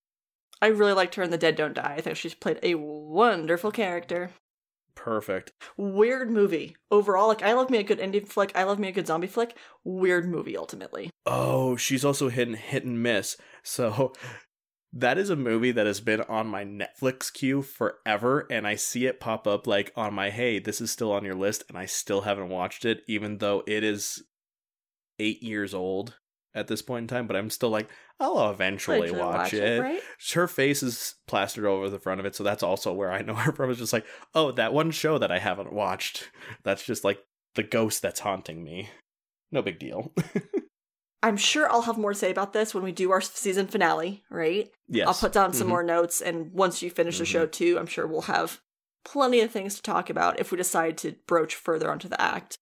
[0.62, 1.94] I really liked her in The Dead Don't Die.
[1.96, 4.30] I think she's played a wonderful character.
[4.94, 5.52] perfect.
[5.76, 6.76] Weird movie.
[6.90, 9.26] Overall, like I love me a good indie flick, I love me a good zombie
[9.26, 9.56] flick.
[9.84, 11.10] Weird movie ultimately.
[11.26, 13.36] Oh, she's also hit hit and miss.
[13.62, 14.12] So
[14.92, 19.04] that is a movie that has been on my Netflix queue forever, and I see
[19.06, 21.84] it pop up like on my hey, this is still on your list, and I
[21.84, 24.24] still haven't watched it, even though it is
[25.18, 26.16] eight years old
[26.56, 27.26] at this point in time.
[27.28, 27.88] But I'm still like,
[28.18, 29.80] I'll eventually Should watch, it.
[29.80, 30.00] right?
[30.34, 33.34] Her face is plastered over the front of it, so that's also where I know
[33.34, 33.70] her from.
[33.70, 36.30] It's just like, oh, that one show that I haven't watched.
[36.64, 37.20] That's just like
[37.54, 38.90] the ghost that's haunting me.
[39.52, 40.12] No big deal.
[41.22, 44.22] I'm sure I'll have more to say about this when we do our season finale,
[44.30, 44.70] right?
[44.88, 45.06] yes.
[45.08, 45.70] I'll put down some Mhm.
[45.70, 47.28] more notes, and once you finish the Mhm.
[47.28, 48.60] show too, I'm sure we'll have
[49.04, 52.56] plenty of things to talk about if we decide to broach further onto the act.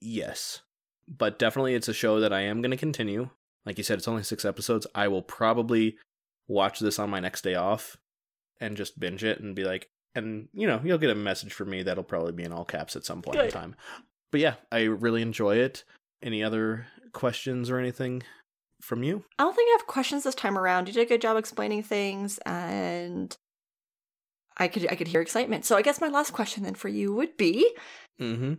[0.00, 0.60] Yes.
[1.08, 3.30] But definitely it's a show that I am going to continue.
[3.66, 4.86] Like you said, it's only six episodes.
[4.94, 5.96] I will probably
[6.48, 7.96] watch this on my next day off
[8.60, 11.70] and just binge it and be like, and you know, you'll get a message from
[11.70, 13.74] me that'll probably be in all caps at some point in time.
[14.30, 15.84] But yeah, I really enjoy it.
[16.22, 18.22] Any other questions or anything
[18.80, 19.24] from you?
[19.38, 20.86] I don't think I have questions this time around.
[20.88, 23.36] You did a good job explaining things, and
[24.56, 25.64] I could I could hear excitement.
[25.64, 27.68] So I guess my last question then for you would be,
[28.20, 28.54] Mm-hmm.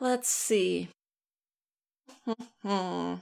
[0.00, 0.88] let's see.
[2.62, 3.14] Hmm.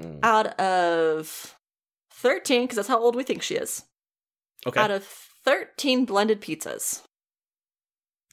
[0.00, 0.18] Mm.
[0.22, 1.56] Out of
[2.14, 3.84] 13, because that's how old we think she is.
[4.66, 4.80] Okay.
[4.80, 5.04] Out of
[5.44, 7.02] 13 blended pizzas,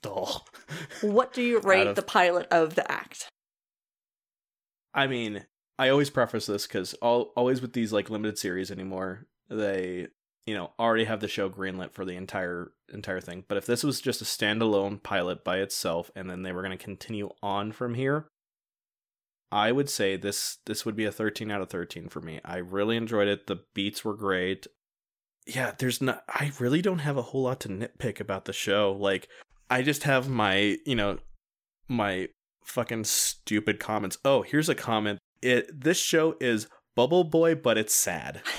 [0.06, 0.42] Oh.
[1.02, 3.30] what do you rate of- the pilot of the act?
[4.94, 5.46] I mean,
[5.78, 10.08] I always preface this because always with these like limited series anymore, they
[10.46, 13.44] you know already have the show greenlit for the entire entire thing.
[13.48, 16.78] But if this was just a standalone pilot by itself, and then they were going
[16.78, 18.28] to continue on from here,
[19.52, 22.40] I would say this this would be a thirteen out of thirteen for me.
[22.44, 23.48] I really enjoyed it.
[23.48, 24.68] The beats were great.
[25.46, 26.24] Yeah, there's not.
[26.28, 28.92] I really don't have a whole lot to nitpick about the show.
[28.92, 29.30] Like,
[29.70, 31.20] I just have my you know
[31.88, 32.28] my
[32.64, 34.18] fucking stupid comments.
[34.26, 35.20] Oh, here's a comment.
[35.42, 38.42] It this show is Bubble Boy, but it's sad.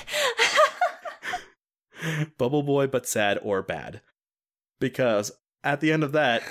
[2.37, 4.01] Bubble Boy, but sad or bad.
[4.79, 5.31] Because
[5.63, 6.41] at the end of that,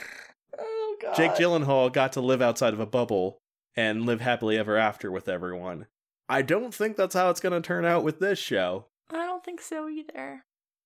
[0.56, 0.96] oh.
[1.16, 3.37] Jake Gyllenhaal got to live outside of a bubble
[3.78, 5.86] and live happily ever after with everyone.
[6.28, 8.86] I don't think that's how it's going to turn out with this show.
[9.08, 10.42] I don't think so either.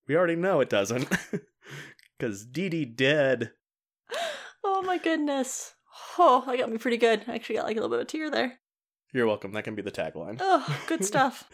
[0.07, 1.07] We already know it doesn't.
[2.19, 3.51] Because Dee Dee dead.
[4.65, 5.73] Oh my goodness.
[6.17, 7.23] Oh, that got me pretty good.
[7.27, 8.59] I actually got like a little bit of a tear there.
[9.13, 9.51] You're welcome.
[9.51, 10.37] That can be the tagline.
[10.39, 11.49] Oh, good stuff.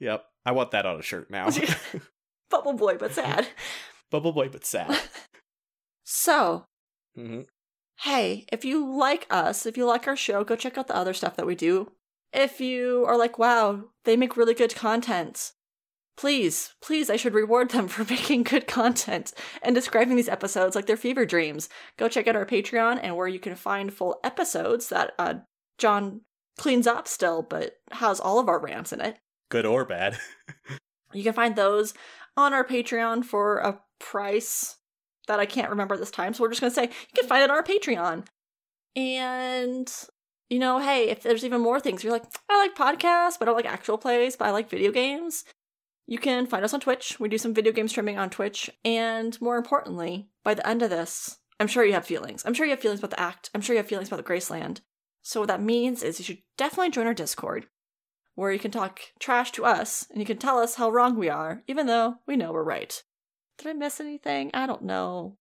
[0.00, 0.24] Yep.
[0.46, 1.50] I want that on a shirt now.
[2.50, 3.48] Bubble boy, but sad.
[4.10, 4.98] Bubble Boy, but sad.
[6.04, 6.66] So,
[7.14, 7.42] hmm
[8.00, 11.14] hey, if you like us, if you like our show, go check out the other
[11.14, 11.92] stuff that we do.
[12.32, 15.52] If you are like, wow, they make really good content,
[16.16, 20.86] please, please, I should reward them for making good content and describing these episodes like
[20.86, 21.68] they're fever dreams.
[21.96, 25.34] Go check out our Patreon and where you can find full episodes that uh,
[25.78, 26.22] John
[26.58, 29.18] cleans up still, but has all of our rants in it.
[29.50, 30.18] Good or bad.
[31.14, 31.94] You can find those
[32.36, 34.76] on our Patreon for a price
[35.26, 36.34] that I can't remember this time.
[36.34, 38.26] So we're just going to say you can find it on our Patreon.
[38.96, 39.92] And,
[40.48, 43.44] you know, hey, if there's even more things, you're like, I like podcasts, but I
[43.46, 45.44] don't like actual plays, but I like video games.
[46.06, 47.18] You can find us on Twitch.
[47.18, 48.70] We do some video game streaming on Twitch.
[48.84, 52.44] And more importantly, by the end of this, I'm sure you have feelings.
[52.44, 53.50] I'm sure you have feelings about the act.
[53.54, 54.80] I'm sure you have feelings about the Graceland.
[55.22, 57.66] So what that means is you should definitely join our Discord
[58.34, 61.28] where you can talk trash to us and you can tell us how wrong we
[61.28, 63.02] are, even though we know we're right.
[63.58, 64.50] Did I miss anything?
[64.54, 65.36] I don't know.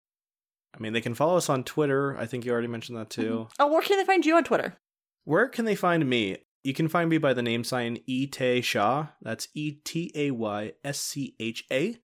[0.75, 2.17] I mean, they can follow us on Twitter.
[2.17, 3.21] I think you already mentioned that mm-hmm.
[3.21, 3.47] too.
[3.59, 4.75] Oh, where can they find you on Twitter?
[5.23, 6.37] Where can they find me?
[6.63, 9.07] You can find me by the name sign Etay Shaw.
[9.21, 11.97] That's E T A Y S C H A.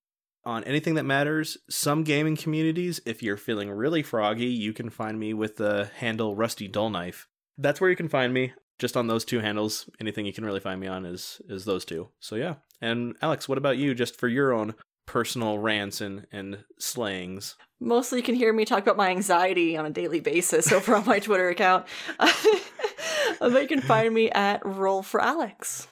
[0.44, 5.18] On anything that matters, some gaming communities, if you're feeling really froggy, you can find
[5.18, 7.28] me with the handle Rusty Dull Knife.
[7.58, 8.52] That's where you can find me.
[8.78, 9.90] Just on those two handles.
[10.00, 12.08] Anything you can really find me on is is those two.
[12.20, 12.56] So yeah.
[12.80, 13.94] And Alex, what about you?
[13.94, 14.74] Just for your own
[15.08, 17.56] personal rants and and slayings.
[17.80, 21.06] Mostly you can hear me talk about my anxiety on a daily basis over on
[21.06, 21.86] my Twitter account.
[22.18, 25.88] but you can find me at Roll for Alex.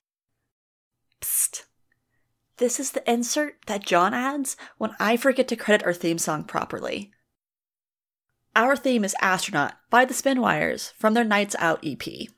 [1.20, 1.62] Psst.
[2.58, 6.44] This is the insert that John adds when I forget to credit our theme song
[6.44, 7.10] properly.
[8.54, 12.28] Our theme is Astronaut by the Spinwires from their Nights Out EP.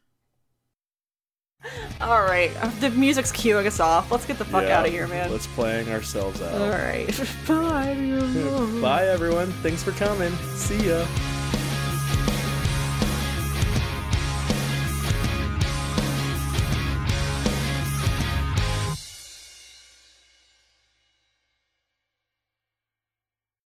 [2.01, 4.11] All right, the music's cueing us off.
[4.11, 5.31] Let's get the fuck Yeah, out of here, man.
[5.31, 6.61] Let's playing ourselves out.
[6.61, 7.07] All right,
[7.49, 8.81] bye.
[8.81, 9.51] Bye everyone.
[9.63, 10.33] Thanks for coming.
[10.55, 11.05] See ya.